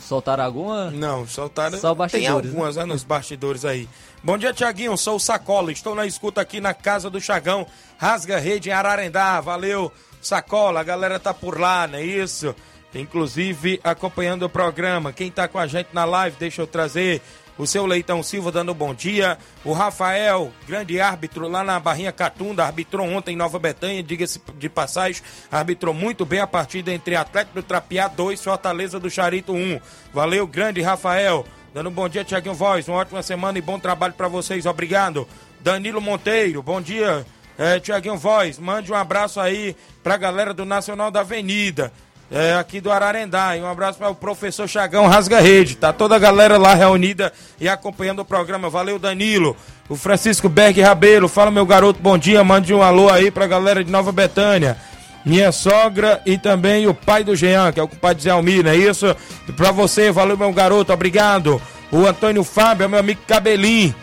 Soltaram 0.00 0.44
alguma? 0.44 0.90
Não, 0.90 1.26
soltaram. 1.26 1.78
Só 1.78 1.88
Tem 1.90 1.96
bastidores, 1.96 2.50
algumas 2.50 2.76
né, 2.76 2.84
nos 2.84 3.04
bastidores 3.04 3.64
aí. 3.64 3.88
Bom 4.22 4.36
dia, 4.36 4.52
Tiaguinho. 4.52 4.96
Sou 4.96 5.16
o 5.16 5.20
Sacola. 5.20 5.70
Estou 5.70 5.94
na 5.94 6.06
escuta 6.06 6.40
aqui 6.40 6.60
na 6.60 6.74
casa 6.74 7.08
do 7.08 7.20
Chagão. 7.20 7.66
Rasga 7.96 8.38
Rede 8.38 8.68
em 8.68 8.72
Ararendá. 8.72 9.40
Valeu, 9.40 9.92
Sacola. 10.20 10.80
A 10.80 10.84
galera 10.84 11.18
tá 11.20 11.32
por 11.32 11.58
lá, 11.58 11.86
não 11.86 11.98
é 11.98 12.04
isso? 12.04 12.54
Inclusive 12.94 13.80
acompanhando 13.84 14.44
o 14.44 14.48
programa. 14.48 15.12
Quem 15.12 15.30
tá 15.30 15.46
com 15.46 15.58
a 15.58 15.66
gente 15.66 15.88
na 15.92 16.04
live, 16.04 16.36
deixa 16.38 16.62
eu 16.62 16.66
trazer. 16.66 17.20
O 17.58 17.66
seu 17.66 17.84
Leitão 17.84 18.22
Silva 18.22 18.52
dando 18.52 18.72
bom 18.72 18.94
dia. 18.94 19.36
O 19.64 19.72
Rafael, 19.72 20.52
grande 20.66 21.00
árbitro 21.00 21.48
lá 21.48 21.64
na 21.64 21.80
Barrinha 21.80 22.12
Catunda, 22.12 22.64
arbitrou 22.64 23.04
ontem 23.04 23.32
em 23.32 23.36
Nova 23.36 23.58
Betânia, 23.58 24.00
diga-se 24.00 24.40
de 24.56 24.68
passagem, 24.68 25.20
arbitrou 25.50 25.92
muito 25.92 26.24
bem 26.24 26.38
a 26.38 26.46
partida 26.46 26.92
entre 26.92 27.16
Atlético 27.16 27.56
do 27.56 27.62
Trapiá 27.62 28.06
2 28.06 28.42
Fortaleza 28.42 29.00
do 29.00 29.10
Charito 29.10 29.52
1. 29.52 29.80
Valeu, 30.14 30.46
grande 30.46 30.80
Rafael. 30.80 31.44
Dando 31.74 31.90
um 31.90 31.92
bom 31.92 32.08
dia, 32.08 32.24
Tiaguinho 32.24 32.54
Voz. 32.54 32.86
Uma 32.86 32.98
ótima 32.98 33.22
semana 33.22 33.58
e 33.58 33.62
bom 33.62 33.78
trabalho 33.78 34.14
para 34.14 34.28
vocês. 34.28 34.64
Obrigado. 34.64 35.26
Danilo 35.60 36.00
Monteiro, 36.00 36.62
bom 36.62 36.80
dia. 36.80 37.26
É, 37.58 37.80
Tiaguinho 37.80 38.16
Voz, 38.16 38.56
mande 38.56 38.92
um 38.92 38.94
abraço 38.94 39.40
aí 39.40 39.76
pra 40.00 40.16
galera 40.16 40.54
do 40.54 40.64
Nacional 40.64 41.10
da 41.10 41.20
Avenida. 41.20 41.92
É, 42.30 42.54
aqui 42.54 42.80
do 42.80 42.92
Ararendá. 42.92 43.56
E 43.56 43.60
um 43.60 43.66
abraço 43.66 43.98
para 43.98 44.10
o 44.10 44.14
professor 44.14 44.68
Chagão 44.68 45.06
Rasga 45.06 45.40
Rede. 45.40 45.76
Tá 45.76 45.92
toda 45.92 46.16
a 46.16 46.18
galera 46.18 46.58
lá 46.58 46.74
reunida 46.74 47.32
e 47.60 47.68
acompanhando 47.68 48.20
o 48.20 48.24
programa. 48.24 48.68
Valeu, 48.68 48.98
Danilo. 48.98 49.56
O 49.88 49.96
Francisco 49.96 50.48
Berg 50.48 50.80
Rabelo. 50.80 51.28
Fala, 51.28 51.50
meu 51.50 51.64
garoto, 51.64 52.00
bom 52.02 52.18
dia. 52.18 52.44
Mande 52.44 52.74
um 52.74 52.82
alô 52.82 53.08
aí 53.08 53.30
pra 53.30 53.46
galera 53.46 53.82
de 53.82 53.90
Nova 53.90 54.12
Betânia. 54.12 54.76
Minha 55.24 55.52
sogra 55.52 56.22
e 56.24 56.38
também 56.38 56.86
o 56.86 56.94
pai 56.94 57.24
do 57.24 57.34
Jean, 57.34 57.72
que 57.72 57.80
é 57.80 57.82
o 57.82 57.88
compadre 57.88 58.22
Zé 58.22 58.30
Almir, 58.30 58.64
não 58.64 58.70
é 58.70 58.76
isso? 58.76 59.14
E 59.46 59.52
pra 59.52 59.70
você, 59.70 60.10
valeu, 60.10 60.38
meu 60.38 60.52
garoto, 60.52 60.92
obrigado. 60.92 61.60
O 61.90 62.06
Antônio 62.06 62.44
Fábio, 62.44 62.84
é 62.84 62.88
meu 62.88 62.98
amigo 62.98 63.20
Cabelinho. 63.26 63.94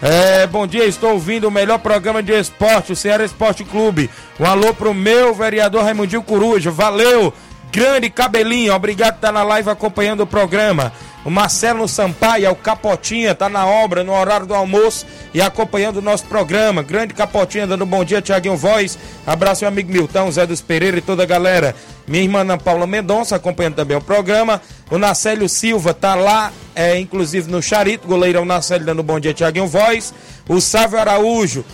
É, 0.00 0.46
bom 0.46 0.66
dia, 0.66 0.84
estou 0.84 1.12
ouvindo 1.12 1.46
o 1.46 1.50
melhor 1.50 1.78
programa 1.78 2.22
de 2.22 2.32
esporte, 2.32 2.92
o 2.92 2.96
Ceará 2.96 3.24
Esporte 3.24 3.64
Clube. 3.64 4.08
Um 4.40 4.46
alô 4.46 4.72
pro 4.72 4.94
meu 4.94 5.34
vereador 5.34 5.84
Raimundinho 5.84 6.22
Coruja, 6.22 6.70
valeu! 6.70 7.34
Grande 7.72 8.10
cabelinho, 8.10 8.74
obrigado 8.74 9.14
estar 9.14 9.32
na 9.32 9.42
live 9.42 9.70
acompanhando 9.70 10.20
o 10.20 10.26
programa. 10.26 10.92
O 11.24 11.30
Marcelo 11.30 11.88
Sampaio, 11.88 12.44
é 12.44 12.50
o 12.50 12.54
Capotinha, 12.54 13.34
tá 13.34 13.48
na 13.48 13.64
obra, 13.64 14.04
no 14.04 14.12
horário 14.12 14.44
do 14.44 14.54
almoço 14.54 15.06
e 15.32 15.40
acompanhando 15.40 15.96
o 15.96 16.02
nosso 16.02 16.26
programa. 16.26 16.82
Grande 16.82 17.14
Capotinha, 17.14 17.66
dando 17.66 17.84
um 17.84 17.86
bom 17.86 18.04
dia, 18.04 18.20
Tiaguinho 18.20 18.58
Voz. 18.58 18.98
Abraço, 19.26 19.62
meu 19.62 19.68
amigo 19.68 19.90
Milton, 19.90 20.30
Zé 20.30 20.46
dos 20.46 20.60
Pereira 20.60 20.98
e 20.98 21.00
toda 21.00 21.22
a 21.22 21.26
galera. 21.26 21.74
Minha 22.06 22.24
irmã 22.24 22.40
Ana 22.40 22.58
Paula 22.58 22.86
Mendonça 22.86 23.36
acompanhando 23.36 23.76
também 23.76 23.96
o 23.96 24.02
programa. 24.02 24.60
O 24.90 24.98
Nacélio 24.98 25.48
Silva 25.48 25.94
tá 25.94 26.14
lá, 26.14 26.52
é, 26.74 26.98
inclusive 26.98 27.50
no 27.50 27.62
Charito, 27.62 28.06
goleirão 28.06 28.44
Nacélio 28.44 28.84
dando 28.84 29.00
um 29.00 29.04
bom 29.04 29.18
dia, 29.18 29.32
Tiaguinho 29.32 29.66
Voz. 29.66 30.12
O 30.46 30.60
Sávio 30.60 30.98
Araújo, 30.98 31.64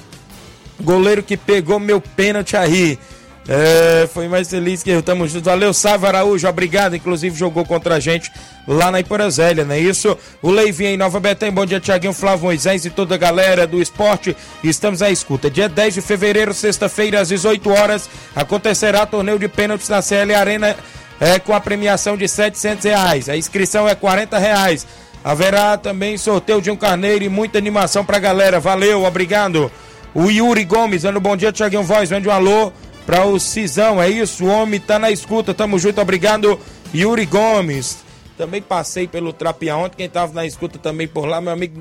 goleiro 0.80 1.24
que 1.24 1.36
pegou 1.36 1.80
meu 1.80 2.00
pênalti 2.00 2.56
aí. 2.56 2.96
É, 3.48 4.06
foi 4.12 4.28
mais 4.28 4.50
feliz 4.50 4.82
que 4.82 4.90
eu. 4.90 5.02
Tamo 5.02 5.26
junto. 5.26 5.46
Valeu, 5.46 5.72
Sávio 5.72 6.06
Araújo. 6.06 6.46
Obrigado. 6.46 6.94
Inclusive 6.94 7.34
jogou 7.34 7.64
contra 7.64 7.94
a 7.94 8.00
gente 8.00 8.30
lá 8.66 8.90
na 8.90 9.00
Iporazélia, 9.00 9.64
não 9.64 9.74
é 9.74 9.80
isso? 9.80 10.16
O 10.42 10.50
Leivinho 10.50 10.90
em 10.90 10.96
Nova 10.98 11.18
Betém. 11.18 11.50
Bom 11.50 11.64
dia, 11.64 11.80
Tiaguinho, 11.80 12.12
Flávio 12.12 12.44
Moisés 12.44 12.84
e 12.84 12.90
toda 12.90 13.14
a 13.14 13.18
galera 13.18 13.66
do 13.66 13.80
esporte. 13.80 14.36
Estamos 14.62 15.00
à 15.00 15.10
escuta. 15.10 15.50
Dia 15.50 15.70
10 15.70 15.94
de 15.94 16.00
fevereiro, 16.02 16.52
sexta-feira, 16.52 17.20
às 17.20 17.28
18 17.28 17.70
horas, 17.70 18.10
acontecerá 18.36 19.06
torneio 19.06 19.38
de 19.38 19.48
pênaltis 19.48 19.88
na 19.88 20.02
CL 20.02 20.34
Arena 20.34 20.76
é, 21.18 21.38
com 21.38 21.54
a 21.54 21.60
premiação 21.60 22.18
de 22.18 22.28
700 22.28 22.84
reais. 22.84 23.28
A 23.30 23.36
inscrição 23.36 23.88
é 23.88 23.94
40 23.94 24.38
reais. 24.38 24.86
Haverá 25.24 25.78
também 25.78 26.18
sorteio 26.18 26.60
de 26.60 26.70
um 26.70 26.76
carneiro 26.76 27.24
e 27.24 27.28
muita 27.30 27.56
animação 27.56 28.04
pra 28.04 28.18
galera. 28.18 28.60
Valeu, 28.60 29.04
obrigado. 29.04 29.72
O 30.14 30.30
Yuri 30.30 30.64
Gomes, 30.64 31.02
dando 31.02 31.20
bom 31.20 31.36
dia, 31.36 31.50
Tiaguinho 31.50 31.82
Voz. 31.82 32.10
Vende 32.10 32.28
um 32.28 32.32
alô 32.32 32.72
pra 33.08 33.24
o 33.24 33.40
Cisão. 33.40 34.02
É 34.02 34.10
isso, 34.10 34.44
o 34.44 34.48
homem 34.48 34.78
tá 34.78 34.98
na 34.98 35.10
escuta. 35.10 35.54
Tamo 35.54 35.78
junto, 35.78 35.98
obrigado, 35.98 36.60
Yuri 36.94 37.24
Gomes. 37.24 38.04
Também 38.36 38.60
passei 38.60 39.08
pelo 39.08 39.32
Trapiá 39.32 39.78
ontem. 39.78 39.96
Quem 39.96 40.10
tava 40.10 40.34
na 40.34 40.44
escuta 40.44 40.78
também 40.78 41.08
por 41.08 41.24
lá, 41.24 41.40
meu 41.40 41.54
amigo 41.54 41.80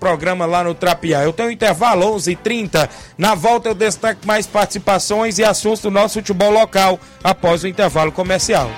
programa 0.00 0.46
lá 0.46 0.64
no 0.64 0.74
Trapiá. 0.74 1.22
Eu 1.22 1.34
tenho 1.34 1.50
um 1.50 1.52
intervalo 1.52 2.14
11:30. 2.14 2.88
Na 3.18 3.34
volta 3.34 3.68
eu 3.68 3.74
destaco 3.74 4.26
mais 4.26 4.46
participações 4.46 5.38
e 5.38 5.44
assuntos 5.44 5.82
do 5.82 5.90
nosso 5.90 6.14
futebol 6.14 6.50
local 6.50 6.98
após 7.22 7.62
o 7.62 7.68
intervalo 7.68 8.10
comercial. 8.10 8.70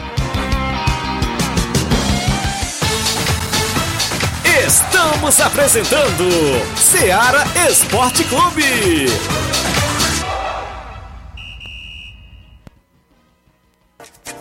Estamos 4.68 5.40
apresentando 5.40 6.28
Seara 6.76 7.42
Esporte 7.70 8.22
Clube. 8.24 9.06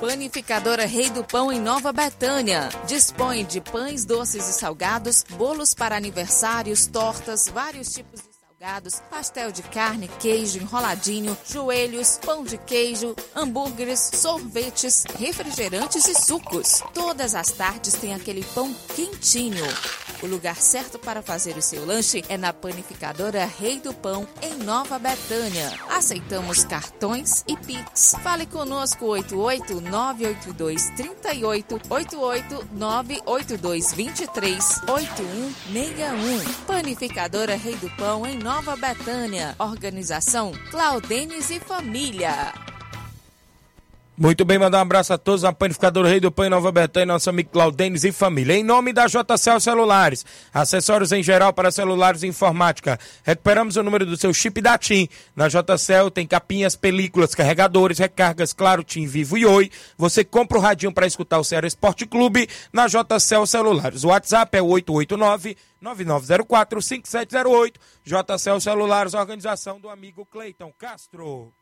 Panificadora 0.02 0.86
Rei 0.86 1.10
do 1.10 1.24
Pão 1.24 1.50
em 1.50 1.62
Nova 1.62 1.94
Betânia. 1.94 2.68
Dispõe 2.86 3.46
de 3.46 3.62
pães 3.62 4.04
doces 4.04 4.50
e 4.50 4.54
salgados, 4.54 5.24
bolos 5.38 5.74
para 5.74 5.96
aniversários, 5.96 6.88
tortas, 6.88 7.48
vários 7.48 7.94
tipos 7.94 8.20
de 8.20 8.27
salgados, 8.60 9.02
pastel 9.10 9.52
de 9.52 9.62
carne, 9.62 10.08
queijo, 10.20 10.58
enroladinho, 10.58 11.38
joelhos, 11.46 12.20
pão 12.26 12.44
de 12.44 12.58
queijo, 12.58 13.16
hambúrgueres, 13.36 14.00
sorvetes, 14.16 15.04
refrigerantes 15.18 16.08
e 16.08 16.16
sucos. 16.16 16.82
Todas 16.94 17.36
as 17.36 17.52
tardes 17.52 17.94
tem 17.94 18.14
aquele 18.14 18.44
pão 18.56 18.74
quentinho. 18.96 19.66
O 20.24 20.26
lugar 20.26 20.56
certo 20.56 20.98
para 20.98 21.22
fazer 21.22 21.56
o 21.58 21.62
seu 21.62 21.86
lanche 21.86 22.24
é 22.28 22.38
na 22.38 22.52
panificadora 22.52 23.46
Rei 23.46 23.80
do 23.80 23.94
Pão, 23.94 24.28
em 24.42 24.56
Nova 24.64 24.98
Betânia. 24.98 25.72
Aceitamos 25.92 26.64
cartões 26.64 27.44
e 27.48 27.56
Pix. 27.56 28.16
Fale 28.24 28.48
conosco 28.48 29.06
88 29.06 29.80
982 29.80 30.90
38 30.96 31.80
88 31.88 32.68
982 32.74 33.94
23 33.94 34.82
8161. 34.88 36.54
Panificadora 36.66 37.56
Rei 37.56 37.76
do 37.76 37.90
Pão, 37.92 38.26
em 38.26 38.40
Nova 38.40 38.47
Betânia. 38.78 39.54
Organização 39.60 40.54
Claudenes 40.72 41.50
e 41.50 41.60
Família. 41.60 42.54
Muito 44.20 44.44
bem, 44.44 44.58
mandar 44.58 44.80
um 44.80 44.82
abraço 44.82 45.14
a 45.14 45.18
todos, 45.18 45.44
a 45.44 45.54
Panificadora 45.54 46.10
Rei 46.10 46.20
do 46.20 46.32
Pão 46.32 46.50
Nova 46.50 46.72
Betânia, 46.72 47.14
nosso 47.14 47.30
amigo 47.30 47.52
Claudenes 47.52 48.04
e 48.04 48.12
família. 48.12 48.56
Em 48.56 48.64
nome 48.64 48.92
da 48.92 49.06
JCL 49.06 49.60
Celulares, 49.60 50.26
acessórios 50.52 51.12
em 51.12 51.22
geral 51.22 51.54
para 51.54 51.70
celulares 51.70 52.24
e 52.24 52.28
informática. 52.28 53.00
Recuperamos 53.24 53.76
o 53.76 53.84
número 53.84 54.08
do 54.08 54.18
seu 54.18 54.34
chip 54.34 54.60
da 54.60 54.76
TIM. 54.76 55.08
Na 55.36 55.48
JCL 55.48 56.10
tem 56.12 56.26
capinhas, 56.26 56.76
películas, 56.76 57.36
carregadores, 57.36 58.00
recargas, 58.00 58.54
claro, 58.54 58.84
TIM, 58.84 59.06
Vivo 59.06 59.38
e 59.38 59.46
Oi. 59.46 59.70
Você 59.96 60.24
compra 60.24 60.58
o 60.58 60.62
radinho 60.62 60.92
para 60.92 61.06
escutar 61.06 61.38
o 61.38 61.44
Ceará 61.44 61.68
Esporte 61.68 62.08
Clube 62.08 62.50
na 62.74 62.88
JCL 62.88 63.46
Celulares. 63.46 64.04
O 64.04 64.08
WhatsApp 64.08 64.58
é 64.58 64.62
889 64.64 65.56
9904 65.80 66.82
5708. 66.82 67.80
JCL 68.04 68.60
Celulares, 68.62 69.14
organização 69.14 69.80
do 69.80 69.92
amigo 69.92 70.26
Cleiton 70.26 70.74
Castro. 70.76 71.54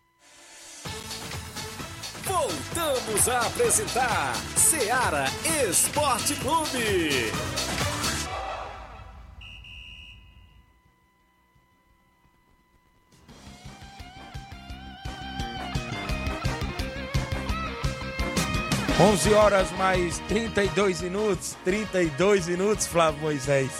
Voltamos 2.35 3.29
a 3.29 3.47
apresentar 3.47 4.35
Seara 4.57 5.23
Esporte 5.69 6.35
Clube. 6.35 7.31
Onze 18.99 19.33
horas 19.33 19.71
mais 19.77 20.19
32 20.27 21.01
minutos, 21.03 21.55
32 21.63 22.47
minutos, 22.47 22.85
Flávio 22.85 23.21
Moisés. 23.21 23.71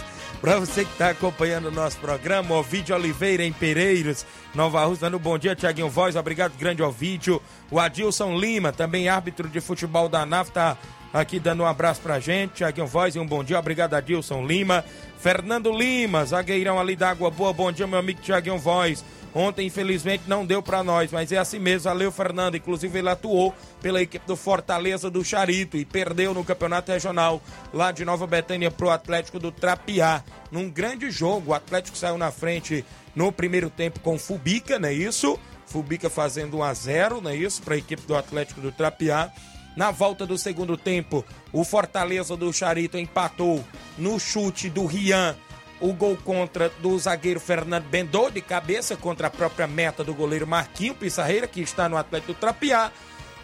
Para 0.42 0.60
você 0.60 0.86
que 0.86 0.92
está 0.92 1.10
acompanhando 1.10 1.70
o 1.70 1.72
nosso 1.72 1.98
programa, 1.98 2.56
Ovídio 2.56 2.96
Oliveira 2.96 3.44
em 3.44 3.52
Pereiros, 3.52 4.26
Nova 4.54 4.86
Rússia, 4.86 5.10
no 5.10 5.18
Bom 5.18 5.40
Dia, 5.40 5.56
Tiaguinho 5.56 5.90
Voz, 5.90 6.16
obrigado, 6.16 6.56
grande 6.58 6.84
Ovídio. 6.84 7.42
O 7.72 7.80
Adilson 7.80 8.38
Lima, 8.38 8.72
também 8.72 9.10
árbitro 9.10 9.50
de 9.50 9.60
futebol 9.60 10.08
da 10.08 10.26
NAF, 10.26 10.52
tá 10.52 10.78
aqui 11.12 11.40
dando 11.40 11.64
um 11.64 11.66
abraço 11.66 12.02
pra 12.02 12.20
gente. 12.20 12.56
Tiaguinho 12.56 12.86
Voz 12.86 13.16
um 13.16 13.26
bom 13.26 13.44
dia, 13.44 13.58
obrigado, 13.58 13.96
Adilson 13.96 14.46
Lima. 14.46 14.86
Fernando 15.18 15.72
Lima, 15.72 16.24
zagueirão 16.26 16.80
ali 16.80 16.96
da 16.96 17.10
Água 17.10 17.32
Boa, 17.32 17.52
bom 17.52 17.72
dia, 17.72 17.88
meu 17.88 17.98
amigo 17.98 18.22
Tiaguinho 18.22 18.60
Voz. 18.60 19.04
Ontem, 19.36 19.68
infelizmente, 19.68 20.24
não 20.28 20.46
deu 20.46 20.64
para 20.64 20.82
nós, 20.82 21.12
mas 21.12 21.30
é 21.30 21.38
assim 21.38 21.60
mesmo. 21.60 21.90
Valeu, 21.90 22.10
Fernando. 22.10 22.56
Inclusive, 22.56 22.98
ele 22.98 23.10
atuou 23.10 23.54
pela 23.82 24.02
equipe 24.02 24.26
do 24.26 24.38
Fortaleza 24.38 25.12
do 25.12 25.26
Charito 25.26 25.76
e 25.76 25.84
perdeu 25.84 26.34
no 26.34 26.42
campeonato 26.42 26.90
regional 26.90 27.42
lá 27.74 27.92
de 27.92 28.06
Nova 28.06 28.26
Betânia 28.26 28.72
pro 28.72 28.90
Atlético 28.90 29.38
do 29.38 29.52
Trapiá. 29.52 30.24
Num 30.50 30.70
grande 30.70 31.12
jogo, 31.12 31.52
o 31.52 31.54
Atlético 31.54 31.98
saiu 31.98 32.18
na 32.18 32.32
frente 32.32 32.86
no 33.14 33.30
primeiro 33.30 33.70
tempo 33.70 34.00
com 34.00 34.18
Fubica, 34.18 34.80
não 34.80 34.88
é 34.88 34.94
isso? 34.94 35.38
Fubica 35.68 36.10
fazendo 36.10 36.58
1 36.58 36.64
a 36.64 36.74
0 36.74 37.22
não 37.22 37.32
é 37.32 37.36
isso? 37.36 37.62
Para 37.62 37.76
a 37.76 37.78
equipe 37.78 38.04
do 38.04 38.16
Atlético 38.16 38.62
do 38.62 38.72
Trapiá. 38.72 39.30
Na 39.76 39.92
volta 39.92 40.26
do 40.26 40.38
segundo 40.38 40.78
tempo, 40.78 41.26
o 41.52 41.66
Fortaleza 41.66 42.38
do 42.38 42.54
Charito 42.54 42.98
empatou 42.98 43.62
no 43.98 44.18
chute 44.18 44.70
do 44.70 44.86
Rian 44.86 45.36
o 45.80 45.94
gol 45.94 46.18
contra 46.24 46.70
do 46.80 46.98
zagueiro 46.98 47.40
Fernando 47.40 47.86
Bendô, 47.86 48.30
de 48.30 48.42
cabeça 48.42 48.96
contra 48.96 49.28
a 49.28 49.32
própria 49.32 49.68
meta 49.68 50.04
do 50.04 50.14
goleiro 50.14 50.48
Marquinho 50.48 50.96
Pissarreira, 50.96 51.48
que 51.48 51.62
está 51.62 51.90
no 51.90 51.98
Atlético 51.98 52.34
Trapiá. 52.34 52.92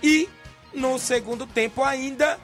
E 0.01 0.29
no 0.73 0.97
segundo 0.97 1.45
tempo 1.45 1.83
ainda, 1.83 2.39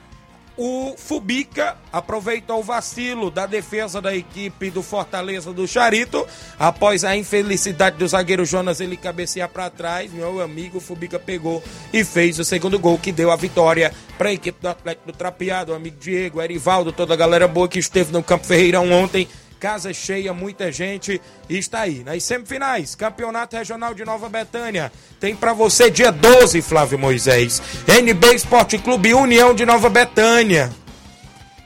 o 0.58 0.96
Fubica 0.98 1.76
aproveitou 1.92 2.58
o 2.58 2.62
vacilo 2.64 3.30
da 3.30 3.46
defesa 3.46 4.02
da 4.02 4.14
equipe 4.14 4.70
do 4.70 4.82
Fortaleza 4.82 5.52
do 5.52 5.68
Charito. 5.68 6.26
Após 6.58 7.04
a 7.04 7.16
infelicidade 7.16 7.96
do 7.96 8.08
zagueiro 8.08 8.44
Jonas 8.44 8.80
ele 8.80 8.96
cabecear 8.96 9.48
para 9.48 9.70
trás, 9.70 10.12
meu 10.12 10.42
amigo 10.42 10.80
Fubica 10.80 11.16
pegou 11.16 11.62
e 11.92 12.04
fez 12.04 12.40
o 12.40 12.44
segundo 12.44 12.76
gol 12.76 12.98
que 12.98 13.12
deu 13.12 13.30
a 13.30 13.36
vitória 13.36 13.94
para 14.18 14.30
a 14.30 14.32
equipe 14.32 14.60
do 14.60 14.68
Atlético 14.68 15.12
do 15.12 15.16
Trapiá, 15.16 15.62
do 15.62 15.72
amigo 15.72 15.96
Diego, 16.00 16.42
Erivaldo, 16.42 16.92
toda 16.92 17.14
a 17.14 17.16
galera 17.16 17.46
boa 17.46 17.68
que 17.68 17.78
esteve 17.78 18.12
no 18.12 18.22
Campo 18.22 18.44
Ferreirão 18.44 18.90
ontem 18.90 19.28
casa 19.58 19.92
cheia, 19.92 20.32
muita 20.32 20.70
gente 20.70 21.20
está 21.48 21.80
aí. 21.80 22.02
Nas 22.04 22.22
semifinais, 22.22 22.94
Campeonato 22.94 23.56
Regional 23.56 23.92
de 23.94 24.04
Nova 24.04 24.28
Betânia. 24.28 24.92
Tem 25.20 25.34
para 25.34 25.52
você 25.52 25.90
dia 25.90 26.10
12, 26.10 26.62
Flávio 26.62 26.98
Moisés. 26.98 27.60
NB 27.86 28.34
Esporte 28.34 28.78
Clube 28.78 29.12
União 29.14 29.54
de 29.54 29.66
Nova 29.66 29.88
Betânia. 29.88 30.70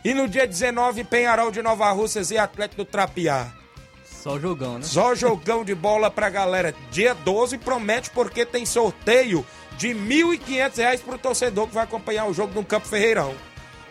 E 0.04 0.12
no 0.14 0.26
dia 0.26 0.46
19, 0.46 1.04
Penharol 1.04 1.50
de 1.50 1.62
Nova 1.62 1.90
Russas 1.92 2.30
e 2.30 2.38
Atlético 2.38 2.84
do 2.84 2.90
Trapiá. 2.90 3.52
Só 4.04 4.38
jogão, 4.38 4.78
né? 4.78 4.84
Só 4.84 5.14
jogão 5.14 5.64
de 5.64 5.74
bola 5.74 6.10
pra 6.10 6.30
galera. 6.30 6.74
Dia 6.90 7.14
12 7.14 7.58
promete 7.58 8.10
porque 8.10 8.46
tem 8.46 8.64
sorteio 8.64 9.44
de 9.76 9.88
R$ 9.88 9.94
1.500 9.94 11.00
pro 11.00 11.18
torcedor 11.18 11.66
que 11.66 11.74
vai 11.74 11.84
acompanhar 11.84 12.26
o 12.26 12.34
jogo 12.34 12.54
no 12.54 12.64
Campo 12.64 12.86
Ferreirão. 12.86 13.34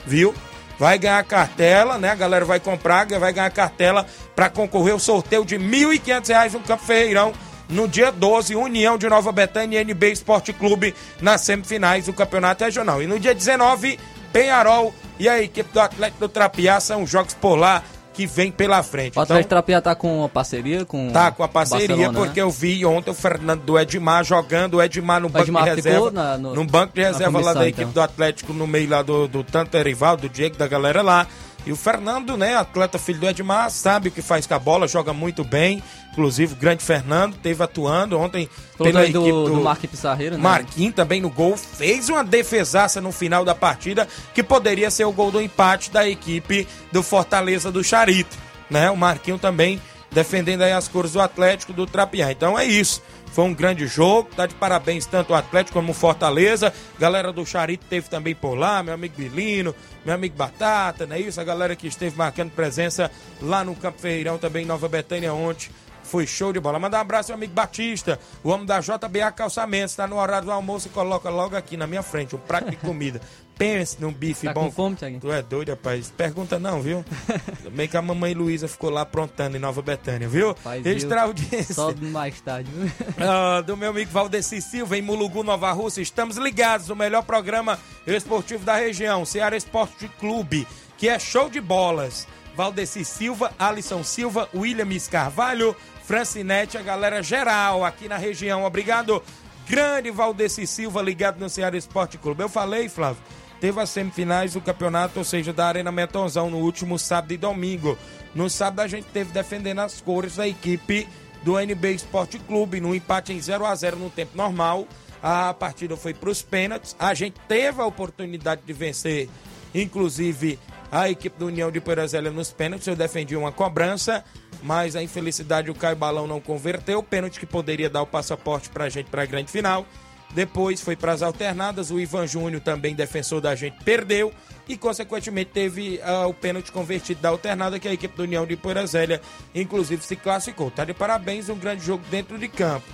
Viu? 0.06 0.34
Vai 0.82 0.98
ganhar 0.98 1.24
cartela, 1.24 2.00
né? 2.00 2.10
A 2.10 2.16
galera 2.16 2.44
vai 2.44 2.60
comprar, 2.60 3.06
vai 3.06 3.32
ganhar 3.32 3.52
cartela 3.52 4.04
para 4.36 4.50
concorrer 4.50 4.94
ao 4.94 5.00
sorteio 5.00 5.46
de 5.46 5.56
R$ 5.56 5.64
1.500 5.64 6.54
no 6.54 6.60
Campo 6.62 6.84
Ferreirão 6.84 7.34
no 7.70 7.88
dia 7.88 8.12
12, 8.12 8.56
União 8.56 8.98
de 8.98 9.08
Nova 9.08 9.32
Betânia 9.32 9.80
e 9.80 9.84
NB 9.84 10.12
Esporte 10.12 10.52
Clube 10.52 10.96
nas 11.22 11.42
semifinais 11.42 12.08
do 12.08 12.14
Campeonato 12.14 12.64
Regional. 12.64 13.00
E 13.00 13.06
no 13.06 13.20
dia 13.20 13.36
19, 13.36 14.00
Penharol 14.34 14.92
e 15.20 15.30
a 15.30 15.40
equipe 15.40 15.72
do 15.72 15.80
Atlético 15.80 16.22
do 16.22 16.28
Trapiá 16.28 16.80
são 16.80 17.06
jogos 17.06 17.36
por 17.36 17.56
lá 17.56 17.84
que 18.14 18.26
vem 18.26 18.52
pela 18.52 18.84
frente. 18.84 19.18
O 19.18 19.22
Atlético 19.22 19.48
então, 19.48 19.58
Trapiá 19.58 19.82
tá 19.82 19.96
com 19.96 20.20
uma 20.20 20.30
parceria 20.30 20.86
com 20.86 21.10
Tá 21.12 21.32
com 21.32 21.44
a 21.44 21.48
parceria 21.48 21.88
Barcelona, 21.88 22.20
porque 22.20 22.40
né? 22.40 22.46
eu 22.46 22.52
vi 22.52 22.86
ontem 22.86 23.12
o 23.12 23.14
Fernando 23.14 23.62
do 23.62 23.80
Edmar 23.80 24.24
jogando, 24.24 24.76
o 24.76 24.82
Edmar 24.82 25.22
no 25.22 25.30
banco 25.30 25.46
Edmar 25.46 25.64
de 25.64 25.76
reserva, 25.76 26.12
na, 26.12 26.38
no, 26.38 26.56
num 26.56 26.66
banco 26.66 26.94
de 26.94 27.02
reserva 27.02 27.32
comissão, 27.32 27.54
lá 27.54 27.60
da 27.60 27.68
equipe 27.68 27.82
então. 27.84 27.94
do 27.94 28.02
Atlético 28.02 28.54
no 28.54 28.68
meio 28.68 28.90
lá 28.90 29.02
do, 29.02 29.28
do 29.28 29.44
tanto 29.44 29.78
Erivaldo, 29.78 30.24
do 30.24 30.30
Diego, 30.30 30.58
da 30.58 30.68
galera 30.68 31.02
lá. 31.02 31.28
E 31.66 31.72
o 31.72 31.76
Fernando, 31.76 32.36
né, 32.36 32.56
atleta 32.56 32.98
filho 32.98 33.20
do 33.20 33.30
Edmar, 33.30 33.70
sabe 33.70 34.10
o 34.10 34.12
que 34.12 34.22
faz 34.22 34.48
com 34.48 34.54
a 34.54 34.60
bola, 34.60 34.88
joga 34.88 35.14
muito 35.14 35.44
bem. 35.44 35.84
Inclusive, 36.12 36.54
o 36.54 36.58
grande 36.58 36.84
Fernando 36.84 37.36
teve 37.38 37.64
atuando 37.64 38.20
ontem 38.20 38.50
Falou 38.76 38.92
pela 38.92 39.04
equipe 39.04 39.20
do, 39.20 39.50
do 39.50 39.62
Marquinhos 39.62 40.04
né? 40.38 40.38
Marquinhos 40.38 40.96
também 40.96 41.22
no 41.22 41.30
gol, 41.30 41.56
fez 41.56 42.10
uma 42.10 42.24
defesaça 42.24 43.00
no 43.00 43.12
final 43.12 43.46
da 43.46 43.54
partida, 43.54 44.08
que 44.34 44.44
poderia 44.44 44.90
ser 44.90 45.06
o 45.06 45.12
gol 45.12 45.32
do 45.32 45.42
empate 45.42 45.92
da 45.92 46.08
equipe 46.08 46.68
do 46.92 47.04
Fortaleza 47.04 47.72
do 47.72 47.84
Charito, 47.84 48.36
né? 48.70 48.90
O 48.90 48.98
Marquinhos 48.98 49.40
também 49.40 49.80
defendendo 50.12 50.64
aí 50.64 50.74
as 50.74 50.88
cores 50.88 51.14
do 51.14 51.22
Atlético 51.22 51.72
do 51.72 51.86
Trapiá. 51.86 52.32
Então 52.32 52.58
é 52.60 52.66
isso. 52.66 53.02
Foi 53.32 53.46
um 53.46 53.54
grande 53.54 53.88
jogo, 53.88 54.30
tá 54.36 54.46
de 54.46 54.54
parabéns 54.56 55.06
tanto 55.06 55.32
o 55.32 55.36
Atlético 55.36 55.80
como 55.80 55.92
o 55.92 55.96
Fortaleza. 55.96 56.74
Galera 57.00 57.32
do 57.32 57.46
Charito 57.46 57.86
teve 57.90 58.10
também 58.10 58.36
por 58.36 58.56
lá, 58.56 58.84
meu 58.84 58.94
amigo 58.94 59.16
Bilino, 59.16 59.74
meu 60.06 60.14
amigo 60.14 60.36
Batata, 60.36 61.06
não 61.06 61.16
é 61.16 61.22
isso? 61.22 61.40
A 61.40 61.44
galera 61.44 61.74
que 61.76 61.88
esteve 61.88 62.18
marcando 62.18 62.52
presença 62.52 63.10
lá 63.42 63.64
no 63.64 63.74
Campo 63.74 64.00
Ferreirão, 64.00 64.38
também 64.38 64.64
em 64.64 64.68
Nova 64.68 64.90
Betânia 64.90 65.34
ontem. 65.34 65.70
Foi 66.04 66.28
show 66.28 66.52
de 66.52 66.60
bola. 66.60 66.78
Manda 66.78 66.98
um 66.98 67.00
abraço, 67.00 67.30
meu 67.30 67.36
amigo 67.36 67.54
Batista, 67.54 68.20
o 68.44 68.50
homem 68.50 68.66
da 68.66 68.82
JBA 68.82 69.32
Calçamentos. 69.32 69.96
Tá 69.96 70.06
no 70.06 70.18
horário 70.18 70.48
do 70.48 70.52
almoço 70.52 70.90
e 70.90 70.92
coloca 70.92 71.30
logo 71.30 71.56
aqui 71.56 71.78
na 71.78 71.88
minha 71.88 72.04
frente 72.04 72.36
um 72.36 72.40
prato 72.40 72.70
de 72.70 72.76
comida. 72.76 73.22
Pense 73.62 74.02
num 74.02 74.12
bife 74.12 74.48
Tá 74.48 74.54
bom. 74.54 74.66
com 74.66 74.72
fome, 74.72 74.96
Thiaguinho? 74.96 75.22
Tu 75.22 75.32
é 75.32 75.44
doido, 75.44 75.70
rapaz. 75.70 76.12
Pergunta 76.18 76.58
não, 76.58 76.82
viu? 76.82 77.06
Também 77.64 77.88
que 77.88 77.96
a 77.96 78.02
mamãe 78.02 78.34
Luísa 78.34 78.68
ficou 78.68 78.90
lá 78.90 79.02
aprontando 79.02 79.56
em 79.56 79.60
Nova 79.60 79.84
Betânia, 79.84 80.28
viu? 80.28 80.56
Faz, 80.56 80.84
Extra 80.84 81.22
audiência. 81.22 81.76
Só 81.76 81.94
mais 81.96 82.42
tarde. 82.42 82.72
viu? 82.74 82.90
Ah, 83.24 83.62
do 83.62 83.78
meu 83.78 83.92
amigo 83.92 84.10
Valdeci 84.10 84.60
Silva, 84.64 84.98
em 84.98 85.02
Mulugu, 85.04 85.44
Nova 85.44 85.72
Rússia. 85.74 86.02
Estamos 86.02 86.38
ligados 86.38 86.88
no 86.88 86.96
melhor 86.96 87.22
programa 87.22 87.78
esportivo 88.08 88.66
da 88.66 88.76
região, 88.78 89.26
Ceará 89.26 89.56
Esporte 89.56 90.08
Clube, 90.20 90.68
que 90.98 91.08
é 91.08 91.20
show 91.20 91.48
de 91.48 91.62
bolas. 91.62 92.28
Valdeci 92.56 93.06
Silva, 93.06 93.52
Alisson 93.60 94.04
Silva, 94.04 94.50
William 94.56 94.90
Carvalho, 95.12 95.76
Francinete, 96.04 96.80
a 96.80 96.82
galera 96.82 97.22
geral 97.22 97.86
aqui 97.86 98.08
na 98.08 98.18
região. 98.18 98.66
Obrigado, 98.66 99.22
grande 99.68 100.10
Valdeci 100.10 100.66
Silva, 100.66 101.00
ligado 101.02 101.40
no 101.40 101.48
Ceará 101.48 101.78
Esporte 101.78 102.18
Clube. 102.18 102.42
Eu 102.42 102.50
falei, 102.50 102.90
Flávio, 102.90 103.22
teve 103.62 103.80
as 103.80 103.92
semifinais 103.92 104.54
do 104.54 104.60
campeonato, 104.60 105.20
ou 105.20 105.24
seja, 105.24 105.54
da 105.54 105.68
Arena 105.68 105.92
Metonzão, 105.92 106.50
no 106.50 106.58
último 106.58 106.98
sábado 106.98 107.32
e 107.32 107.38
domingo. 107.38 107.96
No 108.34 108.50
sábado 108.50 108.80
a 108.80 108.88
gente 108.88 109.06
teve 109.14 109.32
defendendo 109.32 109.80
as 109.80 110.02
cores 110.02 110.36
da 110.36 110.48
equipe 110.48 111.08
do 111.44 111.60
NB 111.60 111.94
Esporte 111.94 112.40
Clube, 112.40 112.82
no 112.82 112.96
empate 112.96 113.32
em 113.32 113.40
0 113.40 113.66
a 113.66 113.76
0 113.76 113.98
no 113.98 114.10
tempo 114.10 114.36
normal. 114.36 114.88
A 115.22 115.54
partida 115.54 115.96
foi 115.96 116.12
para 116.12 116.32
os 116.32 116.42
pênaltis. 116.42 116.96
A 116.98 117.14
gente 117.14 117.36
teve 117.48 117.80
a 117.80 117.86
oportunidade 117.86 118.62
de 118.66 118.74
vencer, 118.74 119.30
inclusive 119.76 120.58
a 120.92 121.08
equipe 121.08 121.38
do 121.38 121.46
União 121.46 121.72
de 121.72 121.80
Poeirazélia 121.80 122.32
nos 122.32 122.52
pênaltis. 122.52 122.88
Eu 122.88 122.96
defendi 122.96 123.36
uma 123.36 123.52
cobrança, 123.52 124.26
mas 124.64 124.96
a 124.96 125.04
infelicidade 125.04 125.70
o 125.70 125.76
Caio 125.76 125.96
Balão 125.96 126.26
não 126.26 126.42
converteu. 126.42 126.98
O 126.98 127.04
pênalti 127.04 127.40
que 127.40 127.46
poderia 127.46 127.92
dar 127.92 128.02
o 128.02 128.08
passaporte 128.08 128.70
para 128.70 128.86
a 128.86 128.90
gente 128.90 129.12
para 129.12 129.22
a 129.22 129.26
grande 129.28 129.52
final. 129.52 129.86
Depois 130.34 130.82
foi 130.82 130.96
para 130.96 131.12
as 131.12 131.22
alternadas. 131.22 131.92
O 131.92 132.00
Ivan 132.00 132.26
Júnior, 132.28 132.62
também 132.62 132.96
defensor 132.96 133.42
da 133.42 133.56
gente, 133.56 133.78
perdeu. 133.84 134.34
E, 134.68 134.78
consequentemente, 134.78 135.52
teve 135.52 136.00
ah, 136.04 136.28
o 136.28 136.34
pênalti 136.34 136.72
convertido 136.72 137.22
da 137.22 137.30
alternada, 137.30 137.80
que 137.80 137.88
a 137.88 137.94
equipe 137.94 138.16
do 138.16 138.24
União 138.24 138.46
de 138.46 138.56
Poeirazélia, 138.56 139.22
inclusive, 139.54 140.04
se 140.04 140.16
classificou. 140.16 140.72
Tá 140.72 140.86
de 140.86 140.94
parabéns, 140.94 141.50
um 141.50 141.58
grande 141.58 141.84
jogo 141.84 142.04
dentro 142.10 142.38
de 142.38 142.48
campo. 142.48 142.86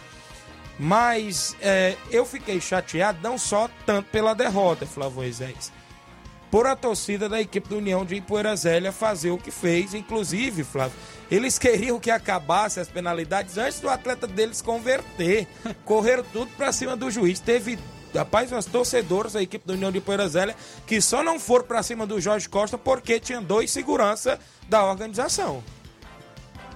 Mas 0.79 1.55
é, 1.61 1.95
eu 2.11 2.25
fiquei 2.25 2.61
chateado 2.61 3.19
não 3.21 3.37
só 3.37 3.69
tanto 3.85 4.09
pela 4.09 4.33
derrota, 4.35 4.85
Flávio 4.85 5.15
Moisés, 5.17 5.71
por 6.49 6.65
a 6.65 6.75
torcida 6.75 7.27
da 7.27 7.41
equipe 7.41 7.67
do 7.67 7.77
União 7.77 8.05
de 8.05 8.15
Ipoeirazélia 8.15 8.91
fazer 8.91 9.31
o 9.31 9.37
que 9.37 9.51
fez. 9.51 9.93
Inclusive, 9.93 10.63
Flávio, 10.63 10.97
eles 11.29 11.57
queriam 11.59 11.99
que 11.99 12.11
acabasse 12.11 12.79
as 12.79 12.87
penalidades 12.87 13.57
antes 13.57 13.79
do 13.79 13.89
atleta 13.89 14.27
deles 14.27 14.61
converter. 14.61 15.47
Correram 15.85 16.23
tudo 16.31 16.51
pra 16.55 16.71
cima 16.71 16.95
do 16.95 17.11
juiz. 17.11 17.39
Teve, 17.39 17.77
rapaz, 18.15 18.51
umas 18.51 18.65
torcedoras 18.65 19.33
da 19.33 19.41
equipe 19.41 19.65
do 19.65 19.73
União 19.73 19.91
de 19.91 19.97
Ipoeirazélia 19.97 20.55
que 20.85 21.01
só 21.01 21.23
não 21.23 21.39
foram 21.39 21.65
pra 21.65 21.83
cima 21.83 22.05
do 22.05 22.19
Jorge 22.19 22.47
Costa 22.47 22.77
porque 22.77 23.19
tinha 23.19 23.41
dois 23.41 23.71
segurança 23.71 24.39
da 24.69 24.85
organização. 24.85 25.63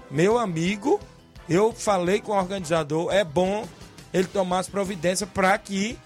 Meu 0.10 0.38
amigo, 0.38 1.00
eu 1.48 1.72
falei 1.72 2.20
com 2.20 2.34
o 2.34 2.38
organizador, 2.38 3.14
é 3.14 3.24
bom 3.24 3.66
ele 4.14 4.28
tomar 4.28 4.60
as 4.60 4.68
providências 4.68 5.30
para 5.30 5.58
que. 5.58 5.98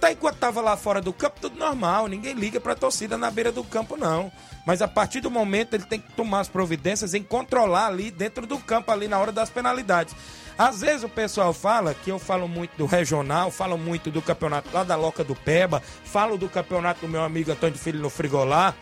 Tá 0.00 0.12
enquanto 0.12 0.36
tava 0.36 0.60
lá 0.60 0.76
fora 0.76 1.00
do 1.00 1.12
campo, 1.12 1.40
tudo 1.40 1.58
normal, 1.58 2.06
ninguém 2.06 2.34
liga 2.34 2.60
pra 2.60 2.74
torcida 2.74 3.18
na 3.18 3.30
beira 3.30 3.50
do 3.50 3.64
campo, 3.64 3.96
não. 3.96 4.30
Mas 4.64 4.80
a 4.80 4.86
partir 4.86 5.20
do 5.20 5.30
momento 5.30 5.74
ele 5.74 5.84
tem 5.84 5.98
que 5.98 6.12
tomar 6.12 6.40
as 6.40 6.48
providências 6.48 7.12
em 7.14 7.22
controlar 7.22 7.86
ali 7.86 8.10
dentro 8.10 8.46
do 8.46 8.58
campo, 8.58 8.92
ali 8.92 9.08
na 9.08 9.18
hora 9.18 9.32
das 9.32 9.50
penalidades. 9.50 10.14
Às 10.56 10.80
vezes 10.80 11.02
o 11.02 11.08
pessoal 11.08 11.52
fala 11.52 11.94
que 11.94 12.10
eu 12.10 12.18
falo 12.18 12.46
muito 12.46 12.76
do 12.76 12.86
regional, 12.86 13.50
falo 13.50 13.76
muito 13.76 14.10
do 14.10 14.22
campeonato 14.22 14.68
lá 14.72 14.84
da 14.84 14.94
Loca 14.94 15.24
do 15.24 15.34
Peba, 15.34 15.82
falo 16.04 16.36
do 16.36 16.48
campeonato 16.48 17.00
do 17.00 17.08
meu 17.08 17.22
amigo 17.22 17.50
Antônio 17.50 17.78
Filho 17.78 18.00
no 18.00 18.10
Frigolá, 18.10 18.74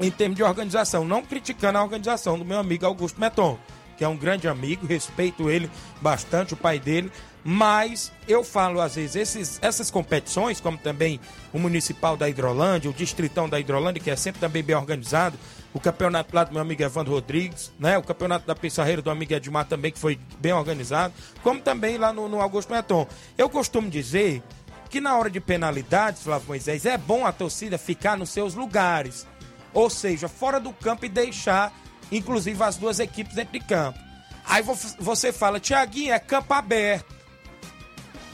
em 0.00 0.10
termos 0.10 0.36
de 0.36 0.42
organização, 0.42 1.04
não 1.04 1.22
criticando 1.22 1.78
a 1.78 1.82
organização 1.82 2.38
do 2.38 2.44
meu 2.44 2.58
amigo 2.58 2.86
Augusto 2.86 3.20
Meton, 3.20 3.58
que 3.96 4.04
é 4.04 4.08
um 4.08 4.16
grande 4.16 4.48
amigo, 4.48 4.86
respeito 4.86 5.50
ele 5.50 5.70
bastante, 6.00 6.54
o 6.54 6.56
pai 6.56 6.78
dele, 6.78 7.12
mas 7.44 8.12
eu 8.28 8.44
falo 8.44 8.80
às 8.80 8.94
vezes, 8.94 9.16
esses, 9.16 9.58
essas 9.62 9.90
competições, 9.90 10.60
como 10.60 10.76
também 10.76 11.18
o 11.52 11.58
Municipal 11.58 12.16
da 12.16 12.28
Hidrolândia, 12.28 12.90
o 12.90 12.94
Distritão 12.94 13.48
da 13.48 13.58
Hidrolândia, 13.58 14.02
que 14.02 14.10
é 14.10 14.16
sempre 14.16 14.40
também 14.40 14.62
bem 14.62 14.76
organizado, 14.76 15.38
o 15.72 15.80
campeonato 15.80 16.34
lá 16.34 16.44
do 16.44 16.52
meu 16.52 16.60
amigo 16.62 16.82
Evandro 16.82 17.12
Rodrigues, 17.12 17.72
né? 17.78 17.96
O 17.96 18.02
campeonato 18.02 18.46
da 18.46 18.54
Pissarreira 18.54 19.00
do 19.00 19.10
amigo 19.10 19.32
Edmar 19.32 19.64
também, 19.66 19.90
que 19.92 19.98
foi 19.98 20.18
bem 20.38 20.52
organizado, 20.52 21.14
como 21.42 21.60
também 21.60 21.96
lá 21.96 22.12
no, 22.12 22.28
no 22.28 22.40
Augusto 22.40 22.72
Meton. 22.72 23.06
Eu 23.38 23.48
costumo 23.48 23.88
dizer 23.88 24.42
que 24.90 25.00
na 25.00 25.16
hora 25.16 25.30
de 25.30 25.40
penalidades, 25.40 26.22
Flávio 26.24 26.48
Moisés, 26.48 26.84
é 26.84 26.98
bom 26.98 27.24
a 27.24 27.30
torcida 27.32 27.78
ficar 27.78 28.16
nos 28.18 28.30
seus 28.30 28.54
lugares. 28.54 29.26
Ou 29.72 29.88
seja, 29.88 30.28
fora 30.28 30.58
do 30.58 30.72
campo 30.72 31.06
e 31.06 31.08
deixar, 31.08 31.72
inclusive, 32.10 32.60
as 32.64 32.76
duas 32.76 32.98
equipes 32.98 33.36
dentro 33.36 33.52
de 33.52 33.60
campo. 33.60 33.98
Aí 34.44 34.62
vo- 34.62 34.76
você 34.98 35.32
fala, 35.32 35.60
Tiaguinho, 35.60 36.12
é 36.12 36.18
campo 36.18 36.52
aberto. 36.52 37.19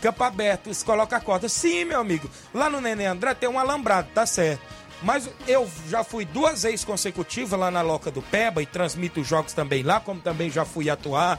Campo 0.00 0.22
aberto, 0.22 0.72
você 0.72 0.84
coloca 0.84 1.16
a 1.16 1.20
corda. 1.20 1.48
Sim, 1.48 1.84
meu 1.84 2.00
amigo. 2.00 2.28
Lá 2.52 2.68
no 2.68 2.80
Neném 2.80 3.06
André 3.06 3.34
tem 3.34 3.48
um 3.48 3.58
alambrado, 3.58 4.08
tá 4.14 4.26
certo. 4.26 4.60
Mas 5.02 5.28
eu 5.46 5.68
já 5.88 6.02
fui 6.02 6.24
duas 6.24 6.62
vezes 6.62 6.84
consecutivas 6.84 7.58
lá 7.58 7.70
na 7.70 7.82
Loca 7.82 8.10
do 8.10 8.22
Peba 8.22 8.62
e 8.62 8.66
transmito 8.66 9.20
os 9.20 9.26
jogos 9.26 9.52
também 9.52 9.82
lá, 9.82 10.00
como 10.00 10.20
também 10.20 10.50
já 10.50 10.64
fui 10.64 10.88
atuar. 10.88 11.38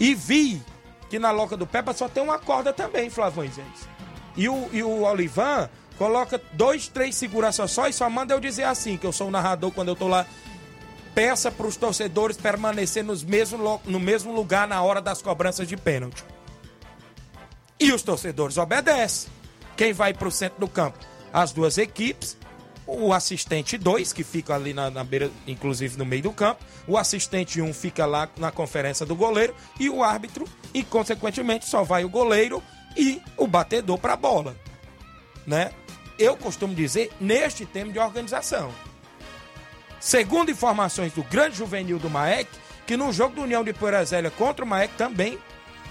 E 0.00 0.14
vi 0.14 0.62
que 1.10 1.18
na 1.18 1.30
Loca 1.30 1.56
do 1.56 1.66
Peba 1.66 1.92
só 1.92 2.08
tem 2.08 2.22
uma 2.22 2.38
corda 2.38 2.72
também, 2.72 3.10
Flávio 3.10 3.38
Moisés. 3.38 3.88
E 4.36 4.48
o, 4.48 4.68
e 4.72 4.82
o 4.82 5.02
Olivan 5.02 5.68
coloca 5.98 6.40
dois, 6.52 6.88
três 6.88 7.16
seguranças 7.16 7.70
só 7.70 7.88
e 7.88 7.92
só 7.92 8.08
manda 8.08 8.32
eu 8.32 8.40
dizer 8.40 8.64
assim, 8.64 8.96
que 8.96 9.06
eu 9.06 9.12
sou 9.12 9.28
o 9.28 9.30
narrador 9.30 9.70
quando 9.72 9.88
eu 9.88 9.96
tô 9.96 10.06
lá. 10.06 10.24
Peça 11.14 11.50
para 11.50 11.66
os 11.66 11.76
torcedores 11.76 12.36
permanecer 12.36 13.02
nos 13.02 13.24
mesmo, 13.24 13.80
no 13.84 13.98
mesmo 13.98 14.32
lugar 14.32 14.68
na 14.68 14.80
hora 14.82 15.00
das 15.00 15.20
cobranças 15.20 15.66
de 15.66 15.76
pênalti. 15.76 16.24
E 17.80 17.92
os 17.92 18.02
torcedores 18.02 18.56
obedecem. 18.56 19.30
Quem 19.76 19.92
vai 19.92 20.12
para 20.12 20.26
o 20.26 20.32
centro 20.32 20.58
do 20.58 20.68
campo? 20.68 20.98
As 21.32 21.52
duas 21.52 21.78
equipes. 21.78 22.36
O 22.86 23.12
assistente 23.12 23.76
2, 23.76 24.14
que 24.14 24.24
fica 24.24 24.54
ali 24.54 24.72
na, 24.72 24.90
na 24.90 25.04
beira, 25.04 25.30
inclusive 25.46 25.98
no 25.98 26.06
meio 26.06 26.22
do 26.22 26.32
campo. 26.32 26.64
O 26.86 26.96
assistente 26.96 27.60
1 27.60 27.66
um 27.66 27.74
fica 27.74 28.06
lá 28.06 28.28
na 28.38 28.50
conferência 28.50 29.04
do 29.04 29.14
goleiro. 29.14 29.54
E 29.78 29.88
o 29.88 30.02
árbitro. 30.02 30.46
E, 30.74 30.82
consequentemente, 30.82 31.66
só 31.66 31.84
vai 31.84 32.04
o 32.04 32.08
goleiro 32.08 32.62
e 32.96 33.22
o 33.36 33.46
batedor 33.46 33.98
para 33.98 34.14
a 34.14 34.16
bola. 34.16 34.56
Né? 35.46 35.70
Eu 36.18 36.36
costumo 36.36 36.74
dizer 36.74 37.12
neste 37.20 37.64
tema 37.64 37.92
de 37.92 37.98
organização. 37.98 38.72
Segundo 40.00 40.50
informações 40.50 41.12
do 41.12 41.22
grande 41.22 41.56
juvenil 41.56 41.98
do 41.98 42.10
Maek, 42.10 42.48
que 42.86 42.96
no 42.96 43.12
jogo 43.12 43.36
do 43.36 43.42
União 43.42 43.62
de 43.62 43.72
Poeirazélia 43.72 44.30
contra 44.30 44.64
o 44.64 44.68
Maek 44.68 44.94
também 44.94 45.38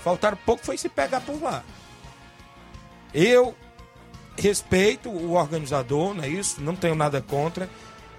faltaram 0.03 0.37
pouco 0.45 0.65
foi 0.65 0.77
se 0.77 0.89
pegar 0.89 1.21
por 1.21 1.41
lá. 1.41 1.63
Eu 3.13 3.55
respeito 4.37 5.09
o 5.09 5.33
organizador, 5.33 6.13
não 6.13 6.23
é 6.23 6.29
isso? 6.29 6.61
Não 6.61 6.75
tenho 6.75 6.95
nada 6.95 7.21
contra. 7.21 7.69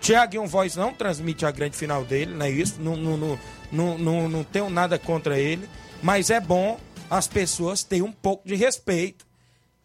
Tiaguinho 0.01 0.47
Voz 0.47 0.77
não 0.77 0.93
transmite 0.93 1.45
a 1.45 1.51
grande 1.51 1.77
final 1.77 2.05
dele, 2.05 2.35
não 2.35 2.47
é 2.47 2.51
isso? 2.51 2.81
Não, 2.81 2.97
não, 2.97 3.17
não, 3.17 3.39
não, 3.71 3.99
não, 3.99 4.29
não 4.29 4.45
tenho 4.45 4.71
nada 4.71 4.99
contra 4.99 5.39
ele. 5.39 5.69
Mas 6.03 6.31
é 6.31 6.41
bom 6.41 6.79
as 7.11 7.27
pessoas 7.27 7.83
terem 7.83 8.05
um 8.05 8.13
pouco 8.13 8.47
de 8.47 8.55
respeito, 8.55 9.27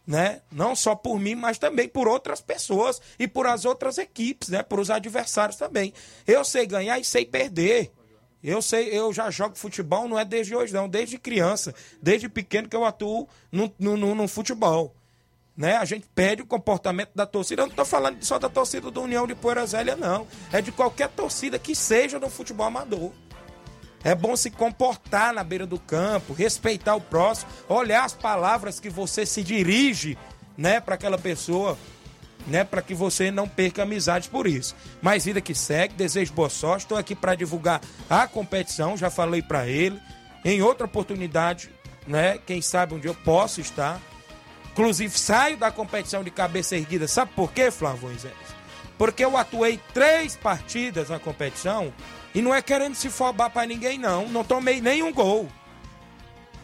né? 0.05 0.41
Não 0.51 0.75
só 0.75 0.95
por 0.95 1.19
mim, 1.19 1.35
mas 1.35 1.57
também 1.57 1.87
por 1.87 2.07
outras 2.07 2.41
pessoas 2.41 3.01
e 3.17 3.27
por 3.27 3.47
as 3.47 3.65
outras 3.65 3.97
equipes, 3.97 4.49
né? 4.49 4.61
Por 4.61 4.79
os 4.79 4.89
adversários 4.89 5.57
também. 5.57 5.93
Eu 6.27 6.43
sei 6.43 6.65
ganhar 6.65 6.99
e 6.99 7.03
sei 7.03 7.25
perder. 7.25 7.91
Eu 8.43 8.61
sei, 8.61 8.89
eu 8.89 9.13
já 9.13 9.31
jogo 9.31 9.55
futebol, 9.55 10.07
não 10.07 10.19
é 10.19 10.25
desde 10.25 10.53
hoje, 10.55 10.73
não, 10.73 10.89
desde 10.89 11.17
criança, 11.17 11.73
desde 12.01 12.27
pequeno 12.27 12.67
que 12.67 12.75
eu 12.75 12.83
atuo 12.83 13.27
no, 13.51 13.73
no, 13.79 13.95
no, 13.95 14.13
no 14.13 14.27
futebol. 14.27 14.93
Né? 15.55 15.77
A 15.77 15.85
gente 15.85 16.07
pede 16.13 16.41
o 16.41 16.45
comportamento 16.45 17.11
da 17.15 17.25
torcida. 17.25 17.61
Eu 17.61 17.67
não 17.67 17.71
estou 17.71 17.85
falando 17.85 18.21
só 18.23 18.37
da 18.37 18.49
torcida 18.49 18.91
do 18.91 19.01
União 19.01 19.25
de 19.25 19.35
Poeirazélia, 19.35 19.95
não. 19.95 20.27
É 20.51 20.61
de 20.61 20.71
qualquer 20.71 21.09
torcida 21.09 21.57
que 21.57 21.75
seja 21.75 22.19
no 22.19 22.29
futebol 22.29 22.65
amador. 22.65 23.11
É 24.03 24.13
bom 24.13 24.35
se 24.35 24.51
comportar 24.51 25.33
na 25.33 25.43
beira 25.43 25.65
do 25.65 25.79
campo, 25.79 26.33
respeitar 26.33 26.95
o 26.95 27.01
próximo, 27.01 27.49
olhar 27.69 28.03
as 28.03 28.13
palavras 28.13 28.77
que 28.77 28.89
você 28.89 29.25
se 29.25 29.41
dirige, 29.41 30.17
né, 30.57 30.81
para 30.81 30.95
aquela 30.95 31.17
pessoa, 31.17 31.77
né, 32.47 32.63
para 32.63 32.81
que 32.81 32.93
você 32.93 33.31
não 33.31 33.47
perca 33.47 33.83
amizades 33.83 34.27
por 34.27 34.47
isso. 34.47 34.75
Mas 35.01 35.25
vida 35.25 35.41
que 35.41 35.55
segue, 35.55 35.93
desejo 35.93 36.33
boa 36.33 36.49
sorte. 36.49 36.83
Estou 36.83 36.97
aqui 36.97 37.15
para 37.15 37.35
divulgar 37.35 37.81
a 38.09 38.27
competição, 38.27 38.97
já 38.97 39.09
falei 39.09 39.41
para 39.41 39.67
ele. 39.67 39.99
Em 40.45 40.61
outra 40.61 40.85
oportunidade, 40.85 41.69
né? 42.05 42.37
Quem 42.45 42.61
sabe 42.61 42.99
dia 42.99 43.09
eu 43.09 43.15
posso 43.15 43.61
estar. 43.61 44.01
Inclusive, 44.71 45.17
saio 45.17 45.55
da 45.55 45.71
competição 45.71 46.23
de 46.23 46.31
cabeça 46.31 46.75
erguida. 46.75 47.07
Sabe 47.07 47.31
por 47.35 47.51
quê, 47.51 47.69
Flávio 47.71 48.09
Moisés? 48.09 48.33
Porque 48.97 49.23
eu 49.23 49.37
atuei 49.37 49.79
três 49.93 50.35
partidas 50.35 51.09
na 51.09 51.19
competição 51.19 51.93
e 52.33 52.41
não 52.41 52.53
é 52.53 52.61
querendo 52.61 52.95
se 52.95 53.09
fobar 53.09 53.49
para 53.49 53.67
ninguém, 53.67 53.97
não. 53.97 54.27
Não 54.27 54.43
tomei 54.43 54.81
nenhum 54.81 55.13
gol. 55.13 55.47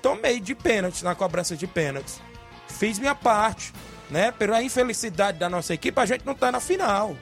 Tomei 0.01 0.39
de 0.39 0.55
pênaltis 0.55 1.03
na 1.03 1.13
cobrança 1.13 1.55
de 1.55 1.67
pênaltis. 1.67 2.19
Fiz 2.67 2.97
minha 2.97 3.15
parte, 3.15 3.73
né? 4.09 4.31
Pela 4.31 4.61
infelicidade 4.61 5.37
da 5.37 5.49
nossa 5.49 5.73
equipe, 5.73 5.99
a 5.99 6.05
gente 6.05 6.25
não 6.25 6.35
tá 6.35 6.51
na 6.51 6.59
final. 6.59 7.15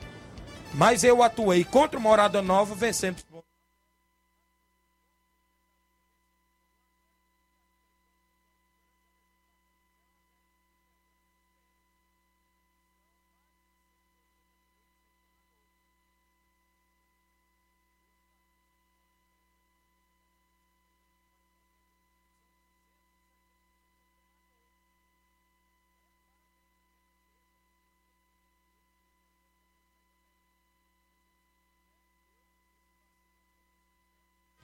Mas 0.74 1.04
eu 1.04 1.24
atuei 1.24 1.64
contra 1.64 1.98
o 1.98 2.02
Morada 2.02 2.42
Nova, 2.42 2.76
vencemos. 2.76 3.26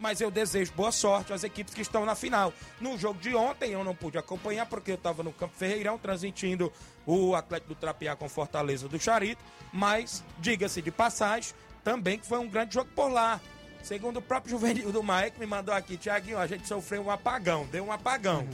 Mas 0.04 0.20
eu 0.20 0.30
desejo 0.30 0.74
boa 0.74 0.92
sorte 0.92 1.32
às 1.32 1.46
equipes 1.46 1.74
que 1.74 1.82
estão 1.82 2.06
na 2.06 2.14
final. 2.14 2.52
No 2.82 2.98
jogo 2.98 3.22
de 3.22 3.34
ontem 3.34 3.72
eu 3.72 3.86
não 3.86 3.96
pude 3.96 4.18
acompanhar 4.18 4.66
porque 4.66 4.92
eu 4.92 4.96
estava 4.96 5.24
no 5.24 5.32
Campo 5.32 5.54
Ferreirão 5.58 5.98
transmitindo 5.98 6.70
o 7.06 7.34
Atlético 7.34 7.74
do 7.74 7.80
Trapiá 7.80 8.14
com 8.14 8.28
Fortaleza 8.28 8.90
do 8.90 9.00
Charito, 9.00 9.42
mas 9.72 10.22
diga-se 10.40 10.82
de 10.82 10.92
passagem, 10.92 11.54
também 11.86 12.20
que 12.20 12.28
foi 12.28 12.38
um 12.38 12.50
grande 12.50 12.74
jogo 12.74 12.90
por 12.94 13.10
lá. 13.10 13.40
Segundo 13.82 14.18
o 14.18 14.22
próprio 14.22 14.52
Juvenil 14.60 14.92
do 14.92 15.02
Maia 15.02 15.32
que 15.32 15.40
me 15.40 15.46
mandou 15.46 15.74
aqui, 15.74 15.96
Tiaguinho, 15.96 16.38
a 16.38 16.48
gente 16.48 16.68
sofreu 16.68 17.02
um 17.02 17.10
apagão, 17.10 17.66
deu 17.72 17.86
um 17.86 17.92
apagão. 17.92 18.42
Uhum. 18.42 18.50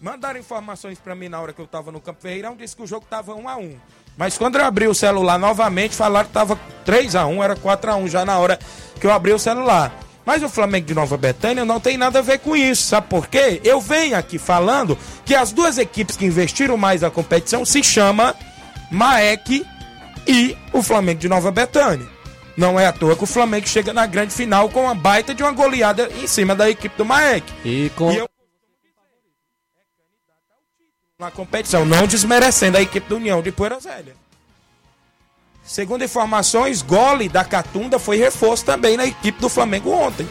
Mandaram 0.00 0.40
informações 0.40 0.98
para 0.98 1.14
mim 1.14 1.28
na 1.28 1.40
hora 1.40 1.52
que 1.52 1.60
eu 1.60 1.64
estava 1.64 1.92
no 1.92 2.00
Campo 2.00 2.20
Ferreirão, 2.20 2.56
disse 2.56 2.74
que 2.74 2.82
o 2.82 2.88
jogo 2.88 3.04
estava 3.04 3.36
1 3.36 3.48
a 3.48 3.56
1 3.56 3.80
mas 4.16 4.36
quando 4.36 4.56
eu 4.56 4.64
abri 4.64 4.86
o 4.86 4.94
celular 4.94 5.38
novamente, 5.38 5.94
falaram 5.94 6.26
que 6.26 6.30
estava 6.30 6.58
3 6.84 7.14
a 7.14 7.26
1 7.26 7.42
era 7.42 7.56
4 7.56 7.92
a 7.92 7.96
1 7.96 8.08
já 8.08 8.24
na 8.24 8.38
hora 8.38 8.58
que 9.00 9.06
eu 9.06 9.12
abri 9.12 9.32
o 9.32 9.38
celular. 9.38 9.92
Mas 10.24 10.42
o 10.42 10.48
Flamengo 10.48 10.86
de 10.86 10.94
Nova 10.94 11.16
Betânia 11.16 11.64
não 11.64 11.80
tem 11.80 11.96
nada 11.96 12.20
a 12.20 12.22
ver 12.22 12.38
com 12.38 12.54
isso, 12.54 12.84
sabe 12.84 13.08
por 13.08 13.26
quê? 13.26 13.60
Eu 13.64 13.80
venho 13.80 14.16
aqui 14.16 14.38
falando 14.38 14.96
que 15.24 15.34
as 15.34 15.52
duas 15.52 15.78
equipes 15.78 16.16
que 16.16 16.24
investiram 16.24 16.76
mais 16.76 17.00
na 17.00 17.10
competição 17.10 17.64
se 17.64 17.82
chama 17.82 18.34
Maek 18.90 19.66
e 20.26 20.56
o 20.72 20.82
Flamengo 20.82 21.20
de 21.20 21.28
Nova 21.28 21.50
Betânia. 21.50 22.06
Não 22.56 22.78
é 22.78 22.86
à 22.86 22.92
toa 22.92 23.16
que 23.16 23.24
o 23.24 23.26
Flamengo 23.26 23.66
chega 23.66 23.92
na 23.92 24.06
grande 24.06 24.32
final 24.32 24.68
com 24.68 24.82
uma 24.82 24.94
baita 24.94 25.34
de 25.34 25.42
uma 25.42 25.52
goleada 25.52 26.08
em 26.22 26.26
cima 26.26 26.54
da 26.54 26.70
equipe 26.70 26.96
do 26.96 27.04
Maek. 27.04 27.50
E 27.64 27.90
com 27.96 28.12
E 28.12 28.18
eu 28.18 28.28
na 31.18 31.30
competição, 31.30 31.84
não 31.84 32.04
desmerecendo 32.04 32.76
a 32.76 32.82
equipe 32.82 33.08
do 33.08 33.14
União 33.14 33.40
de 33.40 33.52
Poeira 33.52 33.78
Zélia. 33.78 34.21
Segundo 35.64 36.04
informações, 36.04 36.82
Gole 36.82 37.28
da 37.28 37.44
Catunda 37.44 37.98
foi 37.98 38.16
reforço 38.16 38.64
também 38.64 38.96
na 38.96 39.06
equipe 39.06 39.40
do 39.40 39.48
Flamengo 39.48 39.90
ontem. 39.90 40.28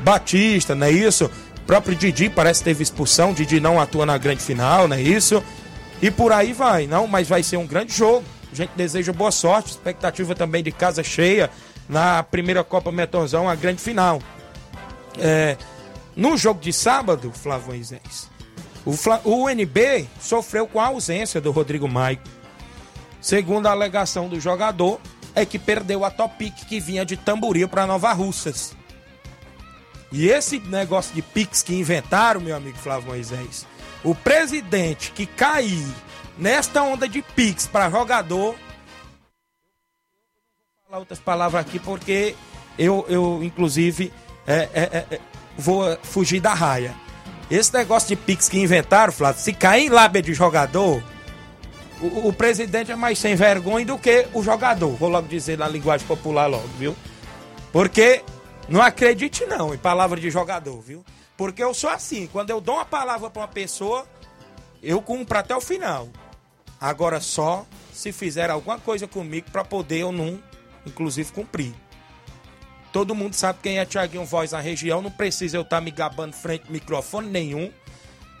Batista, 0.00 0.74
não 0.74 0.86
é 0.86 0.90
isso? 0.90 1.30
O 1.58 1.60
próprio 1.66 1.94
Didi 1.94 2.28
parece 2.28 2.60
que 2.60 2.64
teve 2.64 2.82
expulsão, 2.82 3.32
Didi 3.32 3.60
não 3.60 3.80
atua 3.80 4.04
na 4.04 4.18
grande 4.18 4.42
final, 4.42 4.88
não 4.88 4.96
é 4.96 5.02
isso? 5.02 5.42
E 6.02 6.10
por 6.10 6.32
aí 6.32 6.52
vai, 6.52 6.86
não, 6.86 7.06
mas 7.06 7.28
vai 7.28 7.42
ser 7.42 7.56
um 7.56 7.66
grande 7.66 7.94
jogo. 7.94 8.24
A 8.52 8.54
gente 8.54 8.70
deseja 8.76 9.12
boa 9.12 9.30
sorte, 9.30 9.70
expectativa 9.70 10.34
também 10.34 10.62
de 10.62 10.70
casa 10.70 11.02
cheia 11.02 11.50
na 11.88 12.22
primeira 12.22 12.62
Copa 12.62 12.92
Metonzão, 12.92 13.48
a 13.48 13.54
grande 13.54 13.80
final. 13.80 14.20
É, 15.18 15.56
no 16.16 16.36
jogo 16.36 16.60
de 16.60 16.72
sábado, 16.72 17.32
Flávio 17.32 17.74
o, 18.84 18.92
Fla, 18.92 19.20
o 19.24 19.46
UNB 19.46 20.08
sofreu 20.20 20.66
com 20.66 20.80
a 20.80 20.86
ausência 20.86 21.40
do 21.40 21.50
Rodrigo 21.50 21.88
Maico. 21.88 22.28
Segundo 23.24 23.68
a 23.68 23.70
alegação 23.70 24.28
do 24.28 24.38
jogador, 24.38 25.00
é 25.34 25.46
que 25.46 25.58
perdeu 25.58 26.04
a 26.04 26.10
Topic 26.10 26.54
que 26.68 26.78
vinha 26.78 27.06
de 27.06 27.16
Tamboril 27.16 27.66
para 27.66 27.86
Nova 27.86 28.12
Russas. 28.12 28.76
E 30.12 30.28
esse 30.28 30.58
negócio 30.58 31.14
de 31.14 31.22
Pix 31.22 31.62
que 31.62 31.74
inventaram, 31.74 32.38
meu 32.38 32.54
amigo 32.54 32.76
Flávio 32.76 33.08
Moisés, 33.08 33.66
o 34.04 34.14
presidente 34.14 35.10
que 35.10 35.24
cair 35.24 35.88
nesta 36.36 36.82
onda 36.82 37.08
de 37.08 37.22
Pix 37.22 37.66
para 37.66 37.88
jogador. 37.88 38.56
Vou 38.56 38.58
falar 40.86 40.98
outras 40.98 41.18
palavras 41.18 41.62
aqui 41.62 41.78
porque 41.78 42.36
eu, 42.78 43.06
eu 43.08 43.42
inclusive, 43.42 44.12
é, 44.46 44.68
é, 44.74 44.82
é, 45.14 45.20
vou 45.56 45.96
fugir 46.02 46.42
da 46.42 46.52
raia. 46.52 46.94
Esse 47.50 47.72
negócio 47.72 48.08
de 48.08 48.16
Pix 48.16 48.50
que 48.50 48.58
inventaram, 48.58 49.14
Flávio, 49.14 49.40
se 49.40 49.54
cair 49.54 49.86
em 49.86 49.88
lábia 49.88 50.20
de 50.20 50.34
jogador, 50.34 51.02
o, 52.00 52.28
o, 52.28 52.32
presidente 52.32 52.90
é 52.90 52.96
mais 52.96 53.18
sem 53.18 53.34
vergonha 53.34 53.86
do 53.86 53.98
que 53.98 54.26
o 54.32 54.42
jogador. 54.42 54.90
Vou 54.96 55.08
logo 55.08 55.28
dizer 55.28 55.58
na 55.58 55.68
linguagem 55.68 56.06
popular 56.06 56.46
logo, 56.46 56.68
viu? 56.78 56.96
Porque 57.72 58.22
não 58.68 58.80
acredite 58.82 59.44
não 59.46 59.74
em 59.74 59.78
palavra 59.78 60.20
de 60.20 60.30
jogador, 60.30 60.80
viu? 60.80 61.04
Porque 61.36 61.62
eu 61.62 61.74
sou 61.74 61.90
assim, 61.90 62.28
quando 62.32 62.50
eu 62.50 62.60
dou 62.60 62.76
uma 62.76 62.84
palavra 62.84 63.30
para 63.30 63.42
uma 63.42 63.48
pessoa, 63.48 64.06
eu 64.82 65.00
cumpro 65.02 65.38
até 65.38 65.54
o 65.54 65.60
final. 65.60 66.08
Agora 66.80 67.20
só 67.20 67.66
se 67.92 68.12
fizer 68.12 68.50
alguma 68.50 68.78
coisa 68.78 69.06
comigo 69.06 69.50
para 69.50 69.64
poder 69.64 70.00
eu 70.00 70.12
não, 70.12 70.40
inclusive, 70.86 71.32
cumprir. 71.32 71.74
Todo 72.92 73.14
mundo 73.14 73.34
sabe 73.34 73.58
quem 73.62 73.78
é 73.78 73.84
Tiaguinho 73.84 74.24
Voz 74.24 74.52
na 74.52 74.60
região, 74.60 75.02
não 75.02 75.10
precisa 75.10 75.56
eu 75.56 75.62
estar 75.62 75.78
tá 75.78 75.80
me 75.80 75.90
gabando 75.90 76.34
frente 76.34 76.70
microfone 76.70 77.28
nenhum, 77.28 77.72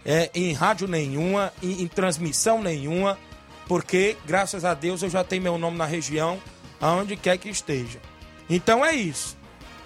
é, 0.04 0.30
em 0.34 0.52
rádio 0.52 0.86
nenhuma, 0.86 1.52
em, 1.62 1.82
em 1.82 1.88
transmissão 1.88 2.62
nenhuma 2.62 3.18
porque 3.66 4.16
graças 4.26 4.64
a 4.64 4.74
Deus 4.74 5.02
eu 5.02 5.10
já 5.10 5.24
tenho 5.24 5.42
meu 5.42 5.58
nome 5.58 5.76
na 5.76 5.86
região, 5.86 6.40
aonde 6.80 7.16
quer 7.16 7.38
que 7.38 7.48
esteja. 7.48 7.98
Então 8.48 8.84
é 8.84 8.94
isso. 8.94 9.36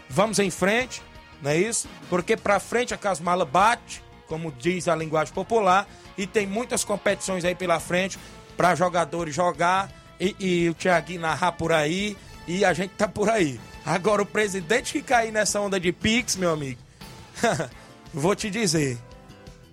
Vamos 0.09 0.39
em 0.39 0.51
frente, 0.51 1.03
não 1.43 1.51
é 1.51 1.57
isso? 1.57 1.89
Porque 2.09 2.37
para 2.37 2.59
frente 2.59 2.95
a 2.95 2.97
Casmala 2.97 3.45
bate, 3.45 4.03
como 4.27 4.53
diz 4.53 4.89
a 4.89 4.97
linguagem 4.97 5.33
popular, 5.33 5.87
e 6.17 6.27
tem 6.27 6.47
muitas 6.47 6.85
competições 6.85 7.45
aí 7.45 7.55
pela 7.55 7.79
frente 7.79 8.19
para 8.57 8.75
jogadores 8.75 9.35
jogar 9.35 9.91
e, 10.19 10.35
e 10.39 10.69
o 10.69 10.75
Thiaguinho 10.75 11.21
narrar 11.21 11.53
por 11.53 11.73
aí 11.73 12.17
e 12.47 12.65
a 12.65 12.73
gente 12.73 12.91
tá 12.91 13.07
por 13.07 13.29
aí. 13.29 13.61
Agora 13.85 14.23
o 14.23 14.27
presidente 14.27 14.93
que 14.93 15.03
cair 15.03 15.33
nessa 15.33 15.61
onda 15.61 15.79
de 15.79 15.93
Pix, 15.93 16.37
meu 16.37 16.51
amigo, 16.51 16.81
vou 18.13 18.35
te 18.35 18.51
dizer, 18.51 18.99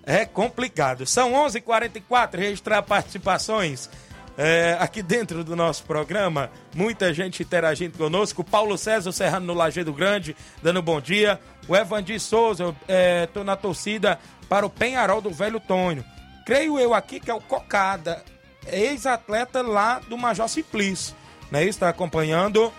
é 0.06 0.26
complicado. 0.26 1.06
São 1.06 1.34
11:44 1.34 1.56
h 1.56 1.62
44 1.62 2.42
registrar 2.42 2.82
participações 2.84 3.90
é, 4.38 4.78
aqui 4.80 5.02
dentro 5.02 5.44
do 5.44 5.56
nosso 5.56 5.84
programa. 5.84 6.52
Muita 6.74 7.14
gente 7.14 7.44
interagindo 7.44 7.98
conosco. 7.98 8.44
Paulo 8.44 8.78
César 8.78 9.12
Serrano 9.12 9.48
no 9.48 9.54
Lajeado 9.54 9.94
Grande, 9.94 10.36
dando 10.62 10.82
bom 10.82 11.00
dia. 11.00 11.40
O 11.68 11.76
Evandir 11.76 12.20
Souza, 12.20 12.76
estou 13.24 13.42
é, 13.42 13.46
na 13.46 13.56
torcida 13.56 14.20
para 14.48 14.66
o 14.66 14.70
Penharol 14.70 15.22
do 15.22 15.32
Velho 15.32 15.60
Tônio. 15.60 16.04
Creio 16.46 16.78
eu 16.80 16.94
aqui 16.94 17.20
que 17.20 17.32
é 17.32 17.34
o 17.34 17.42
Cocada, 17.42 18.24
ex-atleta 18.68 19.62
lá 19.64 20.00
do 20.00 20.18
Major 20.18 20.48
Simplício. 20.48 21.16
É 21.52 21.62
isso? 21.62 21.72
Está 21.72 21.90
acompanhando 21.90 22.72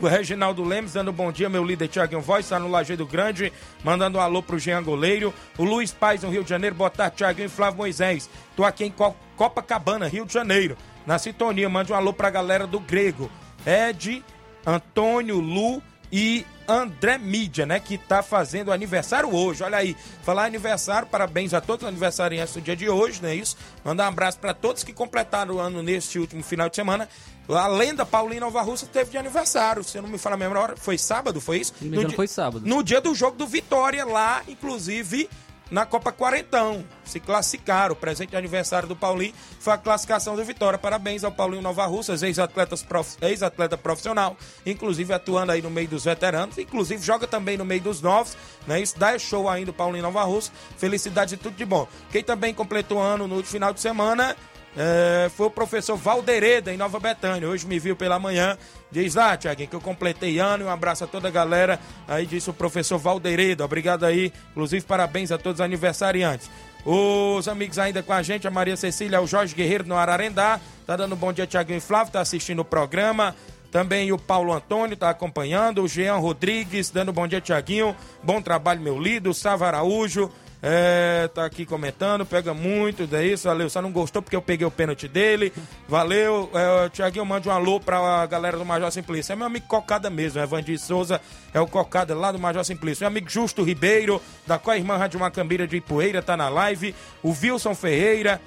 o 0.00 0.06
Reginaldo 0.06 0.62
Lemos 0.62 0.92
dando 0.92 1.12
bom 1.12 1.32
dia, 1.32 1.48
meu 1.48 1.64
líder 1.64 1.88
Thiago 1.88 2.20
Voz, 2.20 2.44
está 2.44 2.58
no 2.58 2.68
Lajeado 2.68 3.06
Grande, 3.06 3.52
mandando 3.82 4.18
um 4.18 4.20
alô 4.20 4.42
pro 4.42 4.58
Jean 4.58 4.82
Goleiro. 4.82 5.34
O 5.56 5.64
Luiz 5.64 5.92
Paz, 5.92 6.22
no 6.22 6.30
Rio 6.30 6.44
de 6.44 6.50
Janeiro, 6.50 6.76
boa 6.76 6.90
tarde, 6.90 7.16
Thiago 7.16 7.40
e 7.40 7.48
Flávio 7.48 7.78
Moisés. 7.78 8.30
Tô 8.56 8.64
aqui 8.64 8.84
em 8.84 8.94
Copacabana, 9.36 10.06
Rio 10.06 10.24
de 10.24 10.32
Janeiro, 10.32 10.76
na 11.06 11.18
sintonia. 11.18 11.68
Mande 11.68 11.92
um 11.92 11.96
alô 11.96 12.12
pra 12.12 12.30
galera 12.30 12.66
do 12.66 12.78
Grego. 12.78 13.30
Ed, 13.66 14.24
Antônio, 14.64 15.40
Lu 15.40 15.82
e 16.12 16.46
André 16.68 17.16
Mídia, 17.16 17.64
né? 17.64 17.80
Que 17.80 17.96
tá 17.96 18.22
fazendo 18.22 18.70
aniversário 18.70 19.34
hoje. 19.34 19.62
Olha 19.62 19.78
aí, 19.78 19.96
falar 20.22 20.44
aniversário, 20.44 21.08
parabéns 21.08 21.54
a 21.54 21.60
todos 21.60 21.82
os 21.84 21.88
aniversariantes 21.88 22.54
do 22.54 22.60
dia 22.60 22.76
de 22.76 22.88
hoje, 22.88 23.22
não 23.22 23.30
é 23.30 23.34
isso? 23.34 23.56
Mandar 23.84 24.04
um 24.04 24.08
abraço 24.08 24.38
para 24.38 24.52
todos 24.52 24.84
que 24.84 24.92
completaram 24.92 25.54
o 25.54 25.58
ano 25.58 25.82
neste 25.82 26.18
último 26.18 26.42
final 26.42 26.68
de 26.68 26.76
semana. 26.76 27.08
A 27.48 27.66
lenda 27.66 28.04
Paulina 28.04 28.42
Nova 28.42 28.60
Russa 28.60 28.84
teve 28.84 29.10
de 29.10 29.16
aniversário, 29.16 29.82
se 29.82 29.96
eu 29.96 30.02
não 30.02 30.10
me 30.10 30.18
falo 30.18 30.34
a 30.34 30.38
mesma 30.38 30.60
hora, 30.60 30.76
foi 30.76 30.98
sábado, 30.98 31.40
foi 31.40 31.60
isso? 31.60 31.72
No 31.80 32.04
dia, 32.04 32.14
foi 32.14 32.28
sábado. 32.28 32.66
No 32.66 32.82
dia 32.82 33.00
do 33.00 33.14
jogo 33.14 33.38
do 33.38 33.46
Vitória 33.46 34.04
lá, 34.04 34.42
inclusive, 34.46 35.30
na 35.70 35.86
Copa 35.86 36.12
Quarentão. 36.12 36.84
Se 37.04 37.20
classificaram. 37.20 37.94
O 37.94 37.96
presente 37.96 38.36
aniversário 38.36 38.88
do 38.88 38.96
Paulinho 38.96 39.34
foi 39.58 39.72
a 39.72 39.78
classificação 39.78 40.36
do 40.36 40.44
Vitória. 40.44 40.78
Parabéns 40.78 41.24
ao 41.24 41.32
Paulinho 41.32 41.62
Nova 41.62 41.86
Russas, 41.86 42.22
ex-atleta 42.22 42.76
prof... 42.88 43.16
ex 43.22 43.40
profissional, 43.82 44.36
inclusive 44.66 45.12
atuando 45.12 45.52
aí 45.52 45.62
no 45.62 45.70
meio 45.70 45.88
dos 45.88 46.04
veteranos, 46.04 46.58
inclusive 46.58 47.04
joga 47.04 47.26
também 47.26 47.56
no 47.56 47.64
meio 47.64 47.80
dos 47.80 48.00
novos, 48.00 48.36
né? 48.66 48.80
Isso 48.80 48.98
dá 48.98 49.18
show 49.18 49.48
ainda 49.48 49.70
o 49.70 49.74
Paulinho 49.74 50.02
Nova 50.02 50.22
Russa. 50.24 50.52
Felicidade 50.76 51.34
e 51.34 51.38
tudo 51.38 51.56
de 51.56 51.64
bom. 51.64 51.88
Quem 52.10 52.22
também 52.22 52.52
completou 52.52 53.00
ano 53.00 53.26
no 53.26 53.42
final 53.42 53.72
de 53.72 53.80
semana 53.80 54.36
é, 54.76 55.30
foi 55.30 55.46
o 55.46 55.50
professor 55.50 55.96
Valdereda, 55.96 56.72
em 56.72 56.76
Nova 56.76 57.00
Betânia. 57.00 57.48
Hoje 57.48 57.66
me 57.66 57.78
viu 57.78 57.96
pela 57.96 58.18
manhã. 58.18 58.56
Diz 58.90 59.14
lá, 59.14 59.36
Tiaguinho, 59.36 59.68
que 59.68 59.76
eu 59.76 59.80
completei 59.80 60.38
ano. 60.38 60.66
Um 60.66 60.70
abraço 60.70 61.04
a 61.04 61.06
toda 61.06 61.28
a 61.28 61.30
galera. 61.30 61.78
Aí 62.06 62.26
disse 62.26 62.48
o 62.48 62.52
professor 62.52 62.98
Valdereda. 62.98 63.64
Obrigado 63.64 64.04
aí. 64.04 64.32
Inclusive, 64.50 64.84
parabéns 64.84 65.32
a 65.32 65.38
todos 65.38 65.60
os 65.60 65.64
aniversariantes. 65.64 66.50
Os 66.84 67.48
amigos 67.48 67.78
ainda 67.78 68.02
com 68.02 68.12
a 68.12 68.22
gente, 68.22 68.46
a 68.46 68.50
Maria 68.50 68.76
Cecília, 68.76 69.20
o 69.20 69.26
Jorge 69.26 69.54
Guerreiro 69.54 69.86
no 69.86 69.96
Ararendá. 69.96 70.60
Tá 70.86 70.96
dando 70.96 71.14
um 71.14 71.18
bom 71.18 71.32
dia, 71.32 71.46
Tiaguinho 71.46 71.78
e 71.78 71.80
Flávio. 71.80 72.12
Tá 72.12 72.20
assistindo 72.20 72.60
o 72.60 72.64
programa. 72.64 73.34
Também 73.70 74.10
o 74.12 74.18
Paulo 74.18 74.52
Antônio 74.52 74.94
está 74.94 75.10
acompanhando, 75.10 75.82
o 75.82 75.88
Jean 75.88 76.16
Rodrigues, 76.16 76.88
dando 76.88 77.12
bom 77.12 77.28
dia, 77.28 77.40
Tiaguinho. 77.40 77.94
Bom 78.22 78.40
trabalho, 78.40 78.80
meu 78.80 78.98
lido. 78.98 79.34
Sava 79.34 79.66
Araújo, 79.66 80.30
é, 80.60 81.28
tá 81.32 81.44
aqui 81.44 81.64
comentando, 81.64 82.26
pega 82.26 82.52
muito, 82.52 83.08
é 83.14 83.24
isso, 83.24 83.46
valeu. 83.48 83.70
Só 83.70 83.80
não 83.80 83.92
gostou 83.92 84.20
porque 84.20 84.34
eu 84.34 84.42
peguei 84.42 84.66
o 84.66 84.70
pênalti 84.70 85.06
dele. 85.06 85.52
Valeu. 85.86 86.50
É, 86.52 86.88
Tiaguinho, 86.88 87.24
mande 87.24 87.48
um 87.48 87.52
alô 87.52 87.78
pra 87.78 88.26
galera 88.26 88.56
do 88.58 88.64
Major 88.64 88.90
Simplício. 88.90 89.32
É 89.32 89.36
meu 89.36 89.46
amigo 89.46 89.66
Cocada 89.66 90.10
mesmo, 90.10 90.40
Evandir 90.40 90.78
Souza 90.78 91.20
é 91.54 91.60
o 91.60 91.66
Cocada 91.66 92.14
lá 92.14 92.32
do 92.32 92.38
Major 92.38 92.64
Simplício. 92.64 93.02
Meu 93.02 93.08
amigo 93.08 93.30
Justo 93.30 93.62
Ribeiro, 93.62 94.20
da 94.46 94.58
Coirmã 94.58 94.96
Rádio 94.96 95.20
Macambira 95.20 95.66
de 95.66 95.76
Ipueira, 95.76 96.22
tá 96.22 96.36
na 96.36 96.48
live. 96.48 96.94
O 97.22 97.30
Wilson 97.30 97.74
Ferreira 97.74 98.40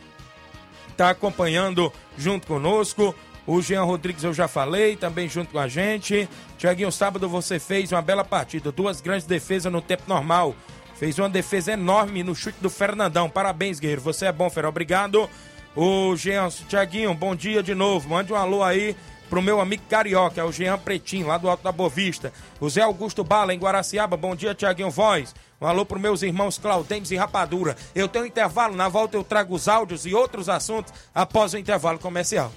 tá 0.97 1.09
acompanhando 1.12 1.91
junto 2.18 2.45
conosco. 2.45 3.16
O 3.47 3.62
Jean 3.62 3.84
Rodrigues 3.84 4.24
eu 4.24 4.34
já 4.34 4.47
falei, 4.47 4.95
também 4.95 5.28
junto 5.28 5.51
com 5.51 5.59
a 5.59 5.68
gente. 5.68 6.30
Tiaguinho, 6.57 6.91
sábado 6.91 7.28
você 7.28 7.57
fez 7.57 7.91
uma 7.91 8.01
bela 8.01 8.24
partida, 8.24 8.72
duas 8.72 9.01
grandes 9.01 9.26
defesas 9.26 9.72
no 9.72 9.82
tempo 9.82 10.03
normal. 10.07 10.55
Fez 11.02 11.18
uma 11.18 11.28
defesa 11.28 11.72
enorme 11.72 12.22
no 12.22 12.36
chute 12.36 12.60
do 12.62 12.70
Fernandão. 12.70 13.28
Parabéns, 13.28 13.80
guerreiro. 13.80 14.04
Você 14.04 14.28
é 14.28 14.32
bom, 14.32 14.52
Fera. 14.52 14.70
Obrigado. 14.70 15.28
O 15.76 16.16
Jean, 16.16 16.47
Tiaguinho, 16.70 17.12
bom 17.16 17.36
dia 17.36 17.64
de 17.64 17.74
novo. 17.74 18.08
Mande 18.08 18.32
um 18.32 18.36
alô 18.36 18.62
aí 18.62 18.95
pro 19.28 19.41
meu 19.41 19.60
amigo 19.60 19.82
carioca, 19.89 20.39
é 20.39 20.43
o 20.43 20.52
Jean 20.52 20.78
Pretinho, 20.78 21.26
lá 21.26 21.39
do 21.39 21.49
Alto 21.49 21.64
da 21.64 21.72
Bovista. 21.72 22.32
O 22.60 22.70
Zé 22.70 22.82
Augusto 22.82 23.24
Bala, 23.24 23.52
em 23.52 23.58
Guaraciaba. 23.58 24.16
Bom 24.16 24.36
dia, 24.36 24.54
Tiaguinho 24.54 24.91
Voz. 24.91 25.34
Um 25.60 25.66
alô 25.66 25.88
para 25.88 25.97
meus 25.97 26.22
irmãos 26.22 26.60
Claudentes 26.60 27.10
e 27.10 27.16
Rapadura. 27.16 27.76
Eu 27.95 28.08
tenho 28.08 28.26
um 28.26 28.28
intervalo, 28.28 28.76
na 28.76 28.88
volta 28.88 29.18
eu 29.18 29.24
trago 29.24 29.56
os 29.56 29.68
áudios 29.68 30.06
e 30.06 30.14
outros 30.14 30.49
assuntos 30.49 30.93
após 31.16 31.56
o 31.56 31.58
intervalo 31.58 31.97
comercial. 31.97 32.52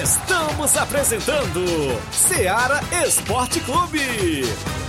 Estamos 0.00 0.76
apresentando 0.76 1.64
Seara 2.12 2.80
Esporte 3.04 3.58
Clube. 3.58 4.79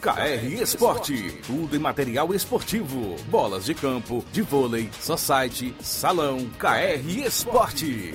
KR 0.00 0.62
Esporte, 0.62 1.40
tudo 1.46 1.76
em 1.76 1.78
material 1.78 2.32
esportivo, 2.32 3.16
bolas 3.26 3.66
de 3.66 3.74
campo, 3.74 4.24
de 4.32 4.40
vôlei, 4.40 4.88
society, 4.98 5.74
salão, 5.78 6.48
KR 6.58 7.06
Esporte. 7.26 8.14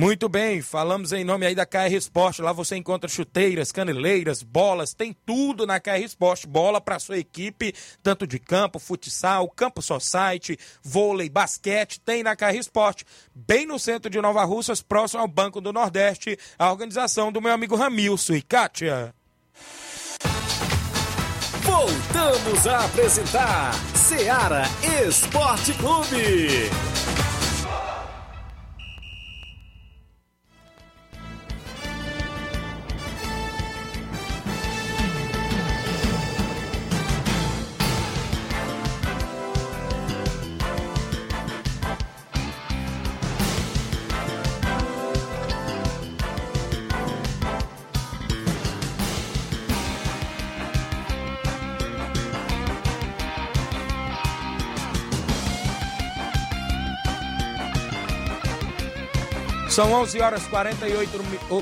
Muito 0.00 0.30
bem, 0.30 0.62
falamos 0.62 1.12
em 1.12 1.22
nome 1.24 1.44
aí 1.44 1.54
da 1.54 1.66
KR 1.66 1.92
Sport. 1.98 2.38
Lá 2.38 2.54
você 2.54 2.74
encontra 2.74 3.06
chuteiras, 3.06 3.70
caneleiras, 3.70 4.42
bolas, 4.42 4.94
tem 4.94 5.14
tudo 5.26 5.66
na 5.66 5.78
KR 5.78 6.02
Sport. 6.06 6.46
Bola 6.46 6.80
para 6.80 6.98
sua 6.98 7.18
equipe, 7.18 7.74
tanto 8.02 8.26
de 8.26 8.38
campo, 8.38 8.78
futsal, 8.78 9.46
campo 9.50 9.82
society, 9.82 10.58
vôlei, 10.82 11.28
basquete, 11.28 12.00
tem 12.00 12.22
na 12.22 12.34
KR 12.34 12.56
Sport. 12.60 13.02
Bem 13.34 13.66
no 13.66 13.78
centro 13.78 14.10
de 14.10 14.18
Nova 14.22 14.42
Russas, 14.42 14.80
próximo 14.80 15.20
ao 15.20 15.28
Banco 15.28 15.60
do 15.60 15.70
Nordeste, 15.70 16.38
a 16.58 16.70
organização 16.70 17.30
do 17.30 17.42
meu 17.42 17.52
amigo 17.52 17.76
Ramilson 17.76 18.32
e 18.32 18.40
Kátia. 18.40 19.14
Voltamos 21.60 22.66
a 22.66 22.86
apresentar 22.86 23.74
Seara 23.94 24.62
Esporte 25.06 25.74
Clube. 25.74 26.70
São 59.80 59.94
11 59.94 60.20
horas 60.20 60.46
48, 60.46 61.10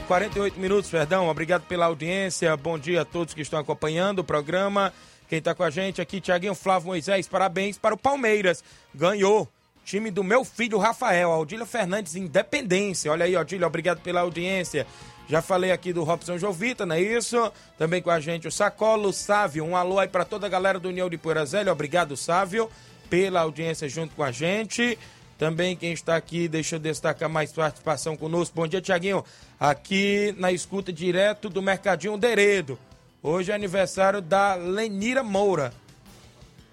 48 0.09 0.59
minutos, 0.59 0.91
perdão. 0.91 1.29
Obrigado 1.29 1.63
pela 1.69 1.87
audiência. 1.87 2.57
Bom 2.57 2.77
dia 2.77 3.03
a 3.03 3.05
todos 3.05 3.33
que 3.33 3.43
estão 3.43 3.61
acompanhando 3.61 4.19
o 4.19 4.25
programa. 4.25 4.93
Quem 5.29 5.39
está 5.39 5.55
com 5.55 5.63
a 5.63 5.71
gente 5.71 6.01
aqui, 6.01 6.21
Tiaguinho 6.21 6.57
Flávio 6.57 6.89
Moisés, 6.89 7.29
parabéns 7.29 7.79
para 7.79 7.95
o 7.95 7.97
Palmeiras. 7.97 8.65
Ganhou. 8.93 9.49
Time 9.85 10.11
do 10.11 10.25
meu 10.25 10.45
filho 10.45 10.79
Rafael, 10.79 11.31
Aldílio 11.31 11.65
Fernandes 11.65 12.17
Independência. 12.17 13.13
Olha 13.13 13.25
aí, 13.25 13.37
Aldílio, 13.37 13.69
obrigado 13.69 14.01
pela 14.01 14.23
audiência. 14.23 14.85
Já 15.29 15.41
falei 15.41 15.71
aqui 15.71 15.93
do 15.93 16.03
Robson 16.03 16.39
Jovita, 16.39 16.85
não 16.85 16.97
é 16.97 17.01
isso? 17.01 17.53
Também 17.79 18.03
com 18.03 18.11
a 18.11 18.19
gente 18.19 18.49
o 18.49 18.51
Sacolo 18.51 19.13
Sávio. 19.13 19.65
Um 19.65 19.77
alô 19.77 20.01
aí 20.01 20.09
para 20.09 20.25
toda 20.25 20.45
a 20.45 20.51
galera 20.51 20.81
do 20.81 20.89
União 20.89 21.09
de 21.09 21.17
Poeira 21.17 21.45
Obrigado, 21.71 22.17
Sávio, 22.17 22.69
pela 23.09 23.43
audiência 23.43 23.89
junto 23.89 24.17
com 24.17 24.25
a 24.25 24.33
gente. 24.33 24.99
Também 25.39 25.77
quem 25.77 25.93
está 25.93 26.17
aqui, 26.17 26.49
deixa 26.49 26.75
eu 26.77 26.81
destacar 26.81 27.29
mais 27.29 27.53
participação 27.53 28.17
conosco. 28.17 28.57
Bom 28.57 28.67
dia, 28.67 28.81
Tiaguinho. 28.81 29.25
Aqui 29.59 30.35
na 30.37 30.51
escuta 30.51 30.93
direto 30.93 31.49
do 31.49 31.63
Mercadinho 31.63 32.19
Deredo. 32.19 32.77
Hoje 33.23 33.53
é 33.53 33.55
aniversário 33.55 34.21
da 34.21 34.57
Lenira 34.57 35.23
Moura 35.23 35.73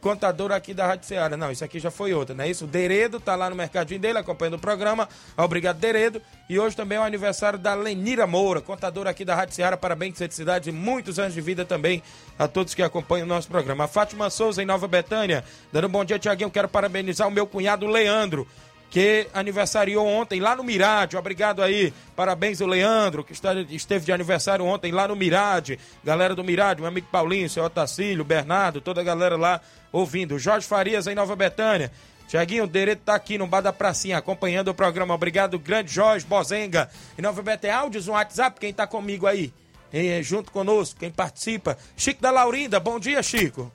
contador 0.06 0.52
aqui 0.52 0.72
da 0.72 0.86
Rádio 0.86 1.08
Ceará. 1.08 1.36
Não, 1.36 1.52
isso 1.52 1.66
aqui 1.66 1.80
já 1.80 1.90
foi 1.90 2.14
outra, 2.14 2.36
não 2.36 2.44
é 2.44 2.48
isso? 2.48 2.66
O 2.66 2.68
Deredo 2.68 3.20
tá 3.20 3.36
lá 3.36 3.50
no 3.50 3.56
mercadinho 3.56 4.00
dele, 4.00 4.20
acompanhando 4.20 4.54
o 4.54 4.60
programa. 4.60 5.10
Obrigado, 5.36 5.80
Deredo. 5.80 6.22
E 6.48 6.60
hoje 6.60 6.76
também 6.76 7.00
é 7.00 7.02
o 7.02 7.04
aniversário 7.04 7.58
da 7.58 7.74
Lenira 7.74 8.28
Moura, 8.28 8.62
contadora 8.62 9.10
aqui 9.10 9.26
da 9.26 9.34
Rádio 9.34 9.56
Ceará. 9.56 9.76
Parabéns, 9.76 10.16
felicidade 10.16 10.70
e 10.70 10.72
muitos 10.72 11.18
anos 11.18 11.34
de 11.34 11.42
vida 11.42 11.66
também 11.66 12.04
a 12.38 12.48
todos 12.48 12.76
que 12.76 12.84
acompanham 12.84 13.26
o 13.26 13.28
nosso 13.28 13.48
programa. 13.48 13.86
A 13.86 13.88
Fátima 13.88 14.30
Souza, 14.30 14.62
em 14.62 14.66
Nova 14.68 14.88
Betânia, 14.88 15.44
dando 15.74 15.88
um 15.88 15.90
bom 15.90 16.06
dia, 16.06 16.20
Tiaguinho. 16.20 16.52
Quero 16.52 16.68
parabenizar 16.68 17.28
o 17.28 17.32
meu 17.32 17.48
cunhado 17.48 17.88
Leandro 17.88 18.48
que 18.96 19.28
aniversariou 19.34 20.08
ontem 20.08 20.40
lá 20.40 20.56
no 20.56 20.64
Mirade. 20.64 21.18
Obrigado 21.18 21.62
aí. 21.62 21.94
Parabéns 22.16 22.62
ao 22.62 22.68
Leandro, 22.70 23.26
que 23.26 23.34
está, 23.34 23.54
esteve 23.70 24.06
de 24.06 24.14
aniversário 24.14 24.64
ontem 24.64 24.90
lá 24.90 25.06
no 25.06 25.18
Mirade. 25.18 25.78
Galera 26.02 26.34
do 26.34 26.46
Mirade, 26.46 26.80
meu 26.80 26.88
amigo 26.88 27.06
Paulinho, 27.12 27.50
seu 27.50 27.66
Otacílio, 27.66 28.24
Bernardo, 28.24 28.80
toda 28.80 29.02
a 29.02 29.04
galera 29.04 29.36
lá 29.36 29.60
ouvindo. 29.92 30.40
Jorge 30.40 30.66
Farias 30.66 31.08
em 31.08 31.14
Nova 31.14 31.36
Betânia. 31.36 31.92
Tiaguinho, 32.30 32.64
o 32.64 32.68
Dereto 32.68 33.02
tá 33.04 33.16
aqui 33.16 33.38
no 33.38 33.46
Bar 33.46 33.60
da 33.60 33.74
Pracinha, 33.74 34.18
acompanhando 34.18 34.70
o 34.70 34.74
programa. 34.74 35.14
Obrigado, 35.14 35.60
grande 35.60 35.92
Jorge 35.92 36.26
Bozenga. 36.26 36.90
Em 37.20 37.22
Nova 37.22 37.42
Betânia, 37.42 37.76
áudios 37.76 38.08
no 38.08 38.14
WhatsApp, 38.14 38.58
quem 38.62 38.74
tá 38.74 38.88
comigo 38.88 39.28
aí? 39.28 39.52
E, 39.92 40.24
junto 40.24 40.54
conosco, 40.54 40.98
quem 40.98 41.12
participa. 41.12 41.78
Chico 41.98 42.22
da 42.22 42.32
Laurinda, 42.32 42.80
bom 42.80 42.98
dia, 42.98 43.22
Chico. 43.22 43.70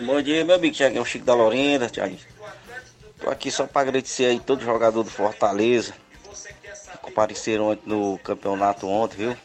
Bom 0.00 0.20
dia, 0.20 0.44
meu 0.44 0.56
amigo 0.56 0.74
Tiaguinho, 0.74 1.04
Chico 1.04 1.24
da 1.24 1.36
Laurinda, 1.36 1.88
Tiaguinho. 1.88 2.35
Tô 3.26 3.32
aqui 3.32 3.50
só 3.50 3.66
para 3.66 3.80
agradecer 3.80 4.26
aí 4.26 4.38
todo 4.38 4.62
jogador 4.62 5.02
do 5.02 5.10
Fortaleza 5.10 5.92
que 6.92 6.98
compareceram 6.98 7.76
no 7.84 8.16
campeonato 8.20 8.86
ontem, 8.86 9.16
viu? 9.16 9.36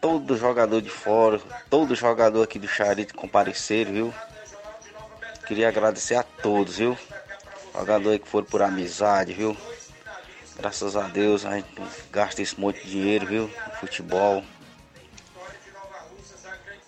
todo 0.00 0.36
jogador 0.36 0.82
de 0.82 0.90
fora, 0.90 1.40
todo 1.70 1.94
jogador 1.94 2.42
aqui 2.42 2.58
do 2.58 2.66
Charito 2.66 3.14
compareceram, 3.14 3.92
viu? 3.92 4.14
Queria 5.46 5.68
agradecer 5.68 6.16
a 6.16 6.24
todos, 6.24 6.78
viu? 6.78 6.98
Jogador 7.72 8.18
que 8.18 8.26
foram 8.26 8.46
por 8.46 8.60
amizade, 8.60 9.32
viu? 9.32 9.56
Graças 10.56 10.96
a 10.96 11.02
Deus 11.02 11.46
a 11.46 11.54
gente 11.54 11.68
gasta 12.10 12.42
esse 12.42 12.58
monte 12.58 12.82
de 12.82 12.90
dinheiro, 12.90 13.26
viu? 13.26 13.50
Futebol. 13.78 14.42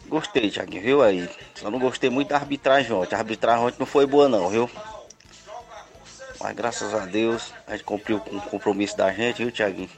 Gostei, 0.08 0.50
Thiaguinho, 0.50 0.82
viu 0.82 1.02
aí? 1.04 1.30
Só 1.54 1.70
não 1.70 1.78
gostei 1.78 2.10
muito 2.10 2.30
da 2.30 2.36
arbitragem 2.36 2.90
ontem. 2.90 3.14
A 3.14 3.18
arbitragem 3.18 3.64
ontem 3.64 3.76
não 3.78 3.86
foi 3.86 4.06
boa 4.06 4.28
não, 4.28 4.48
viu? 4.48 4.68
Mas 6.40 6.54
graças 6.54 6.94
a 6.94 7.04
Deus 7.04 7.52
a 7.66 7.72
gente 7.72 7.84
cumpriu 7.84 8.20
com 8.20 8.36
o 8.36 8.40
compromisso 8.40 8.96
da 8.96 9.12
gente, 9.12 9.42
viu, 9.42 9.52
Thiaguinho? 9.52 9.90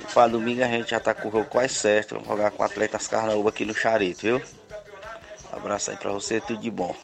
E 0.00 0.12
para 0.12 0.28
domingo 0.28 0.62
a 0.62 0.68
gente 0.68 0.90
já 0.90 1.00
tá 1.00 1.14
com 1.14 1.28
o 1.28 1.32
jogo 1.32 1.46
quase 1.46 1.74
certo. 1.74 2.14
Vamos 2.14 2.28
jogar 2.28 2.50
com 2.50 2.62
atletas 2.62 3.06
Carnaúba 3.06 3.50
aqui 3.50 3.64
no 3.64 3.74
Charito, 3.74 4.22
viu? 4.22 4.42
Um 5.52 5.56
abraço 5.56 5.90
aí 5.90 5.96
pra 5.96 6.10
você, 6.10 6.40
tudo 6.40 6.60
de 6.60 6.70
bom. 6.70 6.94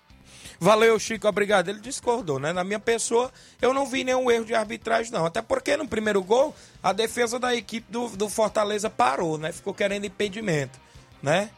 Valeu, 0.63 0.99
Chico, 0.99 1.27
obrigado. 1.27 1.71
Ele 1.71 1.81
discordou, 1.81 2.39
né? 2.39 2.53
Na 2.53 2.63
minha 2.63 2.79
pessoa, 2.79 3.33
eu 3.63 3.73
não 3.73 3.87
vi 3.87 4.05
nenhum 4.05 4.31
erro 4.31 4.45
de 4.45 4.55
arbitragem, 4.55 5.11
não. 5.11 5.25
Até 5.25 5.41
porque 5.41 5.75
no 5.75 5.89
primeiro 5.89 6.23
gol, 6.23 6.55
a 6.83 6.93
defesa 6.93 7.39
da 7.39 7.55
equipe 7.55 7.91
do, 7.91 8.09
do 8.09 8.29
Fortaleza 8.29 8.91
parou, 8.91 9.39
né? 9.39 9.53
Ficou 9.53 9.73
querendo 9.73 10.05
impedimento, 10.05 10.79
né? 11.23 11.49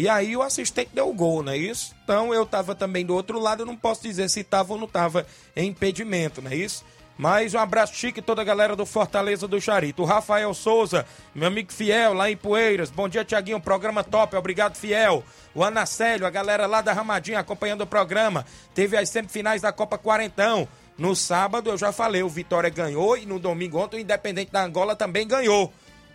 E 0.00 0.08
aí 0.08 0.34
o 0.34 0.40
assistente 0.40 0.92
deu 0.94 1.10
o 1.10 1.12
gol, 1.12 1.42
não 1.42 1.52
é 1.52 1.58
isso? 1.58 1.94
Então 2.04 2.32
eu 2.32 2.46
tava 2.46 2.74
também 2.74 3.04
do 3.04 3.14
outro 3.14 3.38
lado, 3.38 3.60
eu 3.60 3.66
não 3.66 3.76
posso 3.76 4.00
dizer 4.00 4.30
se 4.30 4.42
tava 4.42 4.72
ou 4.72 4.78
não 4.80 4.88
tava 4.88 5.26
em 5.54 5.68
impedimento, 5.68 6.40
não 6.40 6.50
é 6.50 6.56
isso? 6.56 6.82
Mais 7.18 7.52
um 7.52 7.58
abraço 7.58 7.94
chique 7.94 8.22
toda 8.22 8.40
a 8.40 8.44
galera 8.44 8.74
do 8.74 8.86
Fortaleza 8.86 9.46
do 9.46 9.60
Charito. 9.60 10.00
O 10.00 10.06
Rafael 10.06 10.54
Souza, 10.54 11.04
meu 11.34 11.48
amigo 11.48 11.70
fiel 11.70 12.14
lá 12.14 12.30
em 12.30 12.36
Poeiras. 12.36 12.88
Bom 12.88 13.10
dia, 13.10 13.26
Tiaguinho. 13.26 13.60
Programa 13.60 14.02
top. 14.02 14.34
Obrigado, 14.36 14.74
fiel. 14.74 15.22
O 15.54 15.62
Anacélio, 15.62 16.26
a 16.26 16.30
galera 16.30 16.66
lá 16.66 16.80
da 16.80 16.94
Ramadinha 16.94 17.38
acompanhando 17.38 17.82
o 17.82 17.86
programa. 17.86 18.46
Teve 18.74 18.96
as 18.96 19.10
semifinais 19.10 19.60
da 19.60 19.70
Copa 19.70 19.98
Quarentão. 19.98 20.66
No 20.96 21.14
sábado, 21.14 21.68
eu 21.68 21.76
já 21.76 21.92
falei, 21.92 22.22
o 22.22 22.28
Vitória 22.30 22.70
ganhou 22.70 23.18
e 23.18 23.26
no 23.26 23.38
domingo 23.38 23.78
ontem 23.78 23.98
o 23.98 24.00
Independente 24.00 24.50
da 24.50 24.64
Angola 24.64 24.96
também 24.96 25.28
ganhou. 25.28 25.70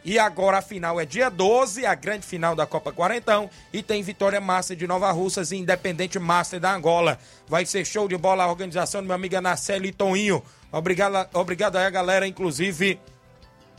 E 0.06 0.20
agora 0.20 0.60
a 0.60 0.62
final 0.62 1.02
é 1.02 1.06
dia 1.06 1.32
12, 1.32 1.84
a 1.84 1.96
grande 1.96 2.28
final 2.28 2.56
da 2.56 2.68
Copa 2.68 2.94
Quarentão. 2.94 3.50
E 3.74 3.82
tem 3.82 4.04
Vitória 4.04 4.40
Master 4.40 4.78
de 4.78 4.86
Nova 4.86 5.12
Russas 5.12 5.52
e 5.52 5.58
Independente 5.58 6.20
Master 6.20 6.60
da 6.60 6.76
Angola. 6.76 7.18
Vai 7.48 7.66
ser 7.66 7.84
show 7.84 8.08
de 8.08 8.16
bola 8.16 8.44
a 8.44 8.48
organização 8.48 9.02
do 9.02 9.08
meu 9.08 9.16
amigo 9.16 9.36
Anacélio 9.36 9.90
e 9.90 9.92
Toninho. 9.92 10.44
Obrigado, 10.72 11.28
obrigado 11.34 11.78
aí 11.78 11.88
a 11.88 11.90
galera, 11.90 12.28
inclusive 12.28 13.00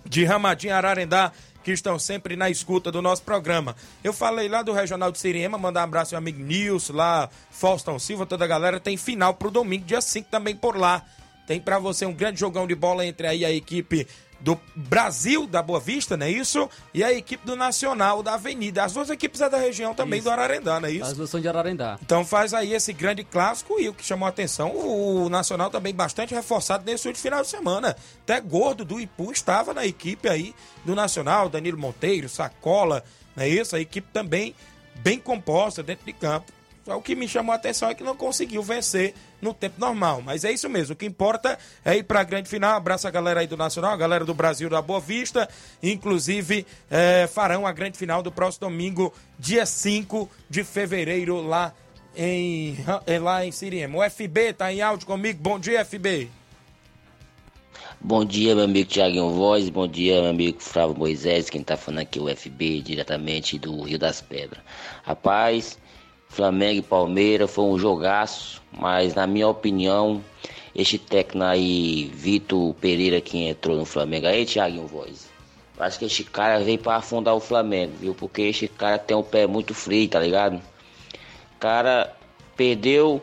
de 0.05 0.25
Ramadinha 0.25 0.77
Ararendá, 0.77 1.31
que 1.63 1.71
estão 1.71 1.97
sempre 1.97 2.35
na 2.35 2.51
escuta 2.51 2.91
do 2.91 3.01
nosso 3.01 3.23
programa. 3.23 3.77
Eu 4.03 4.13
falei 4.13 4.49
lá 4.49 4.63
do 4.63 4.73
Regional 4.73 5.13
de 5.13 5.21
Siriema, 5.21 5.57
mandar 5.57 5.83
um 5.83 5.85
abraço 5.85 6.17
ao 6.17 6.21
meu 6.21 6.33
amigo 6.33 6.45
Nilson, 6.45 6.93
lá, 6.93 7.29
Faustão 7.53 8.01
Silva, 8.01 8.27
toda 8.27 8.45
a 8.45 8.49
galera. 8.49 8.81
Tem 8.81 8.97
final 8.97 9.35
pro 9.35 9.49
domingo, 9.49 9.85
dia 9.85 10.01
5 10.01 10.29
também 10.29 10.57
por 10.57 10.77
lá. 10.77 11.05
Tem 11.47 11.61
para 11.61 11.79
você 11.79 12.05
um 12.05 12.13
grande 12.13 12.41
jogão 12.41 12.67
de 12.67 12.75
bola 12.75 13.07
entre 13.07 13.29
aí 13.29 13.45
a 13.45 13.51
equipe 13.53 14.09
do 14.47 14.57
Brasil, 14.77 15.45
da 15.45 15.61
Boa 15.61 15.81
Vista, 15.81 16.17
não 16.17 16.25
é 16.25 16.31
isso? 16.31 16.71
E 16.95 17.03
a 17.03 17.13
equipe 17.13 17.45
do 17.45 17.57
Nacional, 17.57 18.23
da 18.23 18.35
Avenida. 18.35 18.85
As 18.85 18.93
duas 18.93 19.11
equipes 19.11 19.41
é 19.41 19.51
da 19.51 19.59
região 19.59 19.93
também 19.93 20.21
Isso. 20.21 20.29
do 20.29 20.31
Ararendá, 20.31 20.79
não 20.79 20.89
é 20.89 20.93
isso? 20.93 21.03
As 21.03 21.15
duas 21.15 21.29
são 21.29 21.41
de 21.41 21.49
Ararendá. 21.49 21.99
Então 22.01 22.25
faz 22.25 22.55
aí 22.55 22.73
esse 22.73 22.93
grande 22.93 23.25
clássico 23.25 23.81
e 23.81 23.89
o 23.89 23.93
que 23.93 24.05
chamou 24.05 24.25
a 24.25 24.29
atenção, 24.29 24.71
o 24.71 25.29
Nacional 25.29 25.69
também 25.69 25.93
bastante 25.93 26.33
reforçado 26.33 26.85
nesse 26.87 27.09
último 27.09 27.25
final 27.25 27.43
de 27.43 27.49
semana. 27.49 27.97
Até 28.23 28.41
Gordo 28.41 28.85
do 28.85 29.01
Ipu 29.01 29.33
estava 29.33 29.75
na 29.75 29.85
equipe 29.85 30.29
aí 30.29 30.55
do 30.85 30.95
Nacional, 30.95 31.49
Danilo 31.49 31.77
Monteiro, 31.77 32.29
Sacola, 32.29 33.03
não 33.35 33.43
é 33.43 33.49
isso? 33.49 33.75
A 33.75 33.81
equipe 33.81 34.07
também 34.13 34.55
bem 35.03 35.19
composta 35.19 35.83
dentro 35.83 36.07
de 36.07 36.13
campo. 36.13 36.53
Só 36.87 36.97
o 36.97 37.03
que 37.03 37.17
me 37.17 37.27
chamou 37.27 37.53
a 37.53 37.57
atenção 37.57 37.89
é 37.89 37.95
que 37.97 38.05
não 38.05 38.15
conseguiu 38.15 38.63
vencer 38.63 39.13
no 39.43 39.53
tempo 39.53 39.75
normal. 39.81 40.23
Mas 40.25 40.45
é 40.45 40.53
isso 40.53 40.69
mesmo. 40.69 40.93
O 40.93 40.97
que 40.97 41.05
importa 41.05 41.59
é 41.85 41.97
ir 41.97 42.05
para 42.05 42.21
a 42.21 42.23
grande 42.23 42.49
final. 42.49 42.77
Abraço 42.77 43.09
a 43.09 43.11
galera 43.11 43.41
aí 43.41 43.49
do 43.49 43.57
Nacional, 43.57 43.91
a 43.91 43.97
galera 43.97 44.25
do 44.25 44.33
Brasil 44.33 44.71
da 44.71 44.81
Boa 44.81 45.01
Vista. 45.01 45.49
Inclusive, 45.83 46.65
eh, 46.89 47.27
farão 47.27 47.67
a 47.67 47.73
grande 47.73 47.99
final 47.99 48.23
do 48.23 48.31
próximo 48.31 48.71
domingo, 48.71 49.13
dia 49.37 49.67
5 49.67 50.31
de 50.49 50.63
fevereiro, 50.63 51.41
lá 51.41 51.75
em, 52.17 52.79
eh, 53.09 53.19
lá 53.19 53.45
em 53.45 53.51
Siriema. 53.51 53.99
O 53.99 54.03
FB 54.05 54.53
tá 54.53 54.73
em 54.73 54.81
áudio 54.81 55.09
comigo. 55.09 55.41
Bom 55.43 55.59
dia, 55.59 55.85
FB. 55.85 56.31
Bom 58.01 58.25
dia, 58.25 58.55
meu 58.55 58.63
amigo 58.63 58.89
Tiaguinho 58.89 59.31
Voz. 59.31 59.69
Bom 59.71 59.89
dia, 59.89 60.21
meu 60.21 60.31
amigo 60.31 60.61
Flávio 60.61 60.97
Moisés. 60.97 61.51
Quem 61.51 61.65
tá 61.65 61.77
falando 61.77 62.03
aqui 62.03 62.21
é 62.21 62.23
o 62.23 62.29
FB, 62.29 62.81
diretamente 62.81 63.59
do 63.59 63.83
Rio 63.83 63.99
das 63.99 64.21
Pedras. 64.21 64.63
Rapaz, 65.03 65.77
Flamengo 66.37 66.81
e 66.81 66.83
Palmeiras 66.83 67.51
foi 67.51 67.65
um 67.65 67.79
jogaço, 67.79 68.63
mas 68.71 69.15
na 69.15 69.27
minha 69.27 69.49
opinião, 69.49 70.23
este 70.75 70.99
técnico 70.99 71.47
aí, 71.47 72.13
Vitor 72.15 72.75
Pereira, 72.75 73.23
que 73.23 73.39
entrou 73.39 73.75
no 73.75 73.87
Flamengo, 73.87 74.27
aí, 74.27 74.45
Tiaguinho 74.45 74.87
Voz. 74.87 75.31
Acho 75.79 75.99
que 75.99 76.05
este 76.05 76.25
cara 76.25 76.61
veio 76.61 76.79
para 76.79 76.97
afundar 76.97 77.35
o 77.35 77.41
Flamengo, 77.41 77.95
viu? 77.99 78.15
Porque 78.15 78.43
este 78.43 78.69
cara 78.69 78.99
tem 78.99 79.17
um 79.17 79.23
pé 79.23 79.47
muito 79.47 79.73
frio, 79.73 80.07
tá 80.09 80.21
ligado? 80.21 80.57
O 80.57 81.59
cara 81.59 82.15
perdeu 82.55 83.23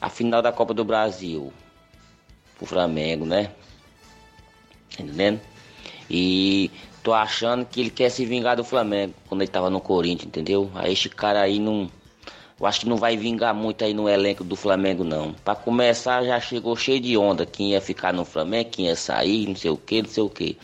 a 0.00 0.08
final 0.08 0.40
da 0.40 0.52
Copa 0.52 0.72
do 0.72 0.84
Brasil 0.84 1.52
pro 2.56 2.66
Flamengo, 2.66 3.26
né? 3.26 3.50
Entendendo? 4.96 5.40
E 6.08 6.70
tô 7.06 7.14
achando 7.14 7.64
que 7.64 7.80
ele 7.80 7.90
quer 7.90 8.10
se 8.10 8.26
vingar 8.26 8.56
do 8.56 8.64
Flamengo 8.64 9.14
quando 9.28 9.40
ele 9.40 9.50
tava 9.50 9.70
no 9.70 9.80
Corinthians, 9.80 10.26
entendeu? 10.26 10.68
Aí 10.74 10.92
este 10.92 11.08
cara 11.08 11.40
aí 11.40 11.60
não. 11.60 11.88
Eu 12.58 12.66
acho 12.66 12.80
que 12.80 12.88
não 12.88 12.96
vai 12.96 13.16
vingar 13.16 13.54
muito 13.54 13.84
aí 13.84 13.94
no 13.94 14.08
elenco 14.08 14.42
do 14.42 14.56
Flamengo, 14.56 15.04
não. 15.04 15.32
Pra 15.32 15.54
começar, 15.54 16.24
já 16.24 16.40
chegou 16.40 16.74
cheio 16.74 16.98
de 16.98 17.16
onda. 17.16 17.46
Quem 17.46 17.70
ia 17.70 17.80
ficar 17.80 18.12
no 18.12 18.24
Flamengo, 18.24 18.70
quem 18.70 18.86
ia 18.86 18.96
sair, 18.96 19.46
não 19.46 19.54
sei 19.54 19.70
o 19.70 19.76
que, 19.76 20.02
não 20.02 20.08
sei 20.08 20.22
o 20.24 20.28
que. 20.28 20.58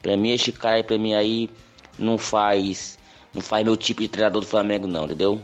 Pra 0.00 0.16
mim, 0.16 0.30
este 0.30 0.50
cara 0.50 0.76
aí, 0.76 0.82
pra 0.82 0.96
mim 0.96 1.12
aí, 1.12 1.50
não 1.98 2.16
faz. 2.16 2.98
Não 3.34 3.42
faz 3.42 3.62
meu 3.62 3.76
tipo 3.76 4.00
de 4.00 4.08
treinador 4.08 4.40
do 4.40 4.46
Flamengo, 4.46 4.86
não, 4.86 5.04
entendeu? 5.04 5.42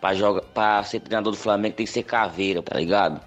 Pra, 0.00 0.14
joga, 0.14 0.42
pra 0.42 0.82
ser 0.82 0.98
treinador 0.98 1.32
do 1.32 1.38
Flamengo 1.38 1.76
tem 1.76 1.86
que 1.86 1.92
ser 1.92 2.02
caveira, 2.02 2.60
tá 2.60 2.76
ligado? 2.76 3.20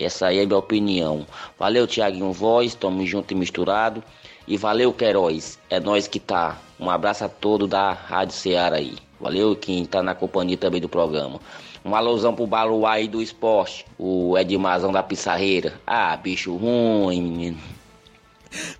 Essa 0.00 0.28
aí 0.28 0.38
é 0.38 0.44
a 0.44 0.46
minha 0.46 0.58
opinião. 0.58 1.26
Valeu, 1.58 1.86
Tiaguinho 1.86 2.32
Voz, 2.32 2.74
tamo 2.74 3.04
junto 3.04 3.32
e 3.32 3.34
misturado. 3.34 4.02
E 4.48 4.56
valeu, 4.56 4.92
Queiroz. 4.92 5.58
É 5.68 5.80
nós 5.80 6.06
que 6.06 6.20
tá. 6.20 6.58
Um 6.78 6.88
abraço 6.88 7.24
a 7.24 7.28
todos 7.28 7.68
da 7.68 7.92
Rádio 7.92 8.34
Ceará 8.34 8.76
aí. 8.76 8.94
Valeu, 9.20 9.56
quem 9.56 9.84
tá 9.84 10.02
na 10.02 10.14
companhia 10.14 10.56
também 10.56 10.80
do 10.80 10.88
programa. 10.88 11.40
Um 11.84 11.94
alusão 11.96 12.34
pro 12.34 12.46
Baluá 12.46 12.92
aí 12.92 13.08
do 13.08 13.20
esporte. 13.20 13.84
O 13.98 14.38
Edmazão 14.38 14.92
da 14.92 15.02
Pissarreira. 15.02 15.80
Ah, 15.86 16.16
bicho 16.16 16.54
ruim, 16.56 17.22
menino. 17.22 17.75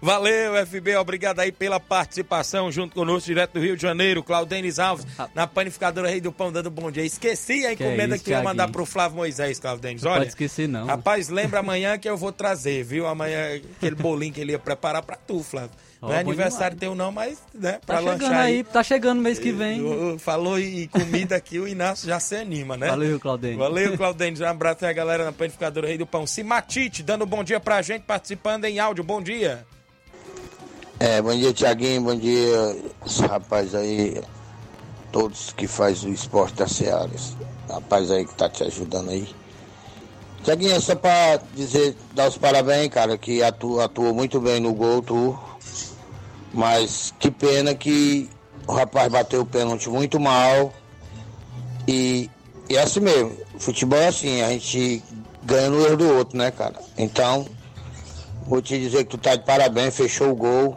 Valeu, 0.01 0.55
FB, 0.67 0.97
obrigado 0.97 1.41
aí 1.41 1.51
pela 1.51 1.81
participação 1.81 2.71
junto 2.71 2.95
conosco, 2.95 3.27
direto 3.27 3.55
do 3.55 3.61
Rio 3.61 3.77
de 3.77 3.83
Janeiro, 3.83 4.23
Claudenis 4.23 4.79
Alves, 4.79 5.07
na 5.35 5.47
panificadora 5.47 6.09
Rei 6.09 6.21
do 6.21 6.33
Pão, 6.33 6.53
dando 6.53 6.71
bom 6.71 6.91
dia. 6.91 7.05
Esqueci 7.05 7.67
a 7.67 7.75
Que 7.75 7.83
é 7.83 7.87
encomenda 7.89 8.17
isso, 8.17 8.25
que 8.25 8.33
eu 8.33 8.39
ia 8.39 8.43
mandar 8.43 8.69
pro 8.69 8.87
Flávio 8.87 9.17
Moisés, 9.17 9.59
Claudenis. 9.59 10.05
Olha, 10.05 10.19
pode 10.19 10.29
esquecer, 10.29 10.69
não. 10.69 10.87
rapaz, 10.87 11.29
lembra 11.29 11.61
amanhã 11.61 11.99
que 11.99 12.09
eu 12.09 12.17
vou 12.17 12.33
trazer, 12.33 12.85
viu? 12.85 13.07
Amanhã, 13.07 13.57
aquele 13.77 13.97
bolinho 13.97 14.33
que 14.33 14.41
ele 14.41 14.53
ia 14.53 14.59
preparar 14.59 15.03
pra 15.03 15.17
tu, 15.17 15.43
Flávio. 15.43 15.71
Ó, 16.01 16.09
não 16.09 16.15
é 16.15 16.21
aniversário 16.21 16.77
teu 16.77 16.95
não, 16.95 17.11
mas, 17.11 17.39
né, 17.55 17.79
pra 17.85 18.03
Tá 18.03 18.13
chegando 18.13 18.33
aí, 18.35 18.65
tá 18.65 18.83
chegando 18.83 19.23
mês 19.23 19.39
que 19.39 19.51
vem. 19.53 20.19
Falou 20.19 20.59
em 20.59 20.87
comida 20.89 21.37
aqui, 21.37 21.59
o 21.59 21.67
Inácio 21.67 22.07
já 22.09 22.21
se 22.21 22.37
anima, 22.37 22.77
né? 22.77 22.89
Valeu, 22.89 23.19
Claudênio. 23.19 23.59
Valeu, 23.59 23.97
Claudênio. 23.97 24.45
Um 24.45 24.49
abraço 24.49 24.85
aí 24.85 24.91
a 24.91 24.95
galera 24.95 25.25
na 25.25 25.33
panificadora 25.33 25.87
Rei 25.87 25.99
do 25.99 26.07
Pão. 26.07 26.27
Simatite, 26.27 27.03
dando 27.03 27.25
bom 27.25 27.43
dia 27.43 27.59
pra 27.59 27.81
gente, 27.83 28.03
participando 28.03 28.67
em 28.67 28.79
áudio. 28.79 29.03
Bom 29.03 29.23
dia. 29.23 29.65
É, 30.99 31.21
bom 31.21 31.35
dia, 31.35 31.53
Tiaguinho, 31.53 32.01
bom 32.01 32.17
dia, 32.17 32.77
os 33.05 33.21
rapazes 33.21 33.75
aí, 33.75 34.19
todos 35.13 35.53
que 35.53 35.67
faz 35.67 36.03
o 36.03 36.09
esporte 36.09 36.55
da 36.55 36.67
Seara, 36.67 37.11
esse 37.15 37.37
rapaz 37.69 38.11
aí 38.11 38.25
que 38.25 38.35
tá 38.35 38.49
te 38.49 38.65
ajudando 38.65 39.11
aí. 39.11 39.29
Tiaguinho, 40.43 40.75
é 40.75 40.81
só 40.81 40.95
pra 40.95 41.39
dizer, 41.55 41.95
dar 42.15 42.29
os 42.29 42.39
parabéns, 42.39 42.89
cara, 42.89 43.19
que 43.19 43.43
atua, 43.43 43.85
atuou 43.85 44.15
muito 44.15 44.41
bem 44.41 44.59
no 44.59 44.73
gol, 44.73 45.03
tu, 45.03 45.39
mas 46.57 47.15
que 47.19 47.31
pena 47.31 47.75
que 47.75 48.29
o 48.67 48.73
rapaz 48.73 49.11
bateu 49.13 49.43
o 49.43 49.47
pênalti 49.47 49.89
muito 49.89 50.19
mal 50.19 50.73
e, 51.87 52.29
e 52.69 52.77
é 52.77 52.83
assim 52.83 53.01
mesmo, 53.01 53.37
futebol 53.59 53.99
é 53.99 54.09
assim, 54.09 54.43
a 54.43 54.49
gente 54.49 55.03
ganha 55.45 55.71
no 55.71 55.85
erro 55.87 55.97
do 55.97 56.17
outro, 56.17 56.37
né, 56.37 56.51
cara? 56.51 56.75
Então, 56.99 57.47
Vou 58.47 58.63
te 58.63 58.79
dizer 58.79 59.05
que 59.05 59.11
tu 59.11 59.19
tá 59.19 59.35
de 59.35 59.43
parabéns, 59.43 59.97
fechou 59.97 60.31
o 60.31 60.37
gol. 60.37 60.77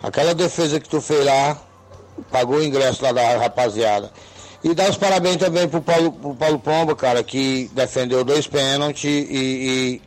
Aquela 0.00 0.34
defesa 0.34 0.78
que 0.78 0.88
tu 0.88 1.00
fez 1.00 1.24
lá, 1.24 1.60
pagou 2.30 2.58
o 2.58 2.62
ingresso 2.62 3.02
lá 3.02 3.10
da 3.10 3.38
rapaziada. 3.38 4.10
E 4.62 4.72
dar 4.72 4.88
os 4.88 4.96
parabéns 4.96 5.36
também 5.36 5.66
pro 5.66 5.82
Paulo, 5.82 6.12
pro 6.12 6.34
Paulo 6.34 6.58
Pomba, 6.60 6.94
cara, 6.94 7.24
que 7.24 7.68
defendeu 7.74 8.22
dois 8.22 8.46
pênaltis 8.46 9.04
e, 9.04 9.26
e, 9.30 10.02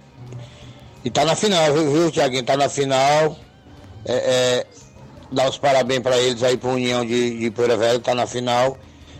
e 1.03 1.09
tá 1.09 1.25
na 1.25 1.35
final, 1.35 1.73
viu, 1.73 1.91
viu 1.91 2.11
Tiaguinho? 2.11 2.43
Tá 2.43 2.55
na 2.55 2.69
final. 2.69 3.35
É, 4.05 4.13
é, 4.13 4.65
dar 5.31 5.49
os 5.49 5.57
parabéns 5.57 6.01
para 6.01 6.17
eles 6.17 6.43
aí 6.43 6.57
pro 6.57 6.71
União 6.71 7.05
de, 7.05 7.39
de 7.39 7.51
Poeira 7.51 7.77
Velha, 7.77 7.99
tá 7.99 8.13
na 8.13 8.27
final. 8.27 8.77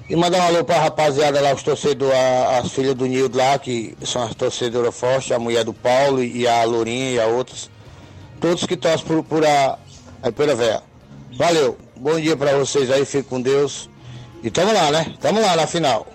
E 0.09 0.15
mandar 0.15 0.39
um 0.39 0.47
alô 0.47 0.63
pra 0.65 0.79
rapaziada 0.79 1.39
lá, 1.39 1.53
os 1.53 1.63
torcedores, 1.63 2.13
a- 2.15 2.59
as 2.59 2.71
filhas 2.71 2.93
do 2.93 3.05
Nildo 3.05 3.37
lá, 3.37 3.57
que 3.57 3.97
são 4.05 4.21
as 4.23 4.35
torcedoras 4.35 4.93
fortes, 4.93 5.31
a 5.31 5.39
mulher 5.39 5.63
do 5.63 5.73
Paulo 5.73 6.21
e 6.23 6.45
a 6.47 6.63
Lourinha 6.65 7.11
e 7.11 7.19
a 7.19 7.25
outras. 7.27 7.69
Todos 8.41 8.65
que 8.65 8.75
torcem 8.75 9.05
por, 9.07 9.23
por 9.23 9.45
a, 9.45 9.79
a 10.21 10.31
Poeira 10.31 10.55
Velha. 10.55 10.83
Valeu, 11.37 11.77
bom 11.95 12.19
dia 12.19 12.35
pra 12.35 12.57
vocês 12.57 12.91
aí, 12.91 13.05
fique 13.05 13.29
com 13.29 13.41
Deus. 13.41 13.89
E 14.43 14.51
tamo 14.51 14.73
lá, 14.73 14.91
né? 14.91 15.13
Tamo 15.21 15.39
lá 15.41 15.55
na 15.55 15.65
final. 15.65 16.05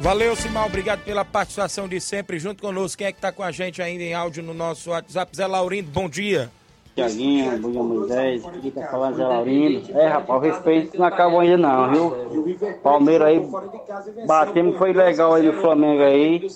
Valeu, 0.00 0.34
Simão. 0.34 0.66
Obrigado 0.66 1.04
pela 1.04 1.24
participação 1.24 1.86
de 1.86 2.00
sempre 2.00 2.38
junto 2.40 2.60
conosco. 2.60 2.98
Quem 2.98 3.06
é 3.06 3.12
que 3.12 3.20
tá 3.20 3.30
com 3.30 3.42
a 3.44 3.52
gente 3.52 3.80
ainda 3.80 4.02
em 4.02 4.14
áudio 4.14 4.42
no 4.42 4.52
nosso 4.52 4.90
WhatsApp? 4.90 5.34
Zé 5.36 5.46
Laurindo, 5.46 5.88
bom 5.92 6.08
dia. 6.08 6.50
Tiaguinho, 6.94 7.58
bom 7.58 7.70
dia 7.70 7.82
Moisés, 7.82 8.42
tá 8.74 8.82
falando 8.88 9.16
Zé 9.16 9.24
Laurindo. 9.26 9.98
É, 9.98 10.08
rapaz, 10.08 10.38
o 10.38 10.44
respeito 10.44 10.98
não 10.98 11.06
acabou 11.06 11.40
ainda 11.40 11.56
não, 11.56 11.90
viu? 11.90 12.76
Palmeiras 12.82 13.28
aí, 13.28 14.26
batemos, 14.26 14.76
foi 14.76 14.92
legal 14.92 15.32
aí 15.32 15.46
no 15.46 15.54
Flamengo 15.54 16.02
aí. 16.02 16.46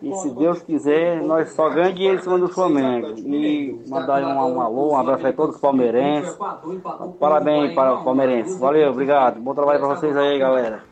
E 0.00 0.14
se 0.14 0.30
Deus 0.30 0.62
quiser, 0.62 1.20
nós 1.22 1.52
só 1.52 1.68
ganhamos 1.68 1.94
dinheiro 1.94 2.18
em 2.18 2.22
cima 2.22 2.38
do 2.38 2.48
Flamengo. 2.48 3.14
E 3.18 3.82
mandar 3.86 4.22
um, 4.22 4.54
um 4.54 4.60
alô, 4.62 4.92
um 4.92 4.96
abraço 4.96 5.26
aí 5.26 5.32
todos 5.34 5.56
os 5.56 5.60
palmeirenses. 5.60 6.38
Parabéns 7.20 7.74
para 7.74 7.94
o 7.94 8.04
palmeirense. 8.04 8.58
Valeu, 8.58 8.90
obrigado. 8.90 9.40
Bom 9.40 9.54
trabalho 9.54 9.78
para 9.78 9.88
vocês 9.94 10.16
aí, 10.16 10.38
galera. 10.38 10.82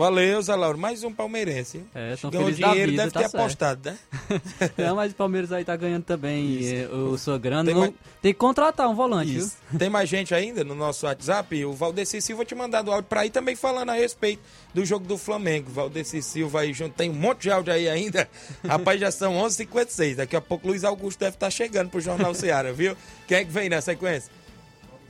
Valeu, 0.00 0.40
Zé 0.40 0.54
Lauro. 0.56 0.78
Mais 0.78 1.04
um 1.04 1.12
palmeirense. 1.12 1.76
hein? 1.76 1.86
É, 1.94 2.16
Ganhou 2.30 2.44
felizes 2.46 2.58
da 2.60 2.68
dinheiro, 2.70 2.90
vida, 2.92 3.02
deve 3.02 3.12
tá 3.12 3.20
ter 3.20 3.28
certo. 3.28 3.42
apostado, 3.42 3.90
né? 3.90 3.98
Não, 4.78 4.96
mas 4.96 5.12
o 5.12 5.14
Palmeiras 5.14 5.52
aí 5.52 5.62
tá 5.62 5.76
ganhando 5.76 6.04
também 6.04 6.58
eh, 6.66 6.88
o 6.88 7.18
sua 7.18 7.36
grana. 7.38 7.64
Tem 7.66 7.74
Não- 7.74 7.80
mais- 7.82 7.92
Tem 8.22 8.32
que 8.32 8.38
contratar 8.38 8.88
um 8.88 8.94
volante, 8.94 9.36
Isso. 9.36 9.56
Tem 9.78 9.90
mais 9.90 10.08
gente 10.08 10.34
ainda 10.34 10.64
no 10.64 10.74
nosso 10.74 11.04
WhatsApp? 11.04 11.64
O 11.66 11.74
Valdeci 11.74 12.20
Silva 12.22 12.46
te 12.46 12.54
mandado 12.54 12.90
áudio 12.90 13.08
pra 13.10 13.20
aí 13.20 13.30
também 13.30 13.54
falando 13.54 13.90
a 13.90 13.94
respeito 13.94 14.40
do 14.72 14.86
jogo 14.86 15.06
do 15.06 15.18
Flamengo. 15.18 15.70
Valdeci 15.70 16.22
Silva 16.22 16.60
aí 16.60 16.72
junto, 16.72 16.94
tem 16.94 17.10
um 17.10 17.14
monte 17.14 17.42
de 17.42 17.50
áudio 17.50 17.72
aí 17.72 17.86
ainda. 17.86 18.26
Rapaz, 18.66 18.98
já 18.98 19.10
são 19.10 19.34
11h56. 19.34 20.14
Daqui 20.16 20.34
a 20.34 20.40
pouco 20.40 20.66
Luiz 20.66 20.82
Augusto 20.82 21.18
deve 21.20 21.36
estar 21.36 21.50
chegando 21.50 21.90
pro 21.90 22.00
Jornal 22.00 22.32
Seara, 22.32 22.72
viu? 22.72 22.96
Quem 23.28 23.36
é 23.36 23.44
que 23.44 23.50
vem 23.50 23.68
na 23.68 23.82
sequência? 23.82 24.32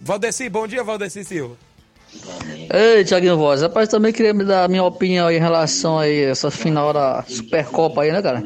Valdeci, 0.00 0.48
bom 0.48 0.66
dia, 0.66 0.82
Valdeci 0.82 1.22
Silva. 1.24 1.56
Ei, 2.72 3.04
Thiaguinho 3.04 3.36
Voz, 3.36 3.62
rapaz, 3.62 3.88
também 3.88 4.12
queria 4.12 4.32
me 4.32 4.44
dar 4.44 4.64
a 4.64 4.68
minha 4.68 4.84
opinião 4.84 5.26
aí 5.26 5.36
em 5.36 5.40
relação 5.40 5.98
a 5.98 6.08
essa 6.08 6.50
final 6.50 6.92
da 6.92 7.24
Supercopa 7.26 8.02
aí, 8.02 8.12
né, 8.12 8.22
cara? 8.22 8.44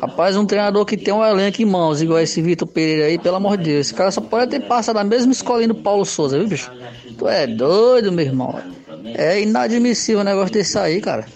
Rapaz, 0.00 0.36
um 0.36 0.46
treinador 0.46 0.84
que 0.84 0.96
tem 0.96 1.12
um 1.12 1.24
elenco 1.24 1.60
em 1.60 1.64
mãos, 1.64 2.00
igual 2.00 2.20
esse 2.20 2.40
Vitor 2.40 2.66
Pereira 2.66 3.06
aí, 3.06 3.18
pelo 3.18 3.36
amor 3.36 3.56
de 3.56 3.64
Deus, 3.64 3.86
esse 3.86 3.94
cara 3.94 4.10
só 4.10 4.20
pode 4.20 4.50
ter 4.50 4.60
passado 4.60 4.98
a 4.98 5.04
mesma 5.04 5.32
escolinha 5.32 5.68
do 5.68 5.74
Paulo 5.74 6.04
Souza, 6.04 6.38
viu, 6.38 6.48
bicho? 6.48 6.70
Tu 7.18 7.28
é 7.28 7.46
doido, 7.46 8.10
meu 8.10 8.24
irmão. 8.24 8.58
É 9.04 9.40
inadmissível 9.40 10.20
o 10.20 10.24
negócio 10.24 10.52
desse 10.52 10.78
aí, 10.78 11.00
cara. 11.00 11.26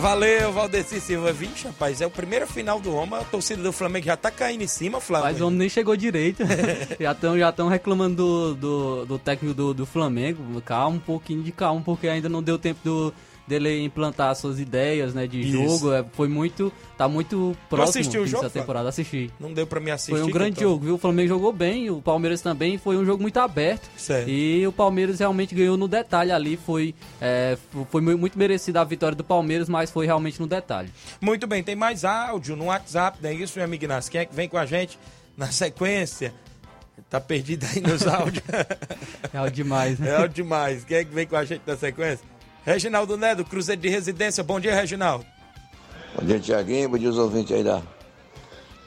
Valeu, 0.00 0.50
Valdeci 0.50 0.98
Silva. 0.98 1.30
Vixe, 1.30 1.66
rapaz, 1.66 2.00
é 2.00 2.06
o 2.06 2.10
primeiro 2.10 2.46
final 2.46 2.80
do 2.80 2.90
Roma. 2.90 3.20
A 3.20 3.24
torcida 3.24 3.62
do 3.62 3.70
Flamengo 3.70 4.06
já 4.06 4.16
tá 4.16 4.30
caindo 4.30 4.62
em 4.62 4.66
cima, 4.66 4.98
Flávio. 4.98 5.30
Mas 5.30 5.40
o 5.42 5.46
homem 5.46 5.58
nem 5.58 5.68
chegou 5.68 5.94
direito. 5.94 6.42
já 6.98 7.12
estão 7.12 7.38
já 7.38 7.52
tão 7.52 7.68
reclamando 7.68 8.16
do, 8.16 8.54
do, 8.54 9.04
do 9.04 9.18
técnico 9.18 9.54
do, 9.54 9.74
do 9.74 9.84
Flamengo. 9.84 10.42
Calma, 10.62 10.96
um 10.96 11.00
pouquinho 11.00 11.42
de 11.42 11.52
calma, 11.52 11.82
porque 11.82 12.08
ainda 12.08 12.30
não 12.30 12.42
deu 12.42 12.58
tempo 12.58 12.80
do, 12.82 13.14
dele 13.50 13.82
implantar 13.84 14.34
suas 14.34 14.58
ideias 14.58 15.12
né, 15.12 15.26
de 15.26 15.40
Isso. 15.40 15.50
jogo. 15.52 15.92
É, 15.92 16.04
foi 16.12 16.28
muito. 16.28 16.72
Tá 16.96 17.08
muito 17.08 17.56
próximo 17.68 18.00
assistiu 18.00 18.20
o 18.22 18.24
dessa 18.24 18.36
jogo, 18.42 18.50
temporada. 18.50 18.88
Assisti. 18.88 19.30
Não 19.40 19.52
deu 19.52 19.66
pra 19.66 19.80
me 19.80 19.90
assistir. 19.90 20.12
Foi 20.12 20.22
um 20.22 20.30
grande 20.30 20.56
tô- 20.56 20.60
jogo, 20.62 20.84
viu? 20.84 20.94
O 20.94 20.98
Flamengo 20.98 21.28
jogou 21.28 21.52
bem, 21.52 21.90
o 21.90 22.00
Palmeiras 22.00 22.40
também. 22.42 22.76
Foi 22.78 22.96
um 22.96 23.04
jogo 23.04 23.20
muito 23.22 23.38
aberto. 23.40 23.88
Certo. 23.96 24.28
E 24.28 24.66
o 24.66 24.72
Palmeiras 24.72 25.18
realmente 25.18 25.54
ganhou 25.54 25.76
no 25.76 25.88
detalhe 25.88 26.30
ali. 26.30 26.56
Foi, 26.56 26.94
é, 27.20 27.56
foi 27.90 28.00
mu- 28.00 28.16
muito 28.18 28.38
merecida 28.38 28.80
a 28.80 28.84
vitória 28.84 29.16
do 29.16 29.24
Palmeiras, 29.24 29.68
mas 29.68 29.90
foi 29.90 30.06
realmente 30.06 30.38
no 30.40 30.46
detalhe. 30.46 30.90
Muito 31.20 31.46
bem, 31.46 31.62
tem 31.62 31.74
mais 31.74 32.04
áudio 32.04 32.54
no 32.54 32.66
WhatsApp, 32.66 33.18
não 33.22 33.30
é 33.30 33.34
isso, 33.34 33.54
meu 33.56 33.64
amigo 33.64 33.84
Inácio? 33.84 34.10
Quem 34.12 34.20
é 34.20 34.24
que 34.26 34.34
vem 34.34 34.48
com 34.48 34.58
a 34.58 34.66
gente 34.66 34.98
na 35.36 35.50
sequência? 35.50 36.32
Tá 37.08 37.18
perdido 37.18 37.66
aí 37.74 37.80
nos 37.80 38.04
áudios. 38.06 38.44
É 39.32 39.38
áudio 39.38 39.54
demais, 39.64 39.98
né? 39.98 40.10
É 40.10 40.16
áudio 40.16 40.34
demais. 40.44 40.84
Quem 40.84 40.98
é 40.98 41.04
que 41.04 41.12
vem 41.14 41.26
com 41.26 41.34
a 41.34 41.44
gente 41.44 41.62
na 41.66 41.76
sequência? 41.76 42.24
Reginaldo 42.70 43.16
Nedo, 43.16 43.44
Cruzeiro 43.44 43.80
de 43.80 43.88
Residência. 43.88 44.44
Bom 44.44 44.60
dia, 44.60 44.72
Reginaldo. 44.72 45.26
Bom 46.14 46.24
dia, 46.24 46.38
Tiaguinho. 46.38 46.88
Bom 46.88 46.98
dia 46.98 47.08
aos 47.08 47.18
ouvintes 47.18 47.50
aí 47.50 47.64
da 47.64 47.82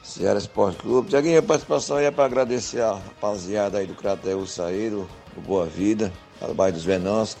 Ceará 0.02 0.38
Esporte 0.38 0.78
Clube. 0.78 1.10
Tiaguinho, 1.10 1.38
a 1.38 1.42
participação 1.42 1.98
aí 1.98 2.06
é 2.06 2.10
para 2.10 2.24
agradecer 2.24 2.80
a 2.80 2.94
rapaziada 2.94 3.76
aí 3.76 3.86
do 3.86 3.94
Crateus 3.94 4.52
Saíro, 4.52 5.06
do 5.34 5.42
Boa 5.42 5.66
Vida, 5.66 6.10
do 6.40 6.54
bairro 6.54 6.74
dos 6.74 6.84
Venãos. 6.84 7.36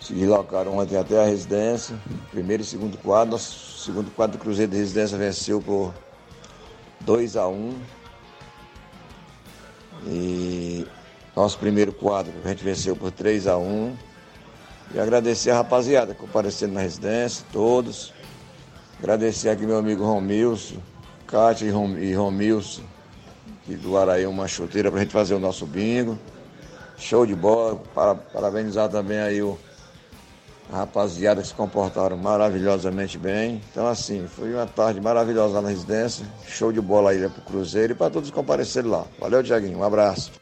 Se 0.00 0.12
deslocaram 0.12 0.78
ontem 0.78 0.96
até 0.96 1.20
a 1.20 1.26
residência. 1.26 1.96
Primeiro 2.30 2.62
e 2.62 2.66
segundo 2.66 2.96
quadro. 2.96 3.32
Nosso 3.32 3.80
segundo 3.80 4.08
quadro 4.12 4.38
do 4.38 4.40
Cruzeiro 4.40 4.70
de 4.70 4.78
Residência 4.78 5.18
venceu 5.18 5.60
por 5.60 5.92
2 7.00 7.36
a 7.36 7.48
1 7.48 7.74
E 10.06 10.86
nosso 11.34 11.58
primeiro 11.58 11.92
quadro 11.92 12.32
a 12.44 12.48
gente 12.48 12.62
venceu 12.62 12.94
por 12.94 13.10
3 13.10 13.48
a 13.48 13.58
1 13.58 14.05
E 14.94 14.98
agradecer 15.00 15.50
a 15.50 15.56
rapaziada 15.56 16.14
comparecendo 16.14 16.74
na 16.74 16.80
residência, 16.80 17.44
todos. 17.52 18.12
Agradecer 18.98 19.50
aqui 19.50 19.66
meu 19.66 19.76
amigo 19.76 20.04
Romilson, 20.04 20.76
Cátia 21.26 21.66
e, 21.66 21.70
Rom, 21.70 21.94
Romilson, 22.16 22.82
que 23.64 23.74
doaram 23.74 24.12
aí 24.12 24.26
uma 24.26 24.48
chuteira 24.48 24.90
pra 24.90 25.00
gente 25.00 25.12
fazer 25.12 25.34
o 25.34 25.38
nosso 25.38 25.66
bingo. 25.66 26.18
Show 26.96 27.26
de 27.26 27.34
bola. 27.34 27.76
Para, 27.94 28.14
parabenizar 28.14 28.88
também 28.88 29.18
aí 29.18 29.42
o, 29.42 29.58
a 30.72 30.78
rapaziada 30.78 31.42
que 31.42 31.48
se 31.48 31.54
comportaram 31.54 32.16
maravilhosamente 32.16 33.18
bem. 33.18 33.60
Então, 33.70 33.86
assim, 33.86 34.26
foi 34.26 34.54
uma 34.54 34.66
tarde 34.66 35.00
maravilhosa 35.00 35.56
lá 35.56 35.62
na 35.62 35.68
residência. 35.68 36.24
Show 36.46 36.72
de 36.72 36.80
bola 36.80 37.10
aí 37.10 37.28
pro 37.28 37.42
Cruzeiro 37.42 37.92
e 37.92 37.96
para 37.96 38.10
todos 38.10 38.30
que 38.30 38.34
compareceram 38.34 38.90
lá. 38.90 39.04
Valeu, 39.18 39.42
Tiaguinho. 39.42 39.78
Um 39.78 39.84
abraço. 39.84 40.32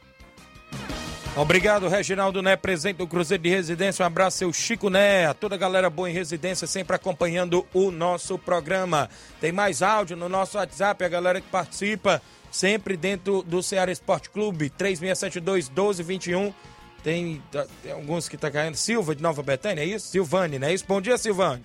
Obrigado, 1.36 1.88
Reginaldo 1.88 2.40
Né, 2.40 2.54
presidente 2.56 2.98
do 2.98 3.08
Cruzeiro 3.08 3.42
de 3.42 3.48
Residência. 3.48 4.04
Um 4.04 4.06
abraço, 4.06 4.38
seu 4.38 4.52
Chico 4.52 4.88
Né, 4.88 5.26
a 5.26 5.34
toda 5.34 5.56
a 5.56 5.58
galera 5.58 5.90
boa 5.90 6.08
em 6.08 6.12
residência, 6.12 6.64
sempre 6.66 6.94
acompanhando 6.94 7.66
o 7.74 7.90
nosso 7.90 8.38
programa. 8.38 9.10
Tem 9.40 9.50
mais 9.50 9.82
áudio 9.82 10.16
no 10.16 10.28
nosso 10.28 10.56
WhatsApp, 10.56 11.04
a 11.04 11.08
galera 11.08 11.40
que 11.40 11.48
participa, 11.48 12.22
sempre 12.52 12.96
dentro 12.96 13.42
do 13.42 13.62
Ceará 13.64 13.90
Esporte 13.90 14.30
Clube, 14.30 14.70
3672-1221. 14.70 16.54
Tem, 17.02 17.42
tá- 17.50 17.66
tem 17.82 17.90
alguns 17.90 18.28
que 18.28 18.36
tá 18.36 18.48
caindo. 18.48 18.76
Silva 18.76 19.12
de 19.14 19.20
Nova 19.22 19.42
Betânia, 19.42 19.82
é 19.82 19.86
isso? 19.86 20.06
Silvane, 20.06 20.58
não 20.60 20.68
é 20.68 20.72
isso? 20.72 20.84
Bom 20.86 21.00
dia, 21.00 21.18
Silvane. 21.18 21.62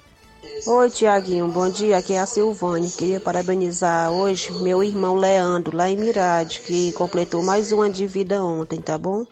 Oi, 0.65 0.89
Tiaguinho, 0.89 1.47
bom 1.47 1.70
dia. 1.70 1.97
Aqui 1.97 2.13
é 2.13 2.20
a 2.20 2.26
Silvane. 2.26 2.89
Queria 2.89 3.20
parabenizar 3.20 4.09
hoje 4.11 4.51
meu 4.51 4.84
irmão 4.84 5.15
Leandro, 5.15 5.78
lá 5.78 5.89
em 5.89 5.95
Mirade, 5.97 6.61
que 6.61 6.91
completou 6.93 7.43
mais 7.43 7.72
um 7.72 7.82
ano 7.82 7.93
de 7.93 8.07
vida 8.07 8.43
ontem, 8.43 8.82
tá 8.82 8.97
bom? 8.97 9.26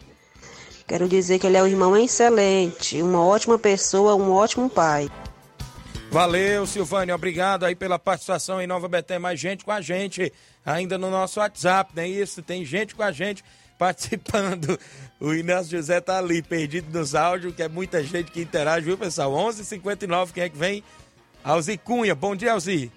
Quero 0.88 1.06
dizer 1.06 1.38
que 1.38 1.46
ele 1.46 1.58
é 1.58 1.62
um 1.62 1.66
irmão 1.66 1.94
excelente, 1.94 3.02
uma 3.02 3.22
ótima 3.22 3.58
pessoa, 3.58 4.16
um 4.16 4.32
ótimo 4.32 4.70
pai. 4.70 5.10
Valeu, 6.10 6.66
Silvânia, 6.66 7.14
obrigado 7.14 7.66
aí 7.66 7.74
pela 7.74 7.98
participação 7.98 8.58
em 8.62 8.66
Nova 8.66 8.88
Betânia. 8.88 9.20
Mais 9.20 9.38
gente 9.38 9.66
com 9.66 9.70
a 9.70 9.82
gente 9.82 10.32
ainda 10.64 10.96
no 10.96 11.10
nosso 11.10 11.40
WhatsApp, 11.40 11.92
não 11.94 12.02
é 12.02 12.08
isso? 12.08 12.42
Tem 12.42 12.64
gente 12.64 12.94
com 12.94 13.02
a 13.02 13.12
gente 13.12 13.44
participando. 13.78 14.80
O 15.20 15.34
Inácio 15.34 15.76
José 15.76 16.00
tá 16.00 16.16
ali, 16.16 16.40
perdido 16.40 16.90
nos 16.98 17.14
áudios, 17.14 17.54
que 17.54 17.62
é 17.62 17.68
muita 17.68 18.02
gente 18.02 18.32
que 18.32 18.40
interage, 18.40 18.86
viu, 18.86 18.96
pessoal? 18.96 19.30
11h59, 19.32 20.32
quem 20.32 20.44
é 20.44 20.48
que 20.48 20.56
vem? 20.56 20.82
Alzi 21.44 21.76
Cunha, 21.76 22.14
bom 22.14 22.34
dia, 22.34 22.52
Alzi. 22.52 22.90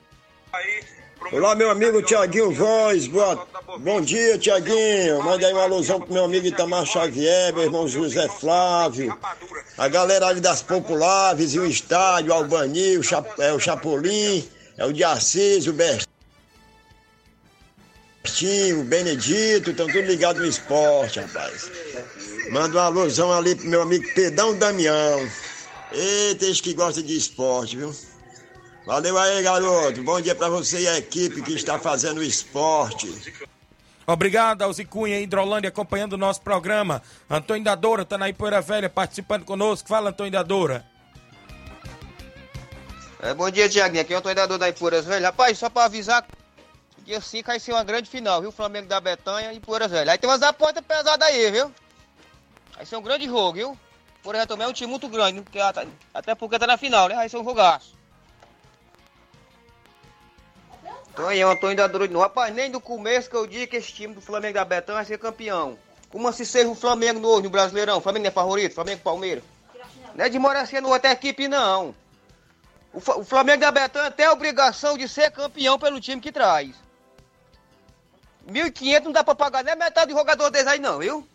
Olá, 1.30 1.55
meu 1.55 1.69
amigo 1.69 2.01
Tiaguinho 2.01 2.51
Voz. 2.51 3.07
Boa... 3.07 3.47
Bom 3.80 4.01
dia, 4.01 4.38
Tiaguinho. 4.38 5.24
Manda 5.24 5.47
aí 5.47 5.53
uma 5.53 5.63
alusão 5.63 6.01
pro 6.01 6.11
meu 6.11 6.26
amigo 6.26 6.47
Itamar 6.47 6.86
Xavier, 6.86 7.53
meu 7.53 7.63
irmão 7.63 7.88
José 7.88 8.28
Flávio. 8.28 9.17
A 9.78 9.88
galera 9.88 10.28
ali 10.28 10.41
das 10.41 10.61
Populares, 10.61 11.55
o 11.55 11.65
Estádio, 11.65 12.32
o 12.32 12.36
Albani, 12.36 12.97
o, 12.97 13.01
é, 13.39 13.53
o 13.53 13.59
Chapolin, 13.59 14.45
é 14.78 14.86
o 14.86 14.91
de 14.91 15.05
Assis, 15.05 15.67
o 15.67 15.74
Bertinho, 18.24 18.82
o 18.82 18.84
Benedito, 18.84 19.72
estão 19.72 19.88
tudo 19.88 20.01
ligados 20.01 20.41
no 20.41 20.47
esporte, 20.49 21.22
rapaz. 21.22 21.72
Manda 22.49 22.78
uma 22.78 22.86
alusão 22.88 23.32
ali 23.32 23.55
pro 23.55 23.69
meu 23.69 23.84
amigo 23.84 24.05
Pedão 24.13 24.53
Damião. 24.57 25.30
Eita, 25.93 26.45
esse 26.45 26.61
que 26.61 26.74
gosta 26.74 27.01
de 27.01 27.15
esporte, 27.15 27.78
viu? 27.78 27.95
Valeu 28.86 29.17
aí, 29.17 29.43
garoto. 29.43 30.03
Bom 30.03 30.19
dia 30.19 30.36
pra 30.36 30.49
você 30.49 30.82
e 30.82 30.88
a 30.88 30.97
equipe 30.97 31.41
que 31.41 31.53
está 31.53 31.79
fazendo 31.79 32.19
o 32.19 32.23
esporte. 32.23 33.07
Obrigado, 34.07 34.63
Alzi 34.63 34.84
Cunha, 34.84 35.19
Hidrolândia, 35.19 35.69
acompanhando 35.69 36.13
o 36.13 36.17
nosso 36.17 36.41
programa. 36.41 37.01
Antônio 37.29 37.63
da 37.63 37.75
Doura 37.75 38.03
tá 38.03 38.17
na 38.17 38.29
Ipoeira 38.29 38.61
Velha 38.61 38.89
participando 38.89 39.45
conosco. 39.45 39.88
Fala, 39.88 40.09
Antônio 40.09 40.32
da 40.32 40.43
Doura. 40.43 40.86
É, 43.21 43.34
bom 43.34 43.49
dia, 43.51 43.69
Tiaguinho. 43.69 44.01
Aqui 44.01 44.13
é 44.13 44.15
o 44.15 44.19
Antônio 44.19 44.36
Dador 44.36 44.57
da 44.57 44.67
Ipuras, 44.67 45.05
velho. 45.05 45.23
Rapaz, 45.23 45.57
só 45.59 45.69
pra 45.69 45.86
avisar, 45.86 46.25
Dia 47.05 47.19
5 47.19 47.47
vai 47.47 47.59
ser 47.59 47.73
uma 47.73 47.84
grande 47.84 48.09
final, 48.09 48.41
viu? 48.41 48.51
Flamengo 48.51 48.88
da 48.88 49.01
Betanha 49.01 49.51
e 49.53 49.59
Poeira 49.59 49.88
Velha. 49.88 50.11
Aí 50.11 50.17
tem 50.17 50.29
umas 50.29 50.41
apostas 50.41 50.84
pesadas 50.86 51.27
aí, 51.27 51.51
viu? 51.51 51.73
Vai 52.75 52.86
ser 52.86 52.95
um 52.95 53.01
grande 53.01 53.25
jogo, 53.25 53.53
viu? 53.53 53.77
Poeira 54.23 54.45
também 54.45 54.65
é 54.67 54.69
um 54.69 54.73
time 54.73 54.89
muito 54.89 55.07
grande, 55.09 55.41
porque 55.41 55.59
até, 55.59 55.88
até 56.13 56.36
porque 56.36 56.59
tá 56.59 56.67
na 56.67 56.77
final, 56.77 57.07
né? 57.09 57.15
Vai 57.15 57.27
ser 57.27 57.38
um 57.38 57.43
jogaço. 57.43 58.01
Então 61.22 61.32
eu 61.32 61.51
Antônio 61.51 61.78
da 61.78 61.86
Doido. 61.86 62.17
Rapaz, 62.17 62.51
nem 62.51 62.72
do 62.72 62.82
começo 62.82 63.30
que 63.30 63.36
eu 63.36 63.45
disse 63.45 63.67
que 63.67 63.76
esse 63.76 63.93
time 63.93 64.11
do 64.11 64.22
Flamengo 64.22 64.55
da 64.55 64.65
Betanha 64.65 64.95
vai 64.95 65.05
ser 65.05 65.19
campeão. 65.19 65.78
Como 66.09 66.28
assim 66.28 66.43
ser 66.43 66.65
o 66.65 66.74
Flamengo 66.74 67.19
no 67.19 67.28
hoje, 67.28 67.43
no 67.43 67.49
Brasileirão? 67.51 68.01
Flamengo 68.01 68.24
não 68.24 68.30
é 68.30 68.34
favorito? 68.34 68.74
Flamengo 68.74 69.01
Palmeiras? 69.03 69.43
Não 70.15 70.26
é 70.26 70.30
de 70.30 70.39
Moracia 70.39 70.82
no 70.82 70.89
outra 70.89 71.11
equipe, 71.11 71.47
não. 71.47 71.93
O, 72.91 72.97
o 72.97 73.24
Flamengo 73.24 73.61
da 73.61 73.72
Betanha 73.72 74.09
tem 74.09 74.26
a 74.26 74.32
obrigação 74.32 74.97
de 74.97 75.07
ser 75.07 75.30
campeão 75.30 75.78
pelo 75.78 76.01
time 76.01 76.19
que 76.19 76.32
traz. 76.32 76.72
1.500 78.49 79.03
não 79.03 79.11
dá 79.11 79.24
pra 79.24 79.36
pagar 79.36 79.63
nem 79.63 79.76
metade 79.76 80.11
do 80.11 80.17
jogador 80.17 80.49
deles 80.49 80.67
aí, 80.67 80.80
não, 80.80 80.97
viu? 80.97 81.28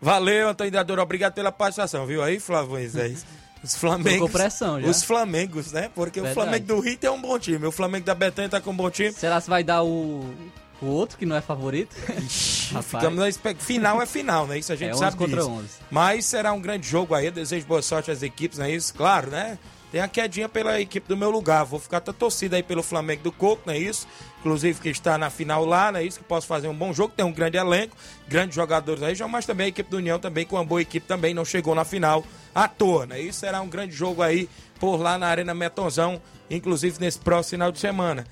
Valeu, 0.00 0.48
Antônio 0.48 0.72
Dador. 0.72 0.98
Obrigado 1.00 1.34
pela 1.34 1.52
participação, 1.52 2.06
viu 2.06 2.22
aí, 2.22 2.40
Flávio 2.40 2.70
Moisés? 2.70 3.26
Os 3.62 3.76
Flamengos. 3.76 4.18
Colocou 4.18 4.28
pressão 4.28 4.80
já. 4.80 4.88
Os 4.88 5.02
Flamengos, 5.02 5.72
né? 5.72 5.90
Porque 5.94 6.20
Verdade. 6.20 6.38
o 6.38 6.42
Flamengo 6.42 6.66
do 6.66 6.80
Rio 6.80 6.96
tem 6.96 7.10
um 7.10 7.20
bom 7.20 7.38
time. 7.38 7.64
O 7.66 7.72
Flamengo 7.72 8.04
da 8.04 8.14
Betanha 8.14 8.48
tá 8.48 8.60
com 8.60 8.70
um 8.70 8.76
bom 8.76 8.90
time. 8.90 9.12
Será 9.12 9.40
que 9.40 9.48
vai 9.48 9.62
dar 9.62 9.82
o, 9.84 10.24
o 10.80 10.86
outro 10.86 11.16
que 11.16 11.24
não 11.24 11.36
é 11.36 11.40
favorito? 11.40 11.94
Ficamos 12.82 13.18
na 13.18 13.54
Final 13.54 14.02
é 14.02 14.06
final, 14.06 14.46
né? 14.46 14.58
Isso 14.58 14.72
a 14.72 14.76
gente 14.76 14.90
É 14.90 14.94
11 14.94 14.98
sabe 15.00 15.16
contra 15.16 15.36
disso. 15.36 15.50
11. 15.50 15.68
Mas 15.90 16.24
será 16.26 16.52
um 16.52 16.60
grande 16.60 16.88
jogo 16.88 17.14
aí. 17.14 17.26
Eu 17.26 17.32
desejo 17.32 17.66
boa 17.66 17.82
sorte 17.82 18.10
às 18.10 18.22
equipes, 18.22 18.58
não 18.58 18.66
é 18.66 18.70
isso? 18.72 18.92
Claro, 18.94 19.30
né? 19.30 19.58
Tem 19.92 20.00
a 20.00 20.08
quedinha 20.08 20.48
pela 20.48 20.80
equipe 20.80 21.06
do 21.06 21.16
meu 21.16 21.30
lugar. 21.30 21.64
Vou 21.64 21.78
ficar 21.78 21.98
até 21.98 22.12
torcida 22.12 22.56
aí 22.56 22.62
pelo 22.62 22.82
Flamengo 22.82 23.22
do 23.22 23.30
Coco, 23.30 23.62
não 23.66 23.74
é 23.74 23.78
isso? 23.78 24.08
Inclusive 24.42 24.80
que 24.80 24.88
está 24.88 25.16
na 25.16 25.30
final 25.30 25.64
lá, 25.64 25.92
não 25.92 26.00
é 26.00 26.04
isso? 26.04 26.18
Que 26.18 26.24
posso 26.24 26.48
fazer 26.48 26.66
um 26.66 26.74
bom 26.74 26.92
jogo. 26.92 27.14
Tem 27.16 27.24
um 27.24 27.32
grande 27.32 27.56
elenco, 27.56 27.96
grandes 28.26 28.56
jogadores 28.56 29.00
aí, 29.00 29.16
mas 29.30 29.46
também 29.46 29.66
a 29.66 29.68
equipe 29.68 29.88
do 29.88 29.98
União 29.98 30.18
também, 30.18 30.44
com 30.44 30.56
uma 30.56 30.64
boa 30.64 30.82
equipe 30.82 31.06
também, 31.06 31.32
não 31.32 31.44
chegou 31.44 31.76
na 31.76 31.84
final 31.84 32.24
à 32.52 32.66
toa, 32.66 33.06
né? 33.06 33.20
Isso 33.20 33.38
será 33.38 33.60
um 33.60 33.68
grande 33.68 33.94
jogo 33.94 34.20
aí 34.20 34.48
por 34.80 34.96
lá 34.96 35.16
na 35.16 35.28
Arena 35.28 35.54
Metonzão, 35.54 36.20
inclusive 36.50 36.98
nesse 36.98 37.20
próximo 37.20 37.50
final 37.50 37.70
de 37.70 37.78
semana. 37.78 38.26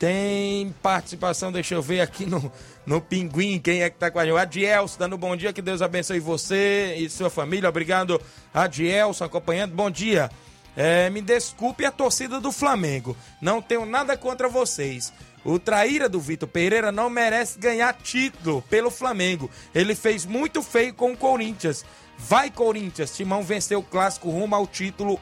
Tem 0.00 0.74
participação, 0.82 1.52
deixa 1.52 1.76
eu 1.76 1.80
ver 1.80 2.00
aqui 2.00 2.26
no, 2.26 2.50
no 2.84 3.00
Pinguim, 3.00 3.60
quem 3.60 3.82
é 3.82 3.88
que 3.88 3.96
tá 3.98 4.10
com 4.10 4.18
a 4.18 4.24
gente? 4.24 4.36
Adielson, 4.36 4.98
dando 4.98 5.16
bom 5.16 5.36
dia, 5.36 5.52
que 5.52 5.62
Deus 5.62 5.80
abençoe 5.80 6.18
você 6.18 6.96
e 6.98 7.08
sua 7.08 7.30
família. 7.30 7.68
Obrigado, 7.68 8.20
Adielson, 8.52 9.26
acompanhando. 9.26 9.76
Bom 9.76 9.88
dia. 9.88 10.28
É, 10.76 11.08
me 11.10 11.20
desculpe 11.20 11.84
a 11.84 11.90
torcida 11.92 12.40
do 12.40 12.50
Flamengo. 12.50 13.16
Não 13.40 13.62
tenho 13.62 13.86
nada 13.86 14.16
contra 14.16 14.48
vocês. 14.48 15.12
O 15.44 15.58
traíra 15.58 16.08
do 16.08 16.20
Vitor 16.20 16.48
Pereira 16.48 16.92
não 16.92 17.10
merece 17.10 17.58
ganhar 17.58 17.92
título 17.94 18.62
pelo 18.70 18.90
Flamengo. 18.90 19.50
Ele 19.74 19.94
fez 19.94 20.24
muito 20.24 20.62
feio 20.62 20.94
com 20.94 21.12
o 21.12 21.16
Corinthians. 21.16 21.84
Vai, 22.16 22.50
Corinthians! 22.50 23.16
Timão 23.16 23.42
venceu 23.42 23.80
o 23.80 23.82
clássico 23.82 24.30
rumo 24.30 24.54
ao 24.54 24.66
título 24.66 25.18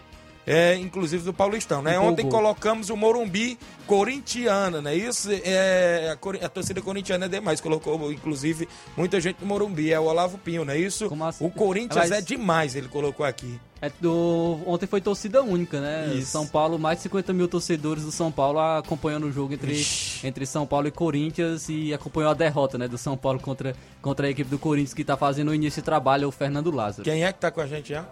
é, 0.47 0.75
inclusive 0.75 1.23
do 1.23 1.33
Paulistão, 1.33 1.81
né? 1.81 1.93
Empolgou. 1.93 2.13
Ontem 2.13 2.29
colocamos 2.29 2.91
o 2.91 2.97
Morumbi 2.97 3.59
corintiana, 3.87 4.83
né? 4.83 4.95
Isso 4.95 5.29
é 5.31 6.11
a, 6.11 6.45
a 6.45 6.49
torcida 6.49 6.81
corintiana 6.83 7.27
é 7.27 7.29
demais, 7.29 7.61
colocou 7.61 8.11
inclusive 8.11 8.69
muita 8.97 9.21
gente 9.21 9.41
no 9.41 9.47
Morumbi, 9.47 9.93
é 9.93 10.01
o 10.01 10.05
Olavo 10.05 10.39
Pinho, 10.39 10.65
não 10.65 10.73
é 10.73 10.79
isso? 10.79 11.09
O 11.41 11.51
Corinthians 11.51 12.09
Mas- 12.09 12.11
é 12.11 12.21
demais, 12.21 12.75
ele 12.75 12.89
colocou 12.89 13.25
aqui. 13.25 13.61
É 13.83 13.91
do... 14.01 14.61
Ontem 14.67 14.87
foi 14.87 15.01
torcida 15.01 15.43
única, 15.43 15.81
né? 15.81 16.13
Isso. 16.15 16.33
São 16.33 16.47
Paulo, 16.47 16.79
mais 16.79 16.99
de 16.99 17.05
50 17.05 17.33
mil 17.33 17.49
torcedores 17.49 18.05
do 18.05 18.13
São 18.13 18.31
Paulo 18.31 18.59
acompanhando 18.59 19.27
o 19.27 19.33
jogo 19.33 19.55
entre, 19.55 19.83
entre 20.23 20.45
São 20.45 20.67
Paulo 20.67 20.89
e 20.89 20.91
Corinthians 20.91 21.69
e 21.69 21.95
acompanhou 21.95 22.31
a 22.31 22.35
derrota, 22.35 22.77
né? 22.77 22.87
Do 22.87 22.99
São 22.99 23.17
Paulo 23.17 23.41
contra, 23.41 23.75
contra 24.03 24.27
a 24.27 24.31
equipe 24.31 24.51
do 24.51 24.59
Corinthians 24.59 24.93
que 24.93 25.03
tá 25.03 25.17
fazendo 25.17 25.49
o 25.49 25.55
início 25.55 25.81
de 25.81 25.87
trabalho, 25.87 26.29
o 26.29 26.31
Fernando 26.31 26.71
Lázaro. 26.71 27.05
Quem 27.05 27.25
é 27.25 27.33
que 27.33 27.39
tá 27.39 27.51
com 27.51 27.63
a 27.63 27.67
gente 27.67 27.89
já? 27.89 28.07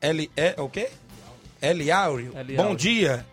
L 0.00 0.30
é 0.36 0.54
o 0.58 0.68
quê? 0.68 0.88
L 1.60 1.90
Áureo. 1.90 2.32
Bom 2.56 2.76
dia. 2.76 3.26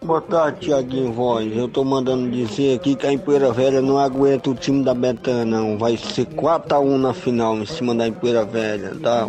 Boa 0.00 0.20
tarde, 0.20 0.60
Tiaguinho 0.60 1.12
Voz. 1.12 1.54
Eu 1.54 1.68
tô 1.68 1.84
mandando 1.84 2.30
dizer 2.30 2.76
aqui 2.76 2.94
que 2.94 3.06
a 3.06 3.12
Empoeira 3.12 3.52
Velha 3.52 3.82
não 3.82 3.98
aguenta 3.98 4.48
o 4.48 4.54
time 4.54 4.84
da 4.84 4.94
Betânia, 4.94 5.44
não. 5.44 5.76
Vai 5.76 5.96
ser 5.96 6.24
4x1 6.26 6.96
na 6.98 7.12
final 7.12 7.56
em 7.56 7.66
cima 7.66 7.94
da 7.94 8.06
Empoeira 8.06 8.44
Velha, 8.44 8.94
tá? 9.02 9.28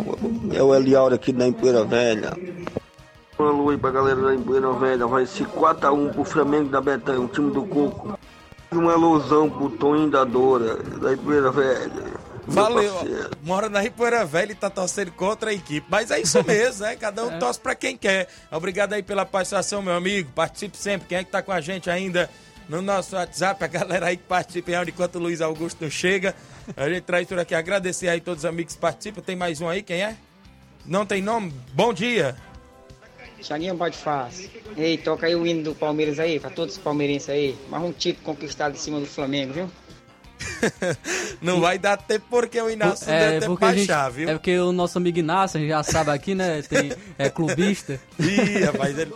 É 0.54 0.62
o 0.62 0.74
Eliauro 0.74 1.14
aqui 1.14 1.32
da 1.32 1.46
Empoeira 1.46 1.84
Velha. 1.84 2.32
Um 3.38 3.44
alô 3.44 3.70
aí 3.70 3.78
pra 3.78 3.90
galera 3.90 4.20
da 4.20 4.34
Empoeira 4.34 4.72
Velha. 4.72 5.06
Vai 5.06 5.26
ser 5.26 5.46
4x1 5.46 6.12
pro 6.12 6.24
Flamengo 6.24 6.68
da 6.68 6.80
Betânia, 6.80 7.20
o 7.20 7.28
time 7.28 7.50
do 7.50 7.64
Coco. 7.64 8.18
Um 8.72 8.88
alusão 8.88 9.50
pro 9.50 9.70
Toninho 9.70 10.10
da 10.10 10.22
Dora, 10.22 10.76
da 10.76 11.12
Empoeira 11.12 11.50
Velha. 11.50 12.09
Valeu. 12.46 12.94
Mora 13.42 13.68
na 13.68 13.80
Ripoeira 13.80 14.24
Velha 14.24 14.52
e 14.52 14.54
tá 14.54 14.68
torcendo 14.70 15.12
contra 15.12 15.50
a 15.50 15.54
equipe. 15.54 15.86
Mas 15.90 16.10
é 16.10 16.20
isso 16.20 16.42
mesmo, 16.44 16.84
né? 16.84 16.96
Cada 16.96 17.24
um 17.24 17.32
É. 17.32 17.38
torce 17.38 17.60
pra 17.60 17.74
quem 17.74 17.96
quer. 17.96 18.28
Obrigado 18.50 18.92
aí 18.92 19.02
pela 19.02 19.24
participação, 19.24 19.82
meu 19.82 19.94
amigo. 19.94 20.30
Participe 20.32 20.76
sempre. 20.76 21.08
Quem 21.08 21.18
é 21.18 21.24
que 21.24 21.30
tá 21.30 21.42
com 21.42 21.52
a 21.52 21.60
gente 21.60 21.88
ainda 21.90 22.28
no 22.68 22.82
nosso 22.82 23.14
WhatsApp? 23.16 23.62
A 23.62 23.66
galera 23.66 24.06
aí 24.06 24.16
que 24.16 24.24
participa 24.24 24.70
aí, 24.72 24.88
enquanto 24.88 25.16
o 25.16 25.18
Luiz 25.18 25.40
Augusto 25.40 25.78
não 25.82 25.90
chega. 25.90 26.34
A 26.76 26.88
gente 26.88 27.02
traz 27.02 27.26
por 27.26 27.38
aqui. 27.38 27.54
Agradecer 27.54 28.08
aí 28.08 28.20
todos 28.20 28.44
os 28.44 28.48
amigos 28.48 28.74
que 28.74 28.80
participam. 28.80 29.20
Tem 29.22 29.36
mais 29.36 29.60
um 29.60 29.68
aí, 29.68 29.82
quem 29.82 30.02
é? 30.02 30.16
Não 30.86 31.04
tem 31.06 31.20
nome? 31.22 31.52
Bom 31.72 31.92
dia. 31.92 32.36
Thiaguinho 33.42 33.74
bate 33.74 33.96
fácil. 33.96 34.50
Ei, 34.76 34.98
toca 34.98 35.26
aí 35.26 35.34
o 35.34 35.46
hino 35.46 35.62
do 35.62 35.74
Palmeiras 35.74 36.18
aí, 36.18 36.38
pra 36.38 36.50
todos 36.50 36.76
os 36.76 36.80
palmeirenses 36.82 37.28
aí. 37.30 37.56
Mais 37.70 37.82
um 37.82 37.90
título 37.92 38.24
conquistado 38.24 38.74
em 38.74 38.78
cima 38.78 39.00
do 39.00 39.06
Flamengo, 39.06 39.52
viu? 39.54 39.70
Não 41.40 41.60
vai 41.60 41.78
dar 41.78 41.96
tempo 41.96 42.24
porque 42.30 42.60
o 42.60 42.70
Inácio 42.70 43.10
É 43.10 43.30
deu 43.32 43.40
tempo 43.40 43.52
porque, 43.52 43.64
a 43.64 43.68
pra 43.68 43.76
gente, 43.76 43.92
achar, 43.92 44.08
viu? 44.10 44.28
é 44.28 44.32
porque 44.34 44.58
o 44.58 44.72
nosso 44.72 44.98
amigo 44.98 45.18
Inácio, 45.18 45.56
a 45.58 45.60
gente 45.60 45.70
já 45.70 45.82
sabe 45.82 46.10
aqui, 46.10 46.34
né? 46.34 46.62
Tem, 46.62 46.92
é 47.18 47.28
clubista. 47.30 48.00
Ih, 48.18 48.64
rapaz, 48.64 48.98
ele... 48.98 49.12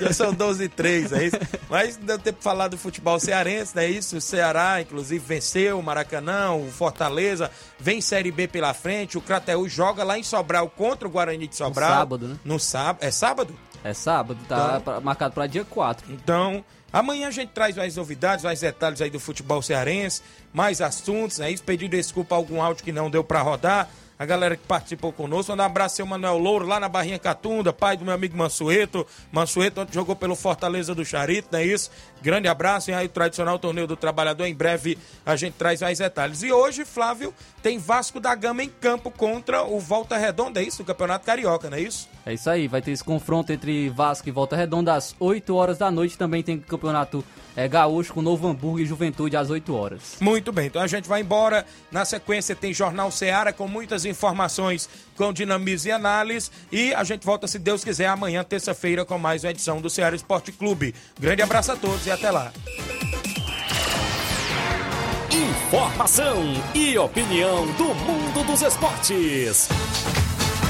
já 0.00 0.12
são 0.12 0.32
12 0.32 0.64
e 0.64 0.68
3, 0.68 1.12
é 1.12 1.24
isso? 1.26 1.36
Mas 1.68 1.98
não 1.98 2.06
deu 2.06 2.18
tempo 2.18 2.38
de 2.38 2.44
falar 2.44 2.68
do 2.68 2.76
futebol 2.78 3.18
cearense, 3.18 3.74
não 3.74 3.82
é 3.82 3.88
isso? 3.88 4.16
O 4.16 4.20
Ceará, 4.20 4.80
inclusive, 4.80 5.24
venceu 5.24 5.78
o 5.78 5.82
Maracanã, 5.82 6.52
o 6.52 6.70
Fortaleza, 6.70 7.50
vem 7.78 8.00
Série 8.00 8.30
B 8.30 8.46
pela 8.48 8.74
frente, 8.74 9.16
o 9.18 9.20
Crateú 9.20 9.68
joga 9.68 10.02
lá 10.04 10.18
em 10.18 10.22
Sobral 10.22 10.68
contra 10.70 11.06
o 11.06 11.10
Guarani 11.10 11.46
de 11.46 11.56
Sobral. 11.56 11.88
sábado, 11.90 12.28
né? 12.28 12.36
No 12.44 12.58
sábado. 12.58 12.98
É 13.02 13.10
sábado? 13.10 13.54
É 13.84 13.92
sábado, 13.94 14.38
tá 14.48 14.78
Então- 14.80 15.00
marcado 15.00 15.32
pra 15.34 15.46
dia 15.46 15.64
4. 15.64 16.12
Então, 16.12 16.64
amanhã 16.92 17.28
a 17.28 17.30
gente 17.30 17.50
traz 17.50 17.76
mais 17.76 17.96
novidades, 17.96 18.44
mais 18.44 18.60
detalhes 18.60 19.00
aí 19.00 19.10
do 19.10 19.20
futebol 19.20 19.62
cearense, 19.62 20.22
mais 20.52 20.80
assuntos, 20.80 21.40
é 21.40 21.50
isso? 21.50 21.62
Pedir 21.62 21.88
desculpa 21.88 22.34
a 22.34 22.38
algum 22.38 22.62
áudio 22.62 22.84
que 22.84 22.92
não 22.92 23.10
deu 23.10 23.22
pra 23.22 23.42
rodar. 23.42 23.88
A 24.18 24.24
galera 24.24 24.56
que 24.56 24.66
participou 24.66 25.12
conosco, 25.12 25.52
um 25.52 25.60
abraço 25.60 26.00
ao 26.00 26.08
Manuel 26.08 26.38
Louro, 26.38 26.66
lá 26.66 26.80
na 26.80 26.88
Barrinha 26.88 27.18
Catunda, 27.18 27.70
pai 27.70 27.98
do 27.98 28.04
meu 28.04 28.14
amigo 28.14 28.34
Mansueto. 28.34 29.06
Mansueto 29.30 29.86
jogou 29.92 30.16
pelo 30.16 30.34
Fortaleza 30.34 30.94
do 30.94 31.04
Charito, 31.04 31.48
não 31.52 31.58
é 31.58 31.66
isso? 31.66 31.90
Grande 32.22 32.48
abraço, 32.48 32.90
e 32.90 32.94
aí 32.94 33.04
o 33.04 33.10
tradicional 33.10 33.58
torneio 33.58 33.86
do 33.86 33.94
trabalhador. 33.94 34.46
Em 34.46 34.54
breve 34.54 34.96
a 35.24 35.36
gente 35.36 35.52
traz 35.54 35.82
mais 35.82 35.98
detalhes. 35.98 36.42
E 36.42 36.50
hoje, 36.50 36.86
Flávio, 36.86 37.34
tem 37.62 37.78
Vasco 37.78 38.18
da 38.18 38.34
Gama 38.34 38.64
em 38.64 38.70
campo 38.70 39.10
contra 39.10 39.64
o 39.64 39.78
Volta 39.78 40.16
Redonda, 40.16 40.62
é 40.62 40.64
isso? 40.64 40.80
O 40.80 40.86
Campeonato 40.86 41.26
Carioca, 41.26 41.68
não 41.68 41.76
é 41.76 41.82
isso? 41.82 42.08
É 42.26 42.34
isso 42.34 42.50
aí, 42.50 42.66
vai 42.66 42.82
ter 42.82 42.90
esse 42.90 43.04
confronto 43.04 43.52
entre 43.52 43.88
Vasco 43.88 44.28
e 44.28 44.32
Volta 44.32 44.56
Redonda 44.56 44.94
às 44.94 45.14
8 45.20 45.54
horas 45.54 45.78
da 45.78 45.92
noite. 45.92 46.18
Também 46.18 46.42
tem 46.42 46.58
campeonato 46.58 47.24
é, 47.54 47.68
gaúcho 47.68 48.12
com 48.12 48.20
Novo 48.20 48.48
Hamburgo 48.48 48.80
e 48.80 48.84
Juventude 48.84 49.36
às 49.36 49.48
8 49.48 49.72
horas. 49.72 50.16
Muito 50.20 50.50
bem, 50.50 50.66
então 50.66 50.82
a 50.82 50.88
gente 50.88 51.08
vai 51.08 51.20
embora. 51.20 51.64
Na 51.88 52.04
sequência 52.04 52.56
tem 52.56 52.74
Jornal 52.74 53.12
Seara 53.12 53.52
com 53.52 53.68
muitas 53.68 54.04
informações 54.04 54.88
com 55.16 55.32
dinamismo 55.32 55.88
e 55.88 55.92
análise. 55.92 56.50
E 56.72 56.92
a 56.94 57.04
gente 57.04 57.24
volta, 57.24 57.46
se 57.46 57.60
Deus 57.60 57.84
quiser, 57.84 58.08
amanhã, 58.08 58.42
terça-feira, 58.42 59.04
com 59.04 59.16
mais 59.16 59.44
uma 59.44 59.52
edição 59.52 59.80
do 59.80 59.88
Ceará 59.88 60.16
Esporte 60.16 60.50
Clube. 60.50 60.96
Grande 61.20 61.42
abraço 61.42 61.70
a 61.70 61.76
todos 61.76 62.04
e 62.08 62.10
até 62.10 62.32
lá. 62.32 62.52
Informação 65.30 66.42
e 66.74 66.98
opinião 66.98 67.66
do 67.74 67.94
mundo 67.94 68.44
dos 68.44 68.62
esportes. 68.62 69.68